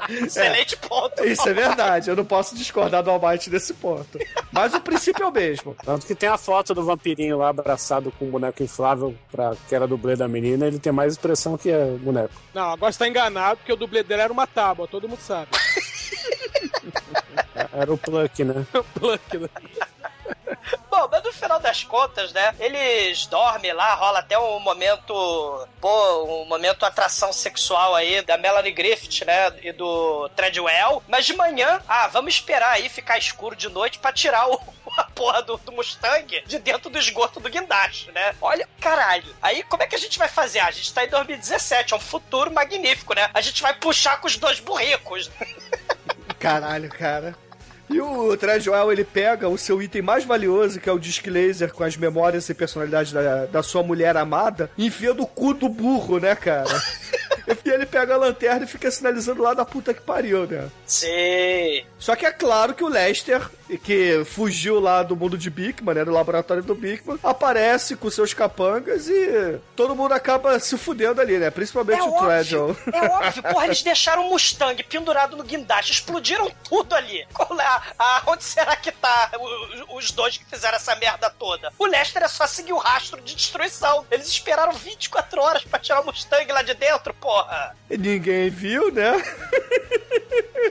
[0.09, 1.23] Excelente ponto.
[1.25, 4.19] Isso é verdade, eu não posso discordar do Almighty nesse ponto.
[4.51, 5.75] Mas o princípio é o mesmo.
[5.83, 9.75] Tanto que tem a foto do vampirinho lá abraçado com um boneco inflável, pra, que
[9.75, 12.33] era dublê da menina, ele tem mais expressão que é boneco.
[12.53, 15.47] Não, agora você tá enganado, porque o dublê dele era uma tábua, todo mundo sabe.
[17.73, 18.65] Era o Pluck, né?
[18.93, 19.49] Pluck, né?
[20.89, 22.53] Bom, mas no final das contas, né?
[22.59, 25.67] Eles dormem lá, rola até um momento.
[25.79, 29.53] Pô, um momento atração sexual aí da Melanie Griffith, né?
[29.61, 31.01] E do Treadwell.
[31.07, 34.59] Mas de manhã, ah, vamos esperar aí ficar escuro de noite pra tirar o.
[34.97, 38.35] A porra do, do Mustang de dentro do esgoto do guindaste, né?
[38.41, 39.33] Olha, caralho.
[39.41, 40.59] Aí, como é que a gente vai fazer?
[40.59, 43.29] Ah, a gente tá em 2017, é um futuro magnífico, né?
[43.33, 45.31] A gente vai puxar com os dois burricos.
[46.37, 47.33] Caralho, cara.
[47.91, 51.73] E o Trejoel, ele pega o seu item mais valioso, que é o disc laser
[51.73, 55.67] com as memórias e personalidade da, da sua mulher amada, e enfia no cu do
[55.67, 56.81] burro, né, cara?
[57.65, 60.69] e ele pega a lanterna e fica sinalizando lá da puta que pariu, né?
[60.85, 61.83] Sim.
[61.99, 63.49] Só que é claro que o Lester,
[63.83, 68.33] que fugiu lá do mundo de Bigman, né, do laboratório do Bigman, aparece com seus
[68.33, 71.49] capangas e todo mundo acaba se fudendo ali, né?
[71.49, 72.75] Principalmente É o Treadwell.
[72.93, 77.25] é óbvio, porra, eles deixaram o Mustang pendurado no guindaste, explodiram tudo ali.
[77.81, 79.31] Qual é a- a- onde será que tá
[79.89, 81.71] os dois que fizeram essa merda toda?
[81.77, 84.05] O Lester é só seguir o rastro de destruição.
[84.11, 87.75] Eles esperaram 24 horas pra tirar o Mustang lá de dentro, porra.
[87.89, 89.11] E Ninguém viu, né?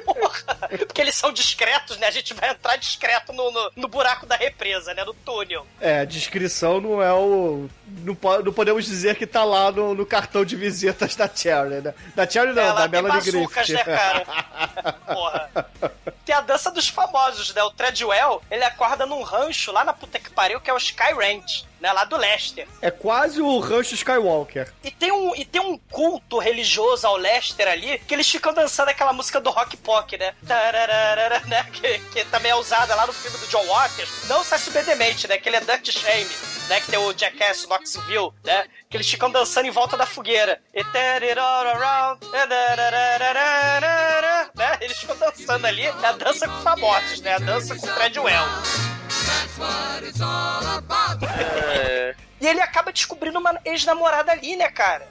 [0.05, 0.57] Porra.
[0.87, 2.07] Porque eles são discretos, né?
[2.07, 5.05] A gente vai entrar discreto no, no, no buraco da represa, né?
[5.05, 5.67] No túnel.
[5.81, 7.69] É, a descrição não é o.
[7.87, 11.95] Não, não podemos dizer que tá lá no, no cartão de visitas da Cherry, né?
[12.15, 13.73] Da Cherry não, Ela da tem Melanie Griffith.
[13.73, 14.25] né, cara?
[15.13, 15.51] Porra.
[16.25, 17.63] Tem a dança dos famosos, né?
[17.63, 21.13] O Treadwell, ele acorda num rancho lá na puta que pariu, que é o Sky
[21.13, 21.93] Ranch, né?
[21.93, 22.69] Lá do Lester.
[22.81, 24.73] É quase o rancho Skywalker.
[24.85, 28.89] E tem, um, e tem um culto religioso ao Lester ali, que eles ficam dançando
[28.89, 30.35] aquela música do Rock Pock, né?
[31.47, 31.67] Né?
[31.73, 34.29] Que, que também é usada lá no filme do John Waters.
[34.29, 35.39] Não Cécio Demente, né?
[35.39, 36.31] Que ele é Dutch Shame,
[36.71, 36.81] né?
[36.81, 38.65] Que tem o Jackass Knoxville, né?
[38.89, 40.63] Que eles ficam dançando em volta da fogueira.
[41.73, 42.21] Around.
[44.55, 44.79] Né?
[44.81, 45.85] Eles ficam dançando ali.
[45.85, 47.35] É a dança com famosos, né?
[47.35, 48.45] A dança com Treadwell.
[51.75, 55.07] É, E ele acaba descobrindo uma ex-namorada ali, né, cara?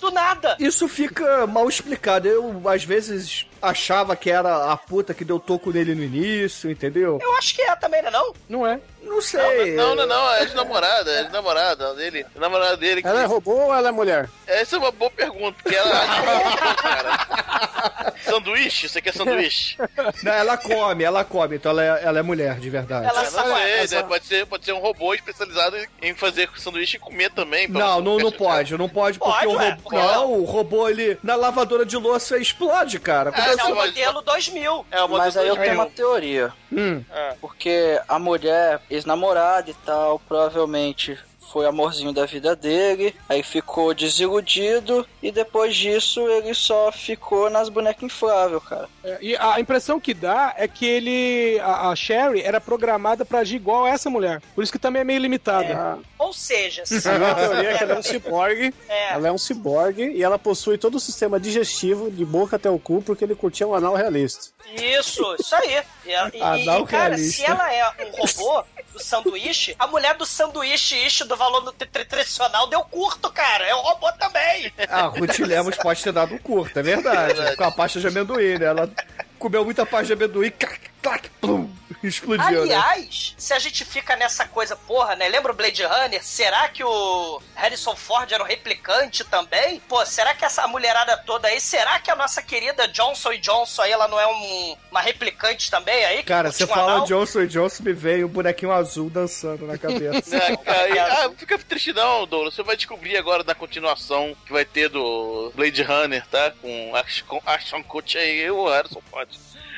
[0.00, 0.56] Do nada.
[0.60, 2.28] Isso fica mal explicado.
[2.28, 7.18] Eu, às vezes, achava que era a puta que deu toco nele no início, entendeu?
[7.22, 8.34] Eu acho que é também, não é não?
[8.48, 8.80] Não é.
[9.04, 9.72] Não sei.
[9.76, 12.26] Não, não, não, é de namorada, é de namorada dele.
[12.36, 13.08] A namorada dele que.
[13.08, 14.28] Ela é robô ou ela é mulher?
[14.46, 18.14] Essa é uma boa pergunta, porque ela acha que é robô, cara.
[18.24, 18.88] Sanduíche?
[18.88, 19.76] Você quer sanduíche?
[20.22, 23.06] Não, ela come, ela come, então ela é, ela é mulher, de verdade.
[23.06, 23.54] Ela Eu não sabe.
[23.60, 24.02] sei, essa- né?
[24.02, 27.68] pode, ser, pode ser um robô especializado em- fazer sanduíche e comer também.
[27.68, 29.82] Não, não, não pode, não pode, porque Pode, o robô.
[29.82, 30.32] porque Não, não?
[30.32, 33.30] o robô ele na lavadora de louça explode, cara.
[33.36, 34.86] Esse é o não, modelo 2000.
[34.90, 36.52] É uma Mas aí eu tenho uma teoria.
[36.76, 37.02] Hum.
[37.40, 41.18] Porque a mulher, ex-namorada e tal, provavelmente
[41.52, 47.68] foi amorzinho da vida dele, aí ficou desiludido e depois disso ele só ficou nas
[47.68, 48.88] bonecas infláveis, cara.
[49.04, 51.60] É, E a impressão que dá é que ele.
[51.60, 54.42] A, a Sherry era programada pra agir igual a essa mulher.
[54.52, 55.98] Por isso que também é meio limitada.
[56.18, 58.74] Ou seja, se A minha ela- teoria é que ela é um ciborgue.
[58.88, 59.12] É.
[59.12, 62.80] Ela é um ciborgue e ela possui todo o sistema digestivo de boca até o
[62.80, 64.52] cu porque ele curtia um anal realista.
[64.72, 65.82] Isso, isso aí.
[66.04, 70.14] E, e- Ah, e, não, cara, se ela é um robô do sanduíche, a mulher
[70.16, 73.64] do sanduíche ish do valor nutri- nutricional deu curto, cara.
[73.66, 74.72] É um robô também.
[74.88, 77.56] Ah, Ruth Lemos pode ter dado um curto, é verdade.
[77.56, 78.66] Com a pasta de amendoim, né?
[78.66, 78.90] Ela
[79.38, 81.70] comeu muita pasta de amendoim, clac, clac, plum,
[82.08, 82.74] explodiu, né?
[82.74, 85.28] Aliás, se a gente fica nessa coisa, porra, né?
[85.28, 86.22] Lembra o Blade Runner?
[86.24, 89.80] Será que o Harrison Ford era um replicante também?
[89.88, 93.92] Pô, será que essa mulherada toda aí, será que a nossa querida Johnson Johnson aí,
[93.92, 96.22] ela não é um- uma replicante também aí?
[96.22, 97.06] Cara, você um fala anal?
[97.06, 100.34] Johnson e Johnson, me vem o bonequinho azul dançando na cabeça.
[100.44, 102.54] É, cara, ah, não fica triste não, Douglas.
[102.54, 106.52] Você vai descobrir agora na continuação que vai ter do Blade Runner, tá?
[106.60, 109.28] Com Ash- com Ashton Kutcher e o Harrison Ford.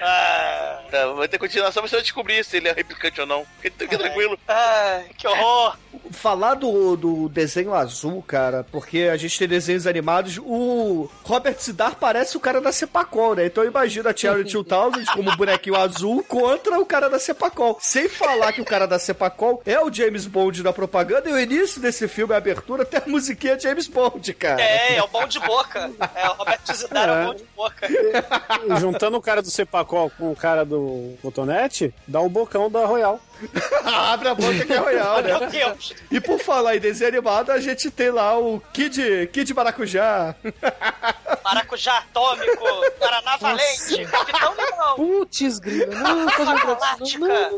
[0.01, 3.45] Ah, Tá, vai ter continuação, mas você vai descobrir se ele é replicante ou não.
[3.61, 4.39] Fica, tranquilo.
[4.47, 5.77] ai, que horror.
[6.13, 11.97] falar do, do desenho azul, cara, porque a gente tem desenhos animados, o Robert Sidar
[11.97, 13.47] parece o cara da Cepacol, né?
[13.47, 17.79] Então imagina a Charity 2000 como bonequinho azul contra o cara da Cepacol.
[17.81, 21.41] Sem falar que o cara da Cepacol é o James Bond da propaganda e o
[21.41, 24.61] início desse filme, a abertura, tem a musiquinha James Bond, cara.
[24.63, 25.91] É, é o bom de boca.
[26.15, 27.89] É, o Roberto Zidane é, o bom de boca.
[28.79, 33.21] Juntando o cara do Cepacol com o cara do Cotonete, dá o bocão da Royal.
[33.85, 35.39] Abre a boca que é Royal, né?
[35.39, 35.95] Meu Deus.
[36.11, 40.35] E por falar em desenho animado, a gente tem lá o Kid, Kid Maracujá.
[41.45, 42.65] Maracujá atômico,
[42.99, 47.51] Guaraná Valente, Capitão Limão, Putz, grilo, não, não, Galáctica.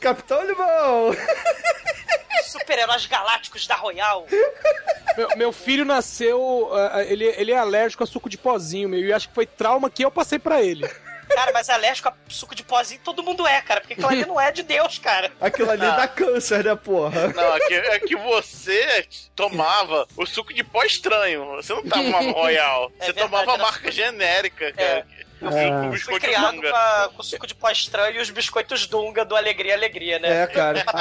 [0.00, 1.16] Capitão Limão!
[2.44, 4.26] Super-heróis galácticos da Royal.
[5.16, 9.12] Meu, meu filho nasceu, ah, ele, ele é alérgico a suco de pozinho, meu, e
[9.12, 10.88] acho que foi trauma que eu passei pra ele.
[11.28, 14.40] Cara, mas alérgico a suco de pozinho todo mundo é, cara, porque aquilo ali não
[14.40, 15.32] é de Deus, cara.
[15.40, 17.28] Aquilo ali dá câncer, né, porra?
[17.28, 21.56] Não, é que, é que você tomava o suco de pó estranho.
[21.56, 22.92] Você não tomava Royal.
[22.98, 25.06] É Você verdade, tomava era marca genérica, cara.
[25.18, 28.86] Eu O fui biscoito criado com, a- com suco de pó estranho e os biscoitos
[28.86, 30.42] Dunga do Alegria Alegria, né?
[30.42, 30.84] É, cara.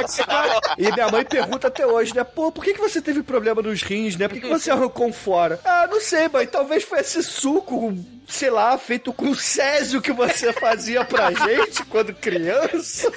[0.77, 2.23] E minha mãe pergunta até hoje, né?
[2.23, 4.27] Pô, por que, que você teve problema nos rins, né?
[4.27, 5.59] Por que, que você arrancou fora?
[5.63, 6.45] Ah, não sei, mãe.
[6.47, 7.95] Talvez foi esse suco,
[8.27, 13.11] sei lá, feito com césio que você fazia pra gente quando criança.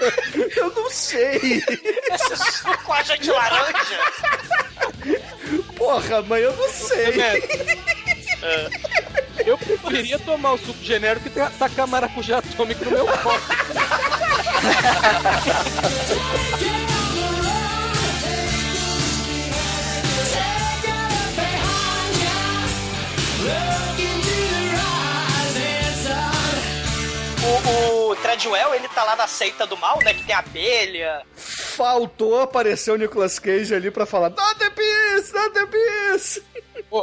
[0.56, 1.62] Eu não sei.
[2.12, 3.98] Esse suco a gente laranja.
[5.76, 7.14] Porra, mãe, eu não sei.
[9.44, 13.30] Eu preferia tomar o suco genérico que tacar maracujá atômico no meu copo.
[27.44, 30.12] O, o Treadwell, ele tá lá na seita do mal, né?
[30.14, 31.22] Que tem abelha.
[31.36, 36.42] Faltou aparecer o Nicolas Cage ali pra falar Not the peace, not the peace.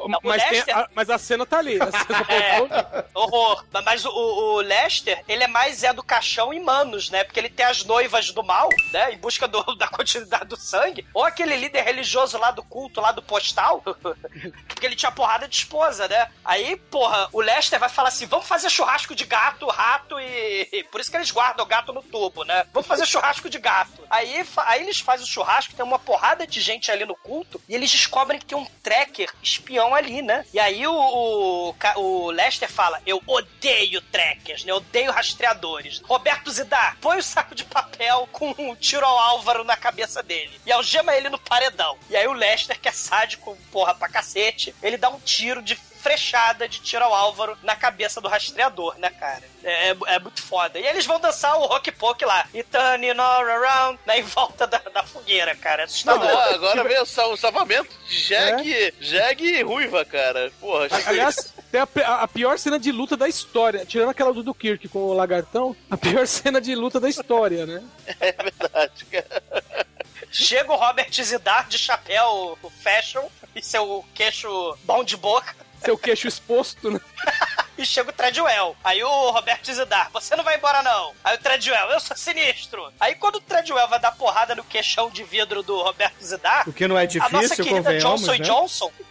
[0.08, 1.78] Não, mas, Lester- a, mas a cena tá ali.
[1.78, 3.64] Cena É, horror.
[3.86, 7.24] Mas o, o Lester, ele é mais Zé do Caixão em Manos, né?
[7.24, 9.14] Porque ele tem as noivas do mal, né?
[9.14, 11.06] Em busca do- da continuidade do sangue.
[11.14, 13.82] Ou aquele líder religioso lá do culto, lá do postal.
[14.68, 16.30] Porque ele tinha porrada de esposa, né?
[16.44, 20.84] Aí, porra, o Lester vai falar assim: vamos fazer churrasco de gato, rato e.
[20.91, 22.66] Por isso que eles guardam o gato no tubo, né?
[22.74, 24.04] Vamos fazer churrasco de gato.
[24.10, 27.74] Aí, aí eles fazem o churrasco, tem uma porrada de gente ali no culto, e
[27.76, 29.30] eles descobrem que tem um tracker
[29.92, 30.46] ali, né?
[30.54, 34.72] E aí o, o, o Lester fala: Eu odeio trackers, né?
[34.72, 36.00] Eu odeio rastreadores.
[36.06, 40.62] Roberto Zidar, põe o saco de papel com um tiro ao Álvaro na cabeça dele.
[40.64, 41.98] E algema ele no paredão.
[42.10, 45.76] E aí o Lester, que é sádico, porra pra cacete, ele dá um tiro de
[46.04, 49.41] frechada de tiro ao Álvaro na cabeça do rastreador, né, cara?
[49.64, 50.78] É, é- é muito foda.
[50.78, 52.45] E eles vão dançar o rock poke lá.
[52.54, 55.84] E turning all around, né, em volta da, da fogueira, cara.
[55.84, 56.28] É assustador.
[56.28, 60.51] Não, agora veio o sal- o salvamento de Jag, Jag e Ruiva, cara.
[60.60, 61.88] Porra, Aliás, tem a,
[62.24, 63.86] a pior cena de luta da história.
[63.86, 67.66] Tirando aquela do, do Kirk com o lagartão, a pior cena de luta da história,
[67.66, 67.82] né?
[68.20, 69.64] é verdade, cara.
[70.32, 73.24] Chega o Robert Zidar de chapéu fashion
[73.56, 75.56] e seu queixo bom de boca.
[75.84, 77.00] Seu queixo exposto, né?
[77.76, 78.78] E chega o Treadwell.
[78.84, 81.12] Aí o Roberto Zidar, você não vai embora não.
[81.24, 82.94] Aí o Treadwell, eu sou sinistro.
[83.00, 86.74] Aí quando o Treadwell vai dar porrada no queixão de vidro do Roberto Zidar, O
[86.74, 88.38] que não é a nossa difícil, querida Johnson né?
[88.38, 88.92] Johnson.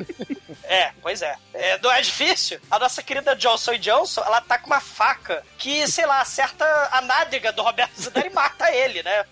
[0.64, 1.36] É, pois é.
[1.52, 1.76] é.
[1.78, 2.58] Não é difícil?
[2.70, 7.02] A nossa querida Johnson Johnson, ela tá com uma faca que, sei lá, acerta a
[7.02, 9.24] nádega do Roberto Zidar e mata ele, né?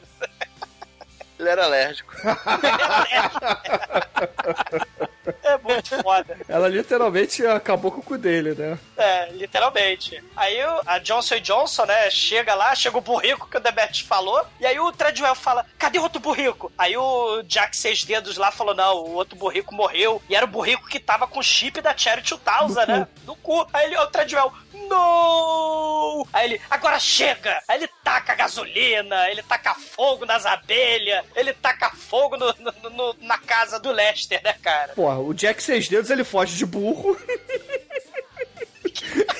[1.39, 2.13] Ele era alérgico.
[5.43, 6.37] É muito foda.
[6.49, 8.79] Ela literalmente acabou com o cu dele, né?
[8.97, 10.23] É, literalmente.
[10.37, 14.67] Aí a Johnson Johnson, né, chega lá, chega o burrico que o Debete falou, e
[14.67, 16.73] aí o Treadwell fala, cadê o outro burrico?
[16.79, 20.49] Aí o Jack Seis Dedos lá falou, não, o outro burrico morreu, e era o
[20.49, 23.09] burrico que tava com o chip da Charity 2000, né?
[23.25, 23.67] No cu.
[23.73, 24.53] Aí ele, o Treadwell,
[24.89, 26.27] não!
[26.33, 27.63] Aí ele, agora chega!
[27.69, 33.17] Aí ele taca gasolina, ele taca fogo nas abelhas, ele taca fogo no- no- no-
[33.21, 34.93] na casa do Lester, né, cara?
[34.95, 37.17] Porra, o Jack Seis Dedos ele foge de burro.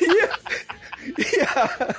[0.01, 0.05] e,
[1.37, 1.97] e a...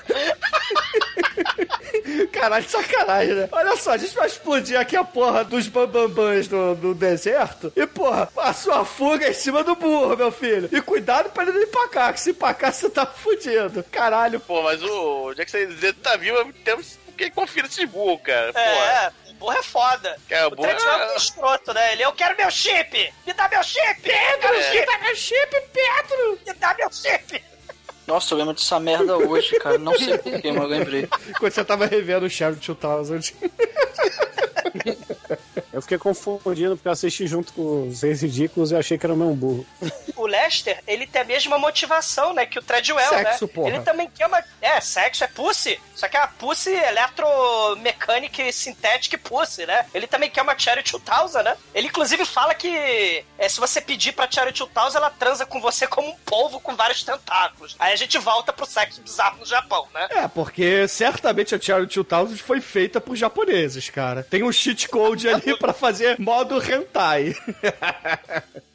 [2.32, 3.49] Caralho, sacanagem, né?
[3.51, 7.71] Olha só, a gente vai explodir aqui a porra dos bambambãs do, do deserto.
[7.75, 10.69] E, porra, a sua fuga é em cima do burro, meu filho.
[10.71, 13.84] E cuidado pra ele não empacar, que se empacar você tá fudido.
[13.91, 14.39] Caralho.
[14.39, 18.53] Pô, mas o Jack Zed tá vivo, temos que conferir esse burro, cara.
[18.53, 18.63] Porra.
[18.65, 20.16] É, o burro é foda.
[20.30, 21.94] É, o burro é- é um escroto, né?
[21.94, 23.14] Ele, eu quero meu chip!
[23.26, 24.02] Me dá meu chip!
[24.02, 24.54] Pedro!
[24.56, 24.74] É.
[24.74, 26.39] Me dá meu chip, Pedro!
[26.48, 27.44] Me dá meu chip!
[28.08, 29.78] Nossa, eu lembro dessa merda hoje, cara.
[29.78, 31.08] Não sei porquê, mas eu lembrei.
[31.39, 33.22] Quando você tava revendo o Sheriff 2000.
[35.74, 39.13] Eu fiquei confundindo porque eu assisti junto com os Reis Ridículos e achei que era
[39.13, 39.65] o mesmo burro.
[40.15, 43.51] O Lester, ele tem a mesma motivação, né, que o Treadwell, Sexo, né?
[43.53, 43.69] porra.
[43.69, 44.43] Ele também quer uma...
[44.61, 49.86] É, sexo é pussy, só que é a pussy eletromecânica e sintética pussy, né?
[49.93, 51.55] Ele também quer uma Cherry 2000, né?
[51.74, 55.88] Ele, inclusive, fala que é, se você pedir pra Cherry 2000, ela transa com você
[55.88, 57.76] como um polvo com vários tentáculos.
[57.80, 60.07] Aí a gente volta pro sexo bizarro no Japão, né?
[60.11, 64.24] É, porque certamente a Cherry 2000 foi feita por japoneses, cara.
[64.24, 67.36] Tem um cheat code ali pra fazer modo hentai.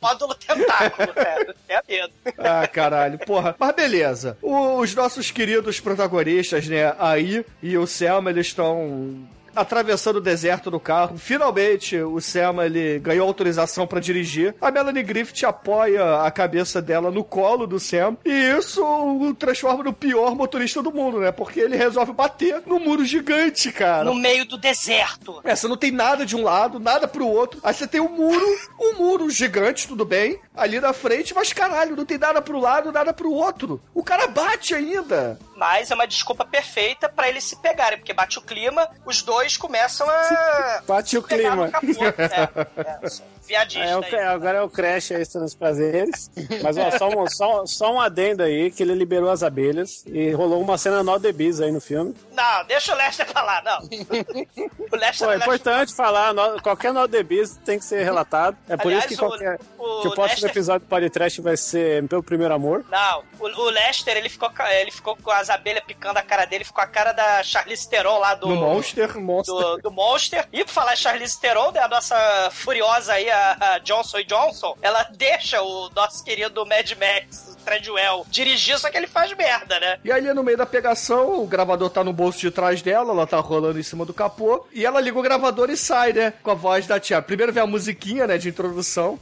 [0.00, 1.54] Módulo tentáculo, velho.
[1.68, 2.12] É medo.
[2.38, 3.56] Ah, caralho, porra.
[3.58, 4.38] Mas beleza.
[4.40, 10.78] Os nossos queridos protagonistas, né, aí e o Selma, eles estão atravessando o deserto no
[10.78, 11.16] carro.
[11.16, 14.54] Finalmente, o Selma, ele ganhou autorização pra dirigir.
[14.60, 18.16] A Melanie Griffith apoia a cabeça dela no colo do Sam.
[18.24, 21.32] E isso o transforma no pior motorista do mundo, né?
[21.32, 24.04] Porque ele resolve bater no muro gigante, cara.
[24.04, 25.40] No meio do deserto.
[25.42, 27.60] É, você não tem nada de um lado, nada pro outro.
[27.62, 28.46] Aí você tem um muro,
[28.78, 32.92] um muro gigante, tudo bem, ali na frente, mas caralho, não tem nada pro lado,
[32.92, 33.80] nada pro outro.
[33.94, 35.38] O cara bate ainda.
[35.56, 39.56] Mas é uma desculpa perfeita pra eles se pegarem, porque bate o clima, os dois
[39.56, 40.82] começam a.
[40.86, 41.70] Bate o clima.
[42.18, 43.00] É, é,
[43.46, 44.14] só viadista É, o- aí.
[44.26, 46.30] agora é o Crash aí, estando os prazeres.
[46.62, 50.30] Mas ó, só um, só, só um adendo aí, que ele liberou as abelhas e
[50.32, 52.14] rolou uma cena no The Bees aí no filme.
[52.32, 53.78] Não, deixa o Lester lá, não.
[54.92, 58.02] o Lester Pô, é Lester- importante falar, no- qualquer no The Bees tem que ser
[58.04, 58.56] relatado.
[58.68, 61.40] É por Aliás, isso que, o- qualquer, o que o próximo Lester- episódio do Podcast
[61.40, 62.84] vai ser pelo primeiro amor.
[62.90, 66.64] Não, o, o Lester, ele ficou, ele ficou com as abelhas picando a cara dele,
[66.64, 68.46] ficou a cara da Charlize Theron lá do...
[68.48, 69.54] No Monster, Monster.
[69.54, 70.46] Do, do Monster.
[70.52, 75.02] E por falar em Charlize Theron, né, a nossa furiosa aí, a, Johnson Johnson, ela
[75.04, 79.98] deixa o nosso querido Mad Max, Treadwell, dirigir, só que ele faz merda, né?
[80.04, 83.26] E ali no meio da pegação, o gravador tá no bolso de trás dela, ela
[83.26, 86.32] tá rolando em cima do capô, e ela liga o gravador e sai, né?
[86.42, 87.20] Com a voz da tia.
[87.20, 89.18] Primeiro vem a musiquinha, né, de introdução.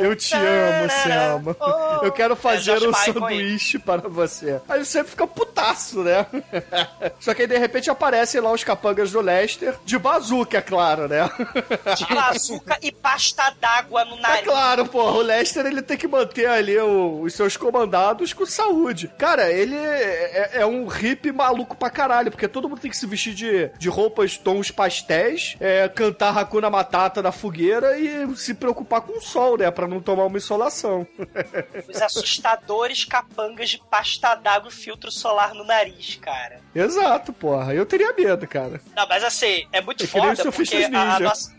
[0.00, 1.56] Eu te amo, Selma.
[2.02, 4.60] Eu quero fazer É um sanduíche para você.
[4.68, 6.26] Aí você fica putaço, né?
[7.18, 11.08] Só que aí de repente aparecem lá os capangas do Lester, de bazuca, é claro,
[11.08, 11.28] né?
[11.96, 14.44] De bazuca e pasta d'água no É nariz.
[14.44, 19.10] claro, porra, o Lester ele tem que manter ali o- os seus comandados com saúde.
[19.16, 23.06] Cara, ele é, é um hippie maluco pra caralho, porque todo mundo tem que se
[23.06, 29.00] vestir de, de roupas tons pastéis, é, cantar Hakuna Matata na fogueira e se preocupar
[29.02, 29.70] com o sol, né?
[29.70, 31.06] Pra não tomar uma insolação.
[31.88, 36.60] Os assustadores capangas de pasta d'água e filtro solar no nariz, cara.
[36.74, 37.74] Exato, porra.
[37.74, 38.80] Eu teria medo, cara.
[38.94, 41.52] Não, mas assim, é muito É foda porque a, a nossa...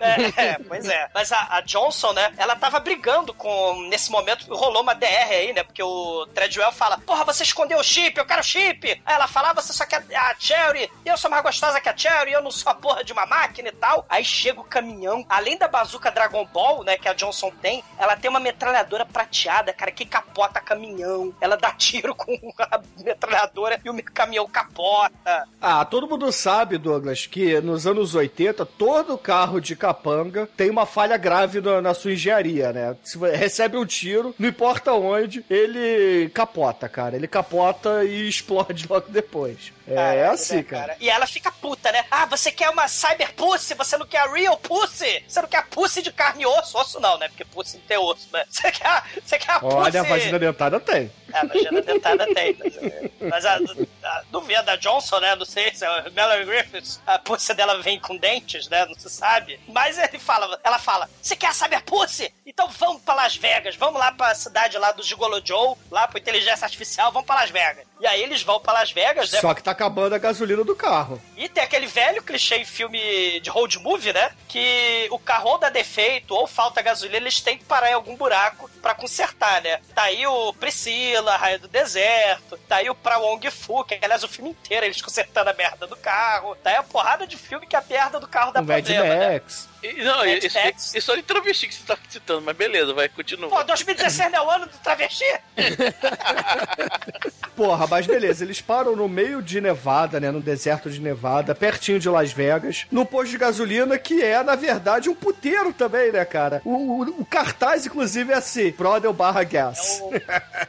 [0.00, 1.10] É, é, pois é.
[1.14, 3.88] Mas a, a Johnson, né, ela tava brigando com...
[3.88, 7.84] Nesse momento, rolou uma DR aí, né, porque o Treadwell fala, porra, você escondeu o
[7.84, 8.90] chip, eu quero chip.
[9.04, 11.96] Aí ela fala, ah, você só quer a Cherry, eu sou mais gostosa que a
[11.96, 14.06] Cherry, eu não sou a porra de uma máquina e tal.
[14.08, 18.16] Aí chega o caminhão, além da bazuca Dragon Ball, né, que a Johnson tem, ela
[18.16, 21.34] tem uma metralhadora prateada, cara, que capota caminhão.
[21.40, 25.48] Ela dá tiro com a metralhadora e o caminhão capota.
[25.60, 30.86] Ah, todo mundo sabe, Douglas, que nos anos 80, todo carro de capanga tem uma
[30.86, 32.96] falha grave na, na sua engenharia, né?
[33.02, 37.16] Se recebe um tiro, não importa onde, ele capota, cara.
[37.16, 39.72] Ele capota e explode logo depois.
[39.90, 40.96] É, é assim, né, cara.
[41.00, 42.04] E ela fica puta, né?
[42.10, 45.24] Ah, você quer uma cyber pussy, você não quer a real pussy?
[45.26, 46.78] Você não quer a pussy de carne e osso?
[46.78, 47.28] Osso não, né?
[47.28, 48.44] Porque pussy não tem osso, né?
[48.50, 49.74] Você quer, a- você quer a pussy...
[49.76, 51.10] Olha, a vagina dentada tem.
[51.32, 52.56] É, a vagina dentada tem.
[52.58, 53.58] Mas, mas a,
[54.04, 55.34] a, via da Johnson, né?
[55.36, 58.84] Não sei se a Melanie Griffiths, a pussy dela vem com dentes, né?
[58.86, 59.60] Não se sabe.
[59.68, 62.32] Mas ele fala, ela fala, você quer a cyber pussy?
[62.46, 66.18] Então vamos pra Las Vegas, vamos lá pra cidade lá do Gigolo Joe, lá pro
[66.18, 67.84] Inteligência Artificial, vamos pra Las Vegas.
[68.00, 69.40] E aí eles vão pra Las Vegas, né?
[69.40, 71.20] Só que tá acabando a gasolina do carro.
[71.40, 74.30] E tem aquele velho clichê em filme de road movie, né?
[74.46, 78.68] Que o carro dá defeito ou falta gasolina, eles têm que parar em algum buraco
[78.82, 79.80] pra consertar, né?
[79.94, 83.98] Tá aí o Priscila, a Raia do Deserto, tá aí o Pra Wong Fu, que
[84.02, 86.54] aliás o filme inteiro eles consertando a merda do carro.
[86.56, 89.14] Tá aí a porrada de filme que a merda do carro dá O Mad problema,
[89.16, 89.32] né?
[89.32, 89.70] Max.
[89.82, 90.94] E- Não, Mad isso, Max.
[90.94, 93.48] isso é de travesti que você tá citando, mas beleza, vai, continua.
[93.48, 95.24] Pô, 2016 não é o ano do travesti?
[97.56, 100.30] Porra, mas beleza, eles param no meio de Nevada, né?
[100.30, 104.54] No deserto de Nevada, pertinho de Las Vegas, num posto de gasolina que é, na
[104.56, 106.60] verdade, um puteiro também, né, cara?
[106.64, 106.70] O,
[107.02, 110.00] o- o cartaz, inclusive, é assim: Brodel barra gas.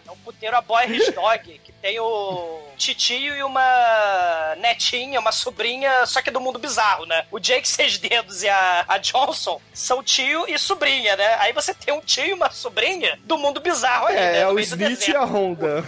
[0.07, 6.05] É um puteiro a boy Dog, que tem o titio e uma netinha, uma sobrinha,
[6.05, 7.26] só que do mundo bizarro, né?
[7.32, 11.36] O Jake Seis Dedos e a, a Johnson são tio e sobrinha, né?
[11.39, 14.39] Aí você tem um tio e uma sobrinha do mundo bizarro aí, É, né?
[14.41, 15.84] é No o Smith e a Honda.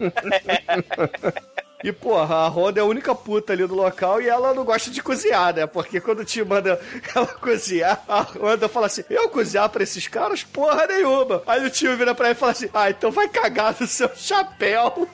[1.82, 4.90] E, porra, a Honda é a única puta ali do local e ela não gosta
[4.90, 5.66] de cozinhar, né?
[5.66, 6.80] Porque quando tio manda
[7.14, 10.44] ela cozinhar, a Honda fala assim: Eu cozinhar pra esses caras?
[10.44, 11.42] Porra nenhuma.
[11.46, 14.10] Aí o tio vira pra ela e fala assim: Ah, então vai cagar no seu
[14.14, 15.08] chapéu.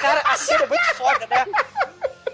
[0.00, 1.46] Cara, a cena é muito foda, né?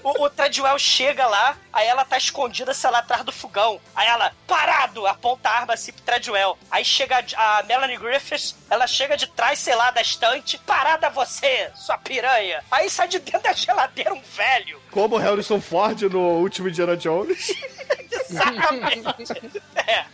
[0.02, 3.80] O, o chega lá, aí ela tá escondida, sei lá, atrás do fogão.
[3.94, 6.58] Aí ela, parado, aponta a arma assim pro Treadwell.
[6.70, 10.58] Aí chega a Melanie Griffiths, ela chega de trás, sei lá, da estante.
[10.58, 12.64] Parada você, sua piranha.
[12.70, 14.80] Aí sai de dentro da geladeira um velho.
[14.90, 17.52] Como Harrison Ford no último Indiana Jones,
[18.10, 19.52] Exatamente.
[19.76, 20.04] é.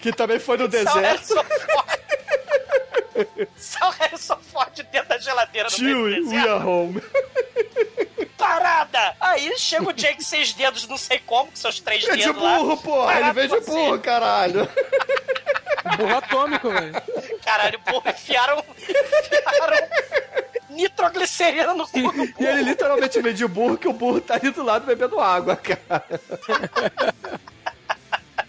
[0.00, 0.98] que também foi no deserto.
[1.00, 2.01] Harrison Ford.
[3.56, 7.02] Só o Harrison Ford dentro da geladeira do Tio, we are home.
[8.38, 9.14] Parada!
[9.20, 12.42] Aí chega o Jake seis dedos, não sei como, com seus três É de dedos
[12.42, 12.58] lá.
[12.58, 13.20] burro, porra.
[13.20, 13.70] Ele vem de você.
[13.70, 14.68] burro, caralho.
[15.96, 16.92] Burro atômico, velho.
[17.44, 19.88] Caralho, porra, enfiaram, enfiaram
[20.70, 22.34] nitroglicerina no cu do burro.
[22.40, 25.54] E ele literalmente vem de burro que o burro tá ali do lado bebendo água,
[25.56, 26.04] cara.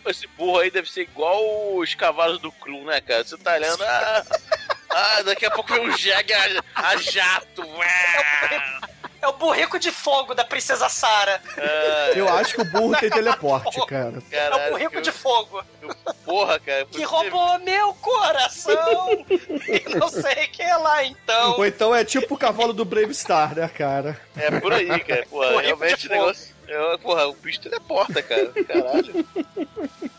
[0.06, 1.42] Esse burro aí deve ser igual
[1.76, 3.24] os cavalos do Cru, né, cara?
[3.24, 3.84] Você tá olhando.
[3.84, 4.24] Ah,
[4.90, 7.64] ah, daqui a pouco vem um jegue a, a jato.
[9.24, 11.42] É o burrico de fogo da princesa Sara.
[12.14, 14.22] Eu acho que o burro tem teleporte, cara.
[14.30, 15.64] É o burrico de fogo.
[16.26, 16.86] Porra, cara.
[16.88, 19.10] Que roubou meu coração.
[19.30, 21.52] e não sei o que lá, então.
[21.54, 24.20] Ou então é tipo o cavalo do Brave Star, né, cara?
[24.36, 25.26] É por aí, cara.
[25.30, 26.53] Porra, realmente o negócio.
[26.68, 28.52] É, porra, o bicho teleporta, cara.
[28.66, 29.26] Caralho.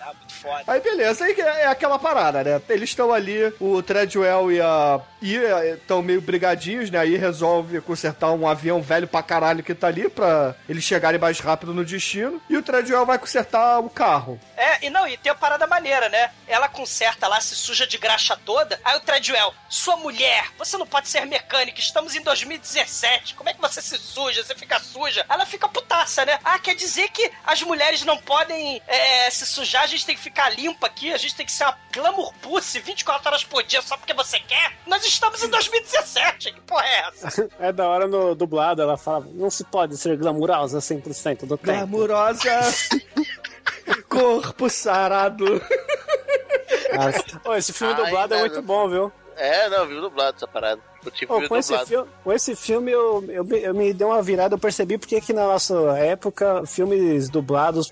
[0.45, 0.65] Foda.
[0.67, 2.61] Aí beleza, aí é aquela parada, né?
[2.69, 5.01] Eles estão ali, o Treadwell e a.
[5.23, 5.37] E
[5.73, 6.99] estão meio brigadinhos, né?
[6.99, 11.41] Aí resolve consertar um avião velho pra caralho que tá ali pra eles chegarem mais
[11.41, 12.43] rápido no destino.
[12.51, 14.39] E o Treadwell vai consertar o carro.
[14.55, 16.31] É, e não, e tem a parada maneira, né?
[16.47, 18.79] Ela conserta lá, se suja de graxa toda.
[18.85, 23.35] Aí o Treadwell, sua mulher, você não pode ser mecânica, estamos em 2017.
[23.35, 24.45] Como é que você se suja?
[24.45, 25.25] Você fica suja?
[25.27, 26.39] Ela fica putaça, né?
[26.45, 30.21] Ah, quer dizer que as mulheres não podem é, se sujar, a gente tem que
[30.21, 33.81] ficar limpa aqui, a gente tem que ser uma glamour pussy 24 horas por dia
[33.83, 34.73] só porque você quer?
[34.87, 37.49] Nós estamos em 2017, que porra é essa?
[37.59, 41.87] É da hora no dublado, ela fala, não se pode ser glamurosa 100% do tempo.
[41.87, 42.61] Glamurosa.
[44.09, 45.63] Corpo sarado.
[47.45, 49.13] Ô, esse filme Ai, dublado é muito bom, viu?
[49.37, 50.81] É, não, viu dublado essa parada.
[51.05, 54.07] Eu tive viu com, esse filme, com esse filme eu, eu, me- eu me dei
[54.07, 57.91] uma virada, eu percebi porque que na nossa época filmes dublados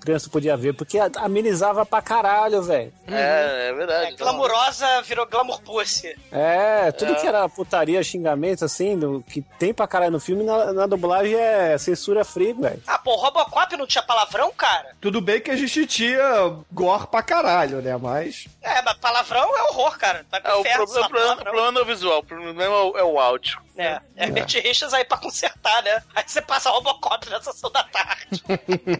[0.00, 2.92] criança podia ver, porque a- amenizava pra caralho, velho.
[3.06, 4.12] É, é verdade.
[4.12, 6.14] É, glamurosa virou glamour pussy.
[6.32, 7.14] É, tudo É.
[7.16, 11.34] que era putaria, xingamento, assim, do, que tem pra caralho no filme, na, na dublagem
[11.34, 12.82] é censura free, velho.
[12.86, 14.94] Ah, pô, o Robocop não tinha palavrão, cara?
[15.00, 17.96] Tudo bem que a gente tinha gore pra caralho, né?
[17.96, 18.46] Mas.
[18.62, 20.24] É, mas palavrão é horror, cara.
[20.30, 22.68] Pro É, o problema, o problema, o problema não é o visual, o problema é
[22.68, 23.60] o, é o áudio.
[23.76, 26.02] É, é Bert Richards aí pra consertar, né?
[26.14, 28.42] Aí você passa Robocop na sessão da tarde.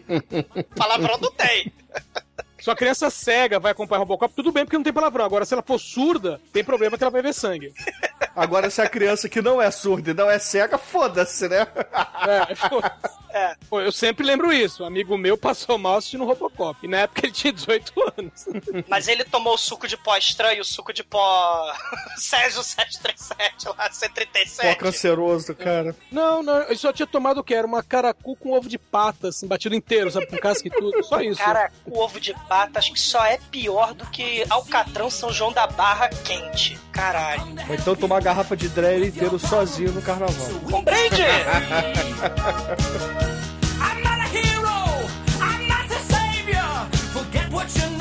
[0.75, 1.71] Palavrão não tem.
[2.65, 5.23] Se uma criança cega vai acompanhar Robocop, tudo bem, porque não tem palavrão.
[5.23, 7.71] Agora, se ela for surda, tem problema que ela vai ver sangue.
[8.35, 11.67] Agora, se a criança que não é surda e não é cega, foda-se, né?
[12.25, 12.81] É, pô.
[13.69, 14.81] Pô, eu sempre lembro isso.
[14.81, 16.79] Um amigo meu passou mal assistindo Robocop.
[16.81, 18.45] E na época ele tinha 18 anos.
[18.87, 21.71] Mas ele tomou o suco de pó estranho, o suco de pó
[22.17, 24.79] Césio 737 lá, Pó 137.
[24.79, 25.95] canceroso, cara.
[26.09, 27.53] Não, não, eu só tinha tomado o que?
[27.53, 30.27] Era uma caracu com ovo de pata, assim, batido inteiro, sabe?
[30.27, 31.03] Com casca e tudo.
[31.03, 31.39] Só isso.
[31.39, 35.51] Cara, o ovo de pata acho que só é pior do que Alcatrão São João
[35.51, 36.79] da Barra quente.
[36.91, 37.55] Caralho.
[37.67, 40.47] Ou então tomar garrafa de Dreyer inteiro sozinho no carnaval.
[40.69, 41.21] Com brinde!
[43.77, 45.07] I'm not a hero.
[45.41, 46.87] I'm not a savior.
[47.13, 47.94] Forget what you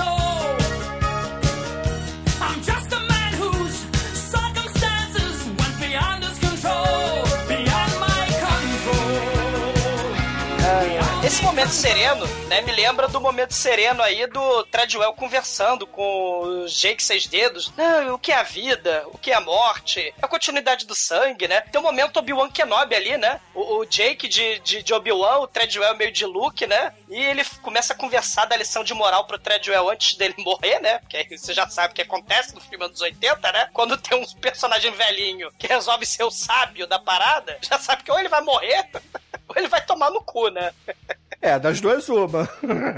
[11.35, 16.67] Esse momento sereno, né, me lembra do momento sereno aí do Treadwell conversando com o
[16.69, 17.73] Jake Seis Dedos.
[17.77, 19.05] Não, o que é a vida?
[19.09, 20.15] O que é a morte?
[20.23, 21.61] A continuidade do sangue, né?
[21.63, 23.41] Tem o momento Obi-Wan Kenobi ali, né?
[23.53, 26.95] O, o Jake de, de, de Obi-Wan, o Treadwell meio de Luke, né?
[27.09, 31.01] E ele começa a conversar da lição de moral pro Treadwell antes dele morrer, né?
[31.01, 33.71] Porque aí você já sabe o que acontece no filme anos 80, né?
[33.73, 38.13] Quando tem um personagem velhinho que resolve ser o sábio da parada, já sabe que
[38.13, 38.89] ou ele vai morrer
[39.49, 40.73] ou ele vai tomar no cu, né?
[41.45, 42.49] É, das duas uma.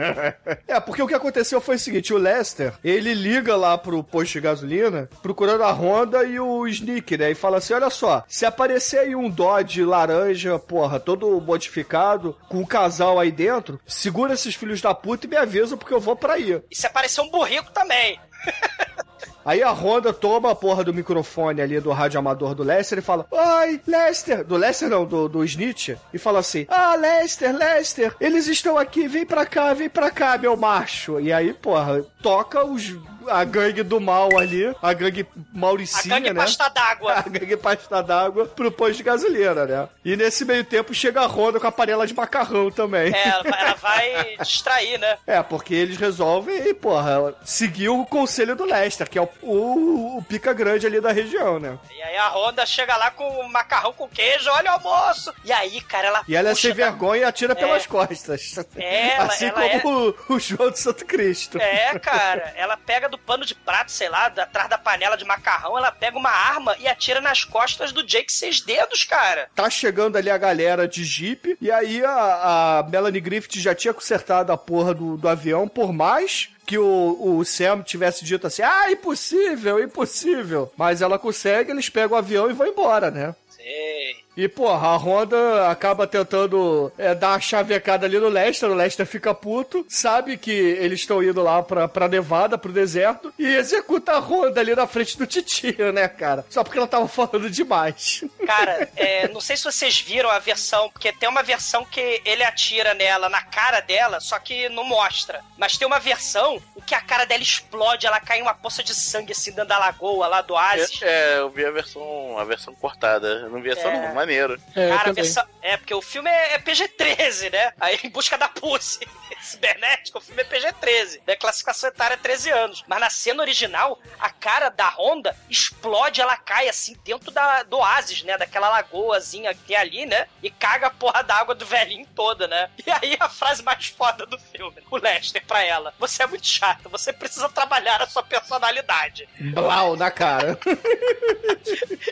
[0.69, 4.35] é, porque o que aconteceu foi o seguinte, o Lester, ele liga lá pro posto
[4.35, 7.33] de gasolina, procurando a Honda e o Sneak, né?
[7.33, 12.59] E fala assim, olha só, se aparecer aí um Dodge laranja, porra, todo modificado, com
[12.59, 16.15] um casal aí dentro, segura esses filhos da puta e me avisa porque eu vou
[16.15, 16.63] pra aí.
[16.71, 18.21] E se aparecer um burrico também.
[19.47, 23.01] Aí a Honda toma a porra do microfone ali do rádio amador do Lester e
[23.03, 24.43] fala: Oi, Lester!
[24.43, 25.91] Do Lester não, do, do Snitch.
[26.13, 30.37] E fala assim: Ah, Lester, Lester, eles estão aqui, vem pra cá, vem pra cá,
[30.37, 31.21] meu macho.
[31.21, 32.97] E aí, porra, toca os.
[33.29, 36.41] A gangue do mal ali, a gangue Mauricinha, A gangue né?
[36.43, 37.13] pasta d'água.
[37.19, 39.89] A gangue pasta d'água pro posto de gasolina, né?
[40.05, 43.13] E nesse meio tempo chega a Honda com a panela de macarrão também.
[43.13, 45.19] É, ela vai distrair, né?
[45.27, 50.23] É, porque eles resolvem, porra, seguir o conselho do Lester, que é o, o, o
[50.23, 51.79] pica grande ali da região, né?
[51.95, 55.33] E aí a Honda chega lá com o macarrão com queijo, olha o almoço.
[55.45, 58.57] E aí, cara, ela E ela é sem da- vergonha e atira pelas costas.
[58.77, 61.59] É, ela- assim ela como o, o João de Santo Cristo.
[61.61, 65.77] É, cara, ela pega do pano de prato, sei lá, atrás da panela de macarrão,
[65.77, 69.49] ela pega uma arma e atira nas costas do Jake Seis Dedos, cara.
[69.55, 73.95] Tá chegando ali a galera de Jeep, e aí a, a Melanie Griffith já tinha
[73.95, 78.63] consertado a porra do, do avião, por mais que o, o Sam tivesse dito assim,
[78.63, 80.73] ah, impossível, impossível.
[80.77, 83.35] Mas ela consegue, eles pegam o avião e vão embora, né?
[83.49, 84.26] Sei.
[84.37, 89.07] E, porra, a Honda acaba tentando é, dar uma chavecada ali no Lester, o Lester
[89.07, 94.13] fica puto, sabe que eles estão indo lá pra, pra Nevada, pro deserto, e executa
[94.13, 96.45] a Honda ali na frente do titio, né, cara?
[96.51, 98.25] Só porque ela tava falando demais.
[98.47, 102.43] Cara, é, não sei se vocês viram a versão, porque tem uma versão que ele
[102.45, 105.41] atira nela, na cara dela, só que não mostra.
[105.57, 108.83] Mas tem uma versão em que a cara dela explode, ela cai em uma poça
[108.83, 111.01] de sangue assim dentro da lagoa lá do Oasis.
[111.03, 113.27] É, eu vi a versão, a versão cortada.
[113.27, 114.09] Eu não vi essa É.
[114.09, 114.61] não, maneiro.
[114.75, 115.47] Cara, a versão.
[115.63, 117.73] É, porque o filme é, é PG-13, né?
[117.81, 119.01] Aí em busca da Pussy
[119.41, 121.21] cibernética, o filme é PG-13.
[121.25, 122.85] Da classificação etária é 13 anos.
[122.87, 127.79] Mas na cena original, a cara da Honda explode, ela cai assim dentro da, do
[127.79, 128.37] oásis, né?
[128.37, 130.27] Daquela lagoazinha que tem ali, né?
[130.43, 132.71] E caga a porra d'água do velhinho toda, né?
[132.87, 135.93] E aí a frase mais foda do filme, o Lester pra ela.
[135.99, 139.29] Você é muito chata, você precisa trabalhar a sua personalidade.
[139.41, 140.59] Blau na cara.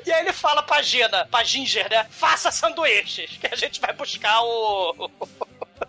[0.05, 2.04] E aí ele fala pra Gina, pra Ginger, né?
[2.11, 5.11] Faça sanduíches, que a gente vai buscar o.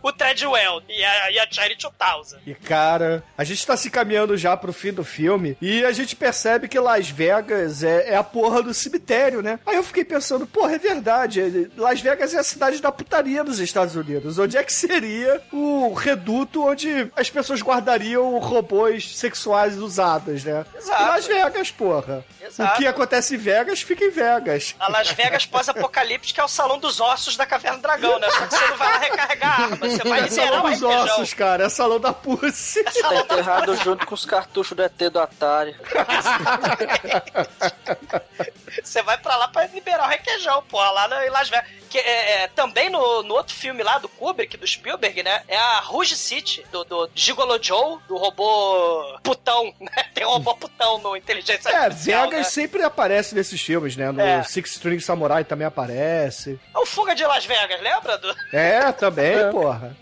[0.01, 2.39] o Treadwell e a, e a Cherry 2000.
[2.45, 6.15] E cara, a gente tá se caminhando já pro fim do filme e a gente
[6.15, 9.59] percebe que Las Vegas é, é a porra do cemitério, né?
[9.65, 11.69] Aí eu fiquei pensando, porra, é verdade.
[11.77, 14.37] Las Vegas é a cidade da putaria dos Estados Unidos.
[14.37, 20.65] Onde é que seria o reduto onde as pessoas guardariam robôs sexuais usados, né?
[20.75, 21.03] Exato.
[21.03, 22.25] Las Vegas, porra.
[22.45, 22.75] Exato.
[22.75, 24.75] O que acontece em Vegas, fica em Vegas.
[24.79, 28.29] A Las Vegas pós-apocalíptica é o salão dos ossos da Caverna do Dragão, né?
[28.29, 30.83] Só que você não vai lá recarregar a arma, você vai É liberar salão dos
[30.83, 31.65] ossos, cara.
[31.65, 32.83] É salão da pussy.
[32.83, 35.75] Tá enterrado junto com os cartuchos do ET do Atari.
[38.83, 41.69] Você vai pra lá pra liberar o requeijão, porra, lá na- em Las Vegas.
[41.89, 45.43] Que, é, é, também no, no outro filme lá do Kubrick, do Spielberg, né?
[45.47, 50.05] É a Rouge City, do, do Gigolo Joe, do robô putão, né?
[50.13, 52.43] Tem robô putão no Inteligência É, Artificial, Vegas né?
[52.51, 54.11] sempre aparece nesses filmes, né?
[54.11, 54.43] No É.
[54.43, 56.59] Six String Samurai também aparece.
[56.75, 58.17] É o Fuga de Las Vegas, lembra?
[58.17, 59.95] Do, É, também, porra.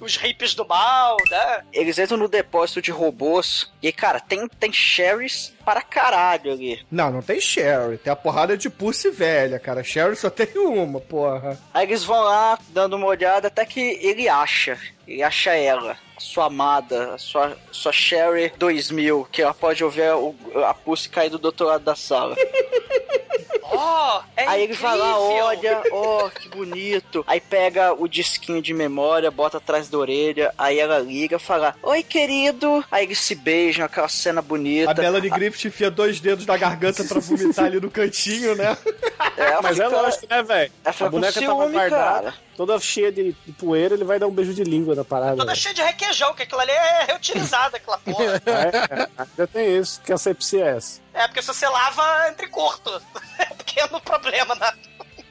[0.00, 1.62] Os hippies do mal, né?
[1.72, 6.84] Eles entram no depósito de robôs e, cara, tem, tem Sherrys para caralho ali.
[6.90, 7.98] Não, não tem Sherry.
[7.98, 9.82] Tem a porrada de Pussy velha, cara.
[9.82, 11.58] Sherry só tem uma, porra.
[11.72, 14.78] Aí eles vão lá, dando uma olhada, até que ele acha.
[15.06, 20.34] Ele acha ela, sua amada, a sua, sua Sherry 2000, que ela pode ouvir o,
[20.66, 22.36] a Pussy cair do outro lado da sala.
[23.76, 25.44] Oh, é Aí ele vai lá, incrível.
[25.44, 27.24] olha, ó, que bonito.
[27.26, 32.02] Aí pega o disquinho de memória, bota atrás da orelha, aí ela liga, fala, oi
[32.02, 32.84] querido.
[32.90, 34.92] Aí eles se beijam, aquela cena bonita.
[34.92, 38.76] A Melanie Griffith enfia dois dedos na garganta pra vomitar ali no cantinho, né?
[39.36, 40.72] É, Mas é fica- lógico, né, velho?
[40.84, 42.34] A boneca tava ciúme, guardada, cara.
[42.56, 45.36] toda cheia de, de poeira, ele vai dar um beijo de língua na parada.
[45.36, 45.56] Toda velho.
[45.56, 46.03] cheia de requeijão,
[46.34, 48.42] que aquilo ali é reutilizado, aquela porra.
[48.46, 51.00] É, é, ainda tem isso, que asepsia é essa.
[51.12, 53.02] É, porque se você lava, entre curto.
[53.36, 54.72] É um pequeno problema na,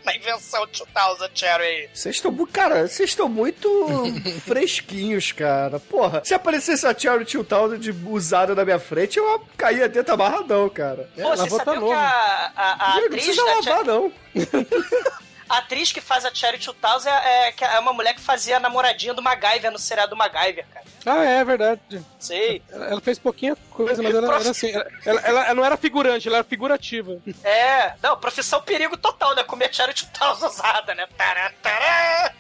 [0.04, 1.90] na invenção de 2000 Cherry aí.
[1.94, 2.52] Vocês estão muito.
[2.52, 3.70] Cara, vocês estão muito
[4.46, 5.80] fresquinhos, cara.
[5.80, 10.70] Porra, se aparecesse a Cherry 2000 de usada na minha frente, eu caía dentro amarradão,
[10.70, 11.10] cara.
[11.16, 14.12] Pô, vocês lavou tá sabiam que a, a, a não atriz precisa da lavar, não.
[15.54, 18.60] A atriz que faz a Cherry 2000 é, é, é uma mulher que fazia a
[18.60, 20.86] namoradinha do MacGyver no seriado do MacGyver, cara.
[21.06, 21.82] Ah, é verdade.
[22.20, 22.62] Sei.
[22.72, 24.72] Ela, ela fez pouquinha coisa, mas ela era assim.
[24.72, 27.18] Ela, ela- ela não era figurante, ela era figurativa.
[27.44, 29.44] É, não, profissão perigo total, né?
[29.44, 31.06] Comer Cherry 2000 usada, né?
[31.18, 32.34] Tará, tará.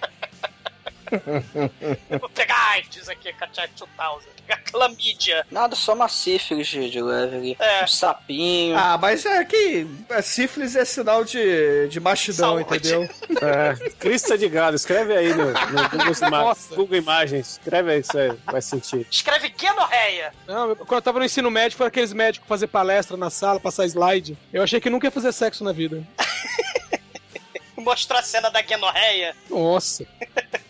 [2.09, 4.34] Eu vou pegar AIDS aqui com a Cherry 2000.
[4.45, 5.45] Pegar clamídia.
[5.49, 7.57] Nada, só uma sífilis de, de leve ali.
[7.59, 7.84] É.
[7.84, 8.78] Um sapinho.
[8.78, 12.78] Ah, mas é que a sífilis é sinal de, de mastidão, Saúde.
[12.78, 13.09] entendeu?
[13.43, 16.76] É, crista de gado, escreve aí no, no Google, Nossa.
[16.76, 17.53] Google Imagens.
[17.53, 19.05] Escreve aí isso aí, vai sentir.
[19.11, 20.34] Escreve guenorreia.
[20.47, 23.86] Não, quando eu tava no ensino médio, foi aqueles médicos fazer palestra na sala, passar
[23.86, 24.38] slide.
[24.51, 26.03] Eu achei que nunca ia fazer sexo na vida.
[27.76, 29.36] Mostrou a cena da guenorreia.
[29.49, 30.05] Nossa.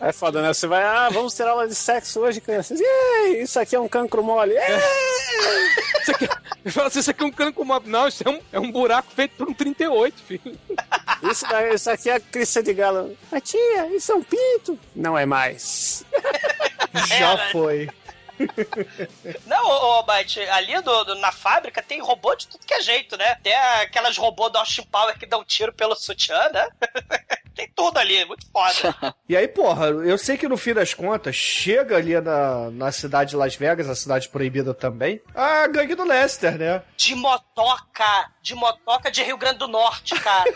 [0.00, 0.52] É foda, né?
[0.52, 2.80] Você vai, ah, vamos ter aula de sexo hoje, crianças.
[2.80, 4.54] Ei, isso aqui é um cancro mole.
[6.00, 6.28] Isso aqui,
[6.64, 7.90] eu falo assim, isso aqui é um cancro móvel.
[7.90, 10.58] Não, isso é um, é um buraco feito por um 38, filho.
[11.22, 11.44] Isso,
[11.74, 13.16] isso aqui é a crista de galo.
[13.30, 14.78] Mas tia, isso é um pinto.
[14.94, 16.04] Não é mais.
[17.18, 17.88] Já foi.
[19.46, 22.80] Não, ô, ô Bite, ali do, do- na fábrica tem robô de tudo que é
[22.80, 23.36] jeito, né?
[23.42, 26.68] Tem aquelas robôs do Austin Power que dão tiro pelo sutiã, né?
[27.54, 29.14] tem tudo ali, muito foda.
[29.28, 33.30] E aí, porra, eu sei que no fim das contas, chega ali na, na cidade
[33.30, 36.82] de Las Vegas, a cidade proibida também, a gangue do Lester, né?
[36.96, 40.50] De motoca, de motoca de Rio Grande do Norte, cara.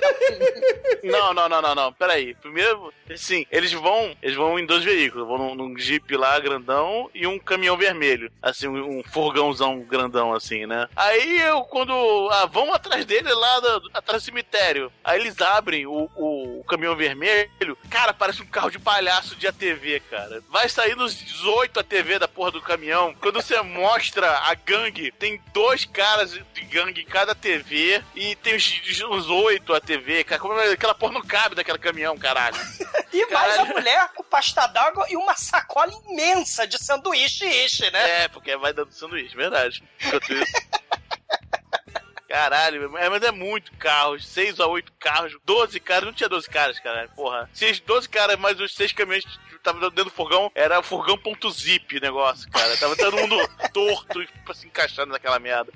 [1.04, 1.92] Não, não, não, não, não.
[1.92, 2.34] Peraí.
[2.36, 4.16] Primeiro, sim, eles vão.
[4.22, 5.28] Eles vão em dois veículos.
[5.28, 8.30] Vão num, num Jeep lá grandão e um caminhão vermelho.
[8.40, 10.88] Assim, um, furgãozão grandão, assim, né?
[10.96, 11.92] Aí eu, quando.
[12.32, 14.92] Ah, vão atrás dele lá do- atrás do cemitério.
[15.04, 17.76] Aí eles abrem o, o, o caminhão vermelho.
[17.90, 20.42] Cara, parece um carro de palhaço de ATV, cara.
[20.48, 23.14] Vai sair nos 18 ATV da porra do caminhão.
[23.20, 28.56] Quando você mostra a gangue, tem dois caras de gangue em cada TV e tem
[28.56, 30.40] uns, uns 8 ATV, cara.
[30.40, 32.56] Como é- aquela porra não cabe daquele caminhão, caralho.
[33.14, 38.24] E mais a mulher com pasta d'água e uma sacola imensa de sanduíche ishi, né?
[38.24, 39.82] É, porque vai dando sanduíche, verdade.
[40.00, 40.52] Enquanto isso.
[42.32, 46.48] Caralho, é, mas é muito carros, 6 a 8 carros, 12 caras, não tinha 12
[46.48, 47.50] caras, caralho, porra.
[47.52, 51.98] Se os 12 caras mais os 6 caminhões que estavam dentro do furgão, era furgão.zip
[51.98, 52.74] o negócio, cara.
[52.78, 53.36] Tava todo mundo
[53.74, 55.70] torto, tipo, se encaixando naquela merda.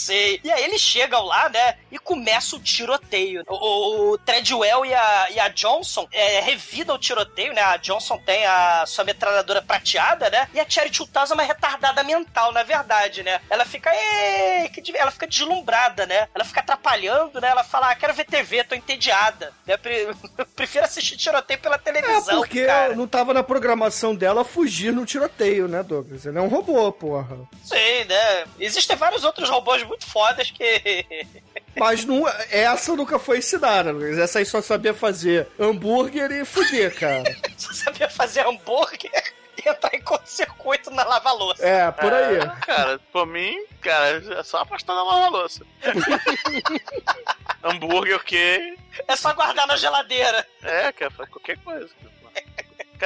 [0.00, 0.40] Sei.
[0.42, 1.76] E aí eles chegam lá, né?
[1.90, 3.44] E começa o tiroteio.
[3.48, 7.60] O, o, o Treadwell e a, e a Johnson é, revidam o tiroteio, né?
[7.62, 10.48] A Johnson tem a sua metralhadora prateada, né?
[10.54, 13.40] E a Cherry 2000 é uma retardada mental, na verdade, né?
[13.50, 13.90] Ela fica.
[13.94, 16.28] "Ê, que div-" ela fica deslumbrada, né?
[16.34, 17.48] Ela fica atrapalhando, né?
[17.48, 19.52] Ela fala, ah, quero ver TV, tô entediada.
[19.66, 22.94] Eu prefiro assistir tiroteio pela É televisão, porque cara.
[22.94, 26.24] não tava na programação dela fugir no tiroteio, né, Douglas?
[26.26, 27.38] Ele é um robô, porra.
[27.64, 28.44] Sei, né?
[28.58, 31.26] Existem vários outros robôs muito fodas que.
[31.76, 34.18] Mas não, essa nunca foi ensinada, Douglas.
[34.18, 37.22] Essa aí só sabia fazer hambúrguer e fuder, cara.
[37.56, 39.10] Só sabia fazer hambúrguer
[39.56, 41.64] e entrar em curto-circuito na lava-louça.
[41.64, 42.40] É, por aí.
[42.40, 45.64] Ah, cara, por mim, cara, é só apostar na lava-louça.
[47.62, 48.76] Hambúrguer o quê?
[49.06, 50.46] É só guardar na geladeira.
[50.62, 51.88] É, cara, qualquer coisa.
[51.88, 52.19] Cara,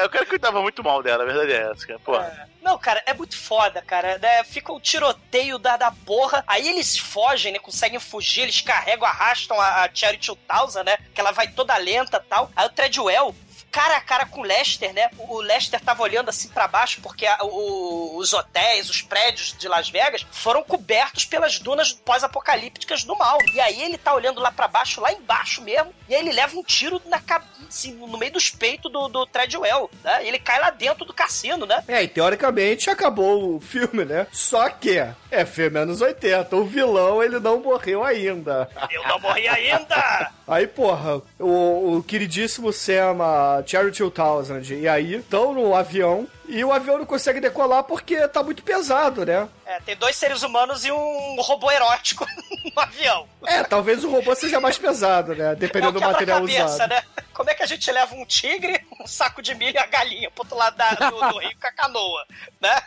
[0.02, 1.98] o cara cuidava muito mal dela, a verdade é essa, cara.
[2.00, 2.48] Porra.
[2.60, 4.18] Não, cara, é muito foda, cara.
[4.18, 4.42] Né?
[4.44, 6.42] Fica o tiroteio da, da porra.
[6.46, 7.58] Aí eles fogem, né?
[7.58, 10.96] Conseguem fugir, eles carregam, arrastam a, a Cherry 2000, né?
[11.14, 12.50] Que ela vai toda lenta e tal.
[12.56, 13.34] Aí o Treadwell
[13.74, 15.10] cara a cara com o Lester, né?
[15.18, 19.66] O Lester tava olhando assim pra baixo porque a- o- os hotéis, os prédios de
[19.66, 23.36] Las Vegas foram cobertos pelas dunas pós-apocalípticas do mal.
[23.52, 26.56] E aí ele tá olhando lá pra baixo, lá embaixo mesmo, e aí ele leva
[26.56, 30.24] um tiro na cabeça, assim, no meio dos peitos do, do Treadwell, né?
[30.24, 31.82] E ele cai lá dentro do cassino, né?
[31.88, 34.26] É, e teoricamente acabou o filme, né?
[34.32, 34.98] Só que
[35.30, 36.54] é filme anos 80.
[36.54, 38.68] O vilão, ele não morreu ainda.
[38.90, 40.30] Eu não morri ainda!
[40.46, 46.64] Aí, porra, o, o queridíssimo Sam, a Cherry 2000, e aí estão no avião e
[46.64, 49.48] o avião não consegue decolar porque tá muito pesado, né?
[49.66, 52.26] É, tem dois seres humanos e um robô erótico
[52.74, 53.26] no avião.
[53.46, 55.54] É, talvez o robô seja mais pesado, né?
[55.54, 56.90] Dependendo É do material quebra-cabeça, usado.
[56.90, 57.02] né?
[57.32, 60.30] Como é que a gente leva um tigre, um saco de milho e a galinha
[60.30, 62.24] pro outro lado da- do, do rio com a canoa,
[62.60, 62.80] né?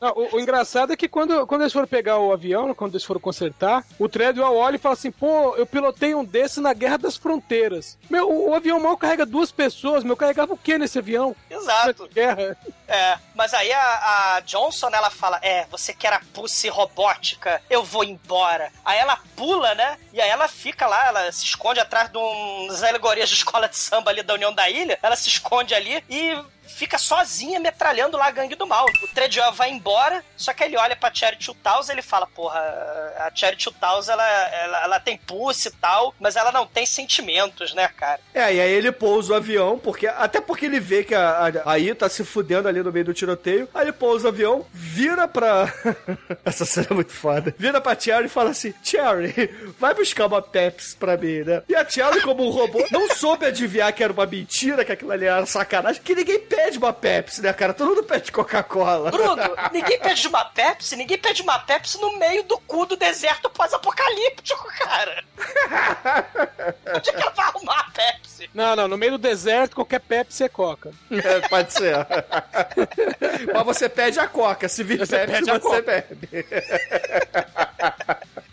[0.00, 3.04] Não, o, o engraçado é que quando, quando eles foram pegar o avião, quando eles
[3.04, 6.98] foram consertar, o Treadwell olha e fala assim: pô, eu pilotei um desse na Guerra
[6.98, 7.98] das Fronteiras.
[8.08, 11.34] Meu, o, o avião mal carrega duas pessoas, meu, carregava o que nesse avião?
[11.50, 12.08] Exato.
[12.14, 12.56] Guerra.
[12.86, 12.97] É,
[13.34, 18.04] mas aí a, a Johnson, ela fala, é, você quer a pussy robótica, eu vou
[18.04, 18.72] embora.
[18.84, 22.82] Aí ela pula, né, e aí ela fica lá, ela se esconde atrás de uns
[22.82, 26.36] alegorias de escola de samba ali da União da Ilha, ela se esconde ali e
[26.78, 28.86] fica sozinha metralhando lá a gangue do mal.
[29.02, 32.60] O Treadwell vai embora, só que ele olha pra Charity Towns e ele fala, porra,
[33.18, 37.74] a Charity Towns, ela, ela, ela tem pulse e tal, mas ela não tem sentimentos,
[37.74, 38.20] né, cara?
[38.32, 41.72] É, e aí ele pousa o avião, porque até porque ele vê que a, a,
[41.72, 43.68] a I tá se fudendo ali no meio do tiroteio.
[43.74, 45.72] Aí ele pousa o avião, vira pra.
[46.44, 47.54] Essa cena é muito foda.
[47.58, 51.62] Vira pra Cherry e fala assim: Cherry, vai buscar uma Pepsi pra mim, né?
[51.68, 55.12] E a Cherry, como um robô, não soube adivinhar que era uma mentira, que aquilo
[55.12, 57.72] ali era sacanagem, que ninguém pede uma Pepsi, né, cara?
[57.72, 59.10] Todo mundo pede Coca-Cola.
[59.10, 59.42] Bruno,
[59.72, 64.68] ninguém pede uma Pepsi, ninguém pede uma Pepsi no meio do cu do deserto pós-apocalíptico,
[64.78, 65.24] cara.
[66.94, 68.50] Onde é que ela vai arrumar a Pepsi?
[68.52, 70.92] Não, não, no meio do deserto, qualquer Pepsi é Coca.
[71.10, 71.94] É, pode ser.
[73.52, 75.82] Mas você pede a Coca, se vir Você Pepsi, pede você Coca.
[75.82, 76.46] bebe.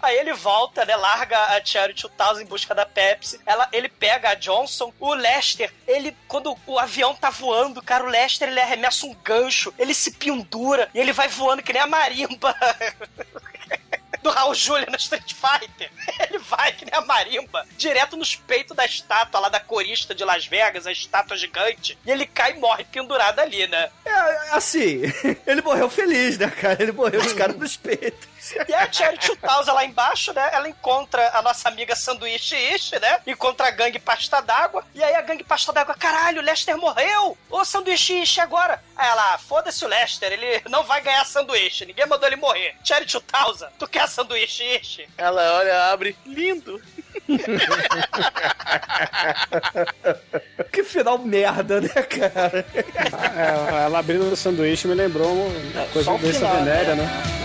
[0.05, 0.95] Aí ele volta, né?
[0.95, 3.39] Larga a Charity Towns em busca da Pepsi.
[3.43, 4.93] Ela, ele pega a Johnson.
[4.99, 9.73] O Lester, ele, quando o avião tá voando, cara, o Lester ele arremessa um gancho,
[9.79, 12.55] ele se pendura e ele vai voando que nem a marimba.
[14.21, 15.91] Do Raul Júlia no Street Fighter.
[16.27, 20.23] Ele vai que nem a marimba, direto nos peitos da estátua lá da corista de
[20.23, 21.97] Las Vegas, a estátua gigante.
[22.05, 23.91] E ele cai e morre pendurado ali, né?
[24.03, 25.01] É, assim,
[25.45, 26.81] ele morreu feliz, né, cara?
[26.81, 28.34] Ele morreu de cara nos peitos.
[28.67, 30.49] E a Charity Towns lá embaixo, né?
[30.53, 33.19] Ela encontra a nossa amiga Sanduíche Ishi, né?
[33.25, 34.83] Encontra a gangue Pasta d'Água.
[34.93, 37.37] E aí a gangue Pasta d'Água, caralho, o Lester morreu!
[37.49, 38.81] Ô, Sanduíche Ishi, agora?
[38.95, 41.85] Aí ela, foda-se o Lester, ele não vai ganhar sanduíche.
[41.85, 42.75] Ninguém mandou ele morrer.
[42.83, 45.09] Charity Towns, tu quer sanduíche Ishi?
[45.17, 46.81] Ela olha, abre, lindo.
[50.71, 52.65] Que final merda, né, cara?
[52.75, 57.03] É, ela abrindo o sanduíche me lembrou uma coisa só dessa final, venérea, né?
[57.03, 57.44] né?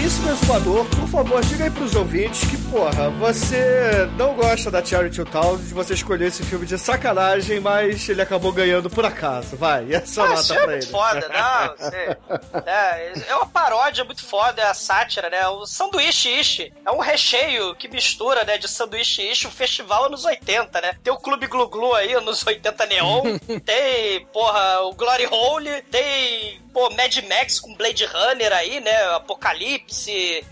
[0.11, 5.23] caríssimo exumador, por favor, diga aí pros ouvintes que, porra, você não gosta da Charity
[5.23, 9.55] Towns, você escolheu esse filme de sacanagem, mas ele acabou ganhando por acaso.
[9.55, 10.91] Vai, e essa Ah, nota isso é pra muito ele.
[10.91, 12.61] foda, não, sei.
[12.65, 15.47] É, é uma paródia muito foda, é a sátira, né?
[15.47, 20.25] O sanduíche ishi é um recheio que mistura, né, de sanduíche ishi, o festival anos
[20.25, 20.93] 80, né?
[21.03, 26.61] Tem o Clube Glu Glu aí, anos 80 neon, tem, porra, o Glory Hole, tem,
[26.73, 29.03] pô, Mad Max com Blade Runner aí, né?
[29.15, 30.00] Apocalipse,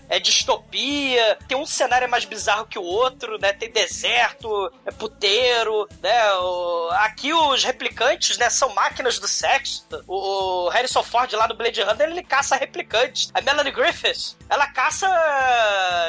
[0.08, 3.52] é distopia, tem um cenário mais bizarro que o outro, né?
[3.52, 6.32] Tem deserto, é puteiro, né?
[6.34, 9.86] O- aqui os replicantes, né, são máquinas do sexo.
[10.06, 13.30] O, o Harrison Ford lá no Blade Runner, ele caça replicantes.
[13.34, 15.08] A Melanie Griffiths, ela caça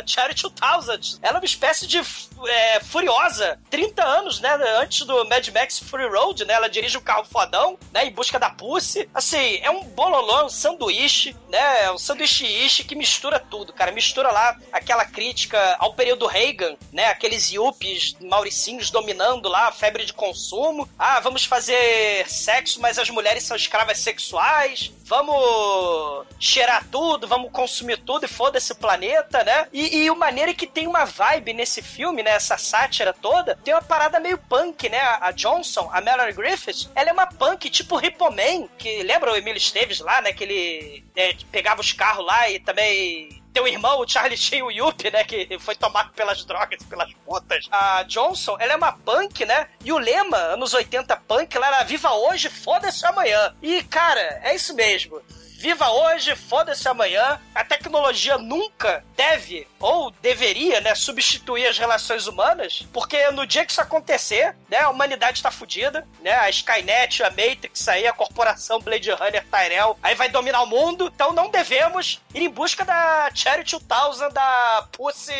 [0.05, 1.19] Charity 2000.
[1.22, 1.99] Ela é uma espécie de
[2.47, 3.59] é, furiosa.
[3.69, 4.49] 30 anos, né,
[4.80, 6.53] antes do Mad Max Fury Road, né?
[6.53, 9.09] Ela dirige um carro fodão, né, em busca da Pussy.
[9.13, 11.91] Assim, é um bololô, um sanduíche, né?
[11.91, 13.91] Um sanduíche que mistura tudo, cara.
[13.91, 17.07] Mistura lá aquela crítica ao período Reagan, né?
[17.07, 20.89] Aqueles yuppies mauricinhos dominando lá a febre de consumo.
[20.98, 24.91] Ah, vamos fazer sexo, mas as mulheres são escravas sexuais.
[25.06, 29.68] Vamos cheirar tudo, vamos consumir tudo e foda-se o planeta, né?
[29.73, 32.31] E, e o maneiro é que tem uma vibe nesse filme, né?
[32.31, 34.99] Essa sátira toda, tem uma parada meio punk, né?
[35.19, 39.57] A Johnson, a Melanie Griffiths, ela é uma punk tipo Ripoman, que lembra o Emílio
[39.57, 40.31] Esteves lá, né?
[40.31, 43.20] Que ele é, pegava os carros lá e também
[43.53, 45.23] teu irmão, o Charlie Sheen, o Yuppie, né?
[45.23, 47.68] Que foi tomado pelas drogas, pelas putas.
[47.72, 49.68] A Johnson, ela é uma punk, né?
[49.84, 53.56] E o lema, anos 80 punk, ela era viva hoje, foda-se amanhã.
[53.61, 55.22] E, cara, é isso mesmo.
[55.61, 57.39] Viva hoje, foda-se amanhã.
[57.53, 63.71] A tecnologia nunca deve ou deveria, né, substituir as relações humanas, porque no dia que
[63.71, 66.33] isso acontecer, né, a humanidade tá fudida, né?
[66.33, 71.11] A Skynet, a Matrix aí, a corporação Blade Runner Tyrell, aí vai dominar o mundo.
[71.13, 75.31] Então não devemos ir em busca da Charity 2000, da Pussy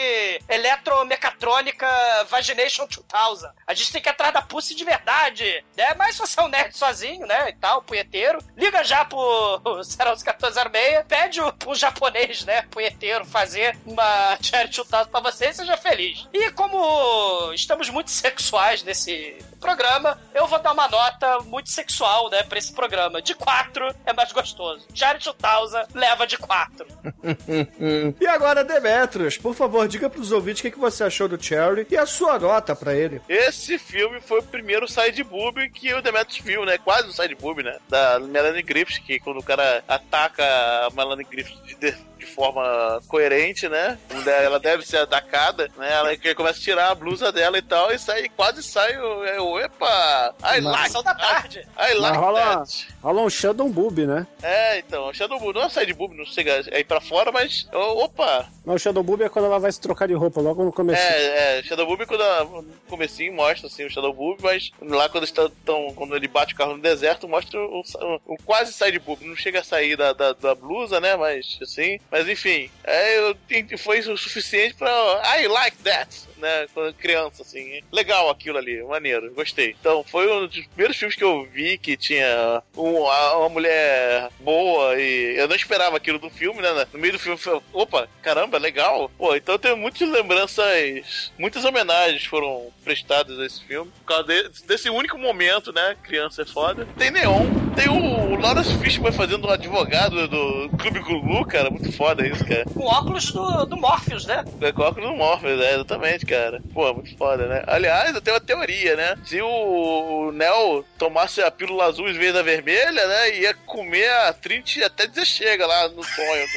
[0.48, 1.88] Eletromecatrônica
[2.30, 3.50] Vagination 2000.
[3.66, 5.96] A gente tem que ir atrás da Pussy de verdade, né?
[5.96, 9.60] Mas se você é um nerd sozinho, né, e tal, punheteiro, liga já pro
[10.16, 15.78] 01406, pede o- pro japonês, né, punheteiro, fazer uma Charity 2000 pra você e seja
[15.78, 16.28] feliz.
[16.34, 22.42] E como estamos muito sexuais nesse programa, eu vou dar uma nota muito sexual, né,
[22.44, 23.22] pra esse programa.
[23.22, 24.86] De 4 é mais gostoso.
[24.94, 26.86] Charity 2000 leva de 4.
[28.20, 31.86] E agora, Demetrius, por favor, diga pros ouvintes o que, que você achou do Cherry
[31.90, 33.22] e a sua nota pra ele.
[33.28, 36.78] Esse filme foi o primeiro side boob que o Demetrius viu, né?
[36.78, 37.78] Quase um side boob, né?
[37.90, 43.02] Da Melanie Griffiths, que quando o cara ataca a Melanie Griffiths de, de- de forma
[43.08, 43.98] coerente, né?
[44.26, 45.92] Ela deve ser atacada, né?
[45.92, 49.26] Ela que começa a tirar a blusa dela e tal, e sai, quase sai o.
[49.60, 50.34] é Epa!
[50.44, 51.60] I Mas- like da tarde.
[51.60, 52.88] I Mas like rola, that.
[53.04, 54.26] rola um Shadow Boob, né?
[54.42, 57.68] É, então, Shadow Boob não é sair de boob, não chega aí pra fora, mas.
[57.74, 58.48] Opa!
[58.66, 61.02] Não, o Shadow Boob é quando ela vai se trocar de roupa, logo no começo.
[61.02, 65.10] É, é, Shadow Boob quando a- no comecinho mostra assim o Shadow Boob, mas lá
[65.10, 68.72] quando está tão, quando ele bate o carro no deserto, mostra o, o- o quase
[68.74, 72.70] side boob, não chega a sair da, da, da blusa, né, mas assim, mas enfim,
[72.84, 73.38] é, eu,
[73.78, 74.92] foi o suficiente pra
[75.40, 79.76] I like that, né, quando criança assim, legal aquilo ali, maneiro, gostei.
[79.80, 85.00] Então, foi um dos primeiros filmes que eu vi que tinha um- uma mulher boa
[85.00, 88.08] e eu não esperava aquilo do filme, né, no meio do filme, eu falei, opa,
[88.22, 89.10] caramba, legal.
[89.18, 93.92] Pô, então eu tenho muitas lembranças, muitas homenagens foram prestadas a esse filme.
[94.00, 95.96] Por causa de- desse único momento, né?
[96.04, 96.88] Criança é foda.
[96.98, 97.46] Tem Neon,
[97.76, 101.70] tem o Lawrence Fishburne fazendo um advogado do Clube Gulu, cara.
[101.70, 102.66] Muito foda isso, cara.
[102.66, 104.44] Com óculos do, do Morpheus, né?
[104.62, 106.62] É com óculos do Morpheus, é, exatamente, cara.
[106.74, 107.64] Pô, muito foda, né?
[107.68, 109.18] Aliás, eu tenho uma teoria, né?
[109.26, 113.36] Se o Neo tomasse a pílula azul em vez da vermelha, né?
[113.40, 116.48] Ia comer a Trinity até dizer chega lá no sonho.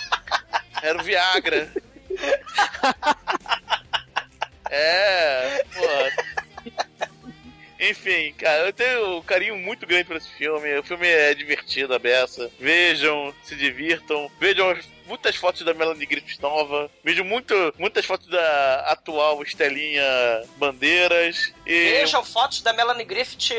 [0.82, 1.68] Era o Viagra.
[4.74, 6.72] É, pô.
[7.78, 10.78] Enfim, cara, eu tenho um carinho muito grande por esse filme.
[10.78, 12.50] O filme é divertido, a beça.
[12.58, 14.30] Vejam, se divirtam.
[14.40, 14.74] Vejam
[15.12, 16.90] muitas fotos da Melanie Griffith nova.
[17.04, 20.02] Vejo muito, muitas fotos da atual Estelinha
[20.56, 21.52] Bandeiras.
[21.66, 22.00] E...
[22.00, 23.52] Vejam fotos da Melanie Griffith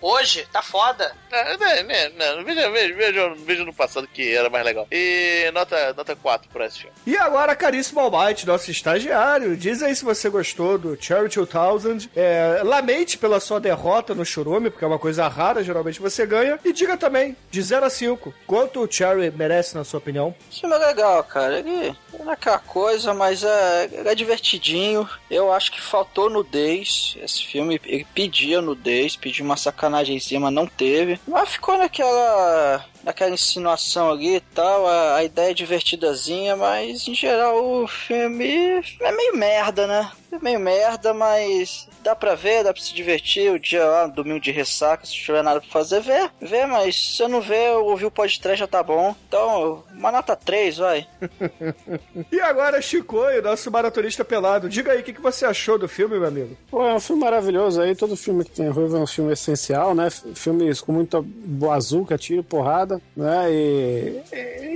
[0.00, 1.14] hoje, tá foda.
[1.30, 4.88] É, né, né, né, veja, veja, veja, veja no passado que era mais legal.
[4.90, 6.94] E nota, nota 4 pra esse filme.
[7.06, 12.10] E agora, caríssimo Almighty, nosso estagiário, diz aí se você gostou do Cherry 2000.
[12.16, 16.58] É, lamente pela sua derrota no Churume, porque é uma coisa rara, geralmente você ganha.
[16.64, 20.34] E diga também, de 0 a 5, quanto o Cherry merece, na sua opinião?
[20.50, 21.58] O filme legal, cara.
[21.58, 25.08] Ele é aquela coisa, mas é, é divertidinho.
[25.30, 27.16] Eu acho que faltou nudez.
[27.22, 31.20] Esse filme ele pedia nudez, pedia uma sacanagemzinha, mas não teve.
[31.26, 32.84] Mas ficou naquela.
[33.02, 34.86] Naquela insinuação ali e tal.
[34.86, 40.10] A, a ideia é divertidazinha, mas em geral o filme é meio merda, né?
[40.32, 43.50] É meio merda, mas dá pra ver, dá pra se divertir.
[43.50, 46.30] O dia lá, domingo de ressaca, se tiver nada pra fazer, vê.
[46.40, 49.14] Vê, mas se eu não ver, ouvir o podcast já tá bom.
[49.28, 51.06] Então, uma nota 3, vai.
[52.30, 56.18] E agora, Chicoio, nosso maratonista pelado, diga aí o que, que você achou do filme,
[56.18, 56.56] meu amigo.
[56.70, 57.94] Pô, é um filme maravilhoso aí.
[57.94, 60.08] Todo filme que tem ruivo é um filme essencial, né?
[60.10, 63.52] Filmes com muita bazuca, tiro, porrada, né?
[63.52, 64.22] E,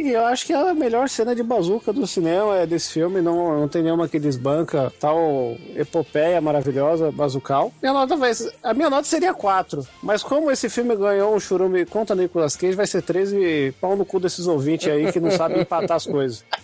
[0.05, 3.21] e eu acho que a melhor cena de bazuca do cinema é desse filme.
[3.23, 7.73] Não, não tem nenhuma que desbanca tal epopeia maravilhosa, bazucal.
[7.81, 8.33] Minha nota vai,
[8.63, 9.87] a minha nota seria 4.
[10.03, 14.05] Mas como esse filme ganhou um churume contra Nicolas Cage, vai ser 13 pau no
[14.05, 16.45] cu desses ouvintes aí que não sabem empatar as coisas.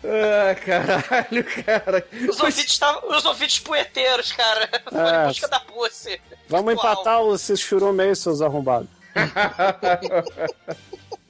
[0.00, 2.06] Ah, caralho, cara.
[2.30, 4.68] Os ouvintes, tavam- os ouvintes poeteiros, cara.
[4.92, 5.26] É.
[5.26, 6.20] busca da pussy.
[6.48, 6.92] Vamos Virtual.
[6.92, 8.88] empatar esses churume aí, seus arrombados.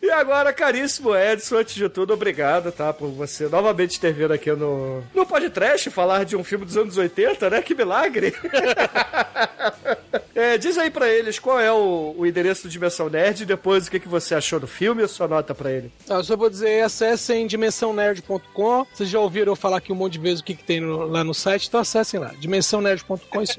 [0.00, 2.92] E agora, caríssimo Edson, antes de tudo, obrigado, tá?
[2.92, 6.96] Por você novamente ter vindo aqui no, no podcast falar de um filme dos anos
[6.96, 7.62] 80, né?
[7.62, 8.32] Que milagre!
[10.34, 13.86] É, diz aí pra eles qual é o, o endereço do Dimensão Nerd e depois
[13.86, 15.92] o que, que você achou do filme e a sua nota pra ele.
[16.08, 18.86] Ah, eu só vou dizer, acessem dimensãonerd.com.
[18.94, 21.06] Vocês já ouviram eu falar aqui um monte de vezes o que, que tem no-
[21.06, 23.42] lá no site, então acessem lá, dimensãonerd.com.
[23.42, 23.58] Isso.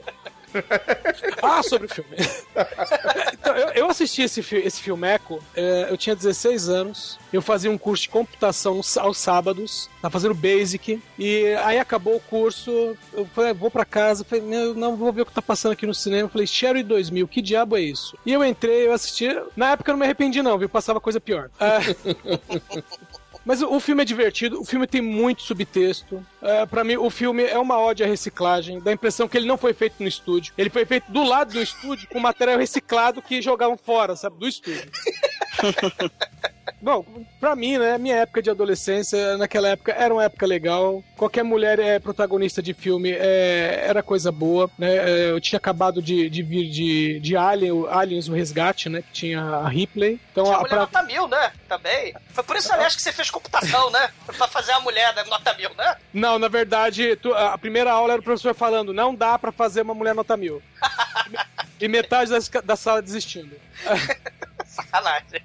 [1.42, 2.16] Ah, sobre o filme.
[3.34, 7.78] então, eu, eu assisti esse, esse filmeco, é, eu tinha 16 anos, eu fazia um
[7.78, 13.54] curso de computação aos sábados, tava fazendo Basic, e aí acabou o curso, eu falei,
[13.54, 16.24] vou pra casa, falei, "Meu, não, vou ver o que tá passando aqui no cinema,
[16.24, 18.18] eu falei, Sherry 2000, que diabo é isso?
[18.26, 21.20] E eu entrei, eu assisti, na época eu não me arrependi não, viu, passava coisa
[21.20, 21.50] pior.
[21.60, 21.80] Ah,
[23.46, 26.26] Mas o, filme é divertido, o filme tem muito subtexto.
[26.42, 28.80] É, para mim, o filme é uma ode à reciclagem.
[28.80, 30.54] Dá a impressão que ele não foi feito no estúdio.
[30.58, 34.38] Ele foi feito do lado do estúdio com material reciclado que jogavam fora, sabe?
[34.38, 34.92] Do estúdio.
[36.82, 37.06] Bom,
[37.40, 41.04] pra mim, né, minha época de adolescência, naquela época, era uma época legal.
[41.18, 44.96] Qualquer mulher é protagonista de filme é, era coisa boa, né?
[44.96, 49.02] É, Eu tinha acabado de, de vir de, de Alien, Aliens, o Resgate, né?
[49.02, 50.20] Que tinha a Ripley.
[50.32, 51.52] Então, Tinha a, a mulher pra- nota mil, né?
[51.68, 52.14] Também.
[52.30, 54.10] Foi por isso, aliás, que você fez computação, né?
[54.26, 55.96] Pra fazer a mulher da nota mil, né?
[56.14, 59.82] Não, na verdade, tu- a primeira aula era o professor falando: não dá pra fazer
[59.82, 60.62] uma mulher nota mil.
[61.80, 63.56] e metade das- da sala desistindo.
[64.66, 65.42] Sacanagem.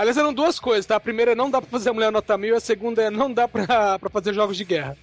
[0.00, 0.96] Aliás, eram duas coisas, tá?
[0.96, 3.30] A primeira é não dá pra fazer a mulher nota mil, a segunda é não
[3.30, 4.96] dá pra, pra fazer jogos de guerra.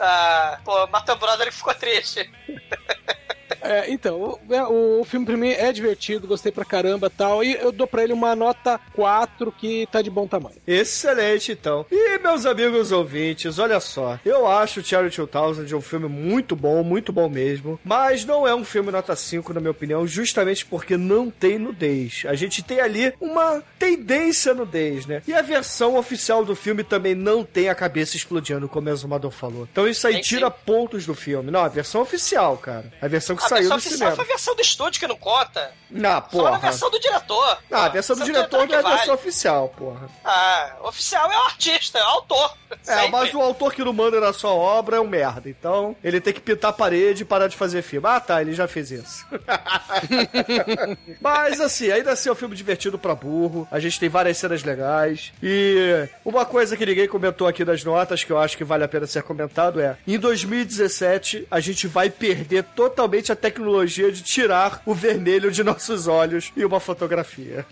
[0.00, 2.28] Ah, pô, Mato Brother ele ficou triste.
[3.62, 7.10] É, então, o, é, o- o filme pra mim é divertido, gostei pra caramba e
[7.10, 7.42] tal.
[7.44, 10.56] E eu dou pra ele uma nota 4 que tá de bom tamanho.
[10.66, 11.86] Excelente, então.
[11.90, 14.18] E, meus amigos ouvintes, olha só.
[14.24, 17.78] Eu acho o Cherry 2000 um filme muito bom, muito bom mesmo.
[17.84, 22.24] Mas não é um filme nota 5, na minha opinião, justamente porque não tem nudez.
[22.26, 25.22] A gente tem ali uma tendência à nudez, né?
[25.26, 29.30] E a versão oficial do filme também não tem a cabeça explodindo, como o Exumador
[29.30, 29.68] falou.
[29.70, 30.28] Então isso aí Tem sim.
[30.30, 31.50] tira pontos do filme.
[31.50, 32.92] Não, a versão oficial, cara.
[33.00, 34.16] A versão que A saiu versão no oficial cinema.
[34.16, 35.72] foi a versão do estúdio que não conta.
[35.90, 36.50] Não, Só porra.
[36.52, 37.58] na versão do diretor.
[37.70, 38.96] Ah, a versão do diretor não é a que vale.
[38.96, 40.08] versão oficial, porra.
[40.24, 42.54] Ah, oficial é o artista, é o autor.
[42.86, 43.10] É, Sempre.
[43.10, 45.50] mas o autor que não manda na sua obra é um merda.
[45.50, 48.06] Então, ele tem que pintar a parede e parar de fazer filme.
[48.08, 49.26] Ah, tá, ele já fez isso.
[51.20, 53.68] mas, assim, ainda assim é um filme divertido pra burro.
[53.70, 55.32] A gente tem várias cenas legais.
[55.42, 58.88] E uma coisa que ninguém comentou aqui das notas, que eu acho que vale a
[58.88, 64.80] pena ser comentado, é: em 2017, a gente vai perder totalmente a tecnologia de tirar
[64.86, 67.66] o vermelho de nossos olhos e uma fotografia.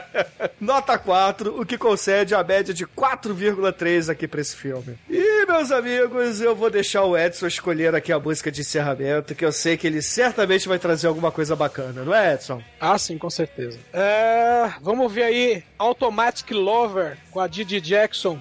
[0.60, 4.98] Nota 4, o que concede a média de 4,3 aqui pra esse filme.
[5.08, 9.44] E, meus amigos, eu vou deixar o Edson escolher aqui a música de encerramento, que
[9.44, 12.62] eu sei que ele certamente vai trazer alguma coisa bacana, não é, Edson?
[12.78, 13.78] Ah, sim, com certeza.
[13.92, 18.40] É, vamos ver aí Automatic Lover com a Didi Jackson,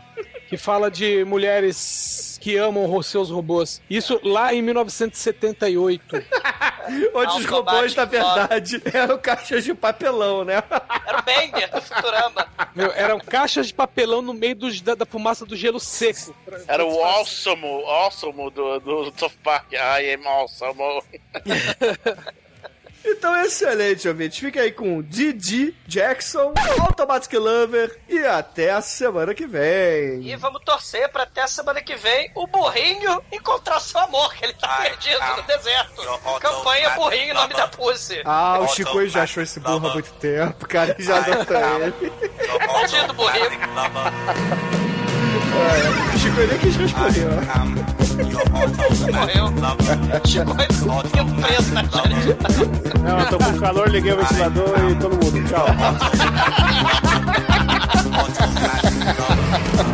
[0.49, 3.81] que fala de mulheres que amam os seus robôs.
[3.89, 6.23] Isso lá em 1978.
[7.15, 10.61] Onde os robôs, na verdade, eram caixas de papelão, né?
[11.07, 12.47] Era o Banger do Futurama.
[12.75, 16.35] Meu, eram caixas de papelão no meio dos- da, da fumaça do gelo seco.
[16.67, 19.73] Era o awesome, awesome do, do South Park.
[19.73, 21.01] I am awesome.
[23.07, 24.41] Então, excelente, ouvinte.
[24.41, 30.21] Fica aí com Didi Jackson, Automatic Lover e até a semana que vem.
[30.23, 34.45] E vamos torcer pra até a semana que vem o burrinho encontrar seu amor, que
[34.45, 36.01] ele tá perdido no deserto.
[36.39, 38.21] Campanha burrinho em nome da Pussy.
[38.25, 42.11] Ah, o Chico já achou esse burro há muito tempo, cara, e já adota ele.
[42.59, 43.45] Tadinho do burrinho.
[45.55, 47.27] É, o Chico nem quis responder,
[48.01, 48.04] ó.
[48.15, 49.53] Morreu.
[50.25, 52.35] Chico foi preso na charity.
[53.03, 55.43] Não, eu tô com calor, liguei o ventilador e todo mundo.
[55.47, 55.65] Tchau.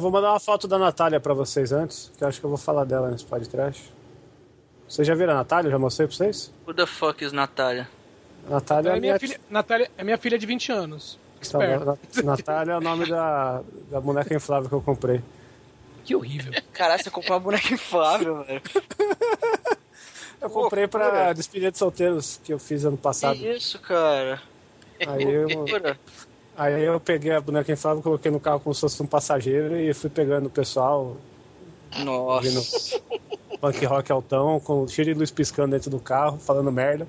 [0.00, 2.58] vou mandar uma foto da Natália pra vocês antes, que eu acho que eu vou
[2.58, 3.92] falar dela nesse podcast.
[4.88, 5.70] Vocês já viram a Natália?
[5.70, 6.52] Já mostrei pra vocês?
[6.66, 7.88] Who the fuck is Natália?
[8.48, 11.18] Natália É minha filha, Natália, é minha filha de 20 anos.
[11.46, 11.60] Então,
[12.24, 15.22] Natália é o nome da, da boneca inflável que eu comprei.
[16.04, 16.52] Que horrível.
[16.72, 18.62] Caralho, você comprou uma boneca inflável, velho.
[20.40, 21.34] Eu comprei pra Loucura.
[21.34, 23.36] despedida de solteiros que eu fiz ano passado.
[23.38, 24.40] Que isso, cara?
[25.06, 25.98] Aí eu, Loucura.
[26.56, 29.92] Aí eu peguei a boneca inflável, coloquei no carro como se fosse um passageiro e
[29.94, 31.16] fui pegando o pessoal,
[31.98, 33.00] Nossa.
[33.60, 37.06] punk rock altão, com cheio de luz piscando dentro do carro, falando merda.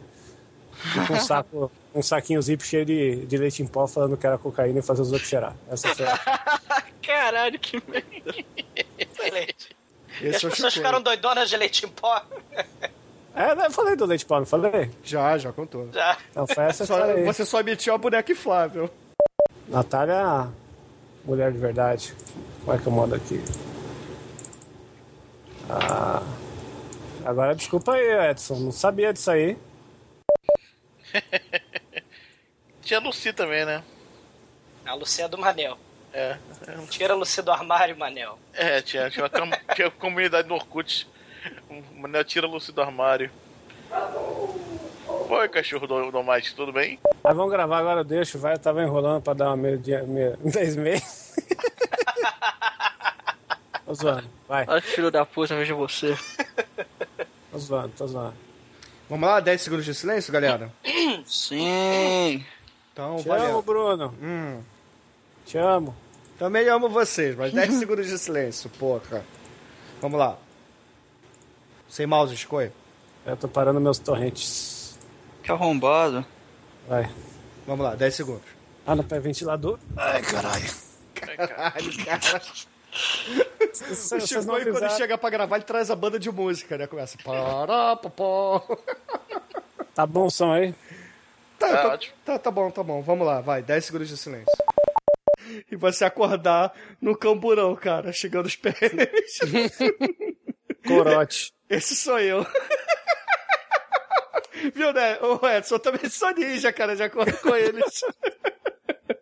[0.96, 4.26] E com um, saco, um saquinho zip cheio de, de leite em pó, falando que
[4.26, 5.56] era cocaína e fazer os outros cheirar.
[5.70, 6.18] Essa foi a...
[7.04, 8.36] Caralho, que merda.
[9.32, 9.76] Leite.
[10.22, 12.22] E Esse as é o pessoas ficaram doidonas de leite em pó.
[13.34, 14.90] É, eu falei do leite em pó, não falei?
[15.04, 15.90] Já, já contou.
[15.94, 16.18] Já.
[16.32, 18.90] Então foi essa Só- você só emitiu a boneca inflável.
[19.72, 20.50] Natália é a
[21.24, 22.14] mulher de verdade.
[22.60, 23.42] Como é que eu mando aqui?
[25.70, 26.22] Ah,
[27.24, 28.56] agora desculpa aí, Edson.
[28.56, 29.58] Não sabia disso aí.
[32.84, 33.82] Tinha Lucy também, né?
[34.86, 35.78] A Lucia do Manel.
[36.12, 36.38] É.
[36.90, 38.38] Tira a Lucia do armário, Manel.
[38.54, 41.08] É, tinha, tinha, uma, tinha uma comunidade no Orkut.
[41.70, 43.32] O Manel tira a Lucy do armário.
[45.34, 47.00] Oi, cachorro do, do Mike, tudo bem?
[47.24, 48.38] Mas vamos gravar agora, deixa.
[48.38, 51.34] Vai, eu tava enrolando pra dar uma meia, dia- meia, dez meses.
[53.86, 54.66] tô zoando, vai.
[54.68, 56.18] Olha que filho da puta, vejo você.
[57.50, 58.34] Tô zoando, tô zoando.
[59.10, 60.72] Vamos lá, 10 segundos de silêncio, galera?
[61.26, 62.46] Sim.
[62.94, 63.62] Então, Te amo, valeu.
[63.62, 64.14] Bruno.
[64.22, 64.62] Hum,
[65.46, 65.96] Te amo.
[66.40, 69.24] também amo vocês, mas 10 segundos de silêncio, porra.
[70.02, 70.38] Vamos lá.
[71.90, 72.72] Sem mouse, escolha.
[73.26, 74.81] Eu tô parando meus torrentes.
[75.44, 76.26] Que arrombado.
[76.88, 77.10] Vai.
[77.66, 78.44] Vamos lá, 10 segundos.
[78.86, 79.78] Ah, no pé ventilador.
[79.98, 80.66] Ai, caralho.
[81.16, 82.42] Caralho, cara.
[82.92, 83.66] O
[83.96, 84.98] Vocês Chico, não quando avisaram.
[84.98, 86.88] chega pra gravar, ele traz a banda de música, né?
[86.88, 87.18] Começa.
[87.24, 88.60] Pará, popó.
[89.96, 90.74] Tá bom o som aí?
[91.60, 92.14] Tá, Tá tá, ótimo.
[92.26, 93.02] tá, tá bom, tá bom.
[93.02, 93.62] Vamos lá, vai.
[93.62, 94.46] 10 segundos de silêncio.
[95.72, 98.76] E você acordar no camburão, cara, chegando os pés.
[100.88, 101.54] Corote.
[101.70, 102.46] Esse sou eu.
[104.74, 105.18] Viu, né?
[105.22, 108.02] Ô, Edson, eu também sou ninja, cara, de acordo com eles.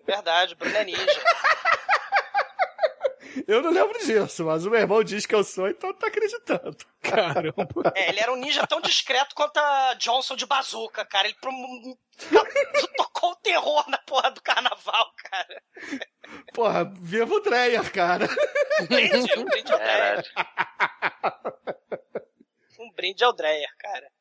[0.06, 1.24] Verdade, Bruno é ninja.
[3.48, 6.76] Eu não lembro disso, mas o meu irmão diz que eu sou, então tá acreditando.
[7.02, 7.68] Caramba.
[7.96, 11.28] É, ele era um ninja tão discreto quanto a Johnson de bazuca, cara.
[11.28, 11.96] Ele prom-
[12.98, 15.62] tocou o terror na porra do carnaval, cara.
[16.54, 18.28] Porra, viva o Dreyer, cara.
[18.82, 20.26] Um brinde, um brinde ao Dreyer.
[22.80, 24.12] Um brinde ao Dreyer, cara.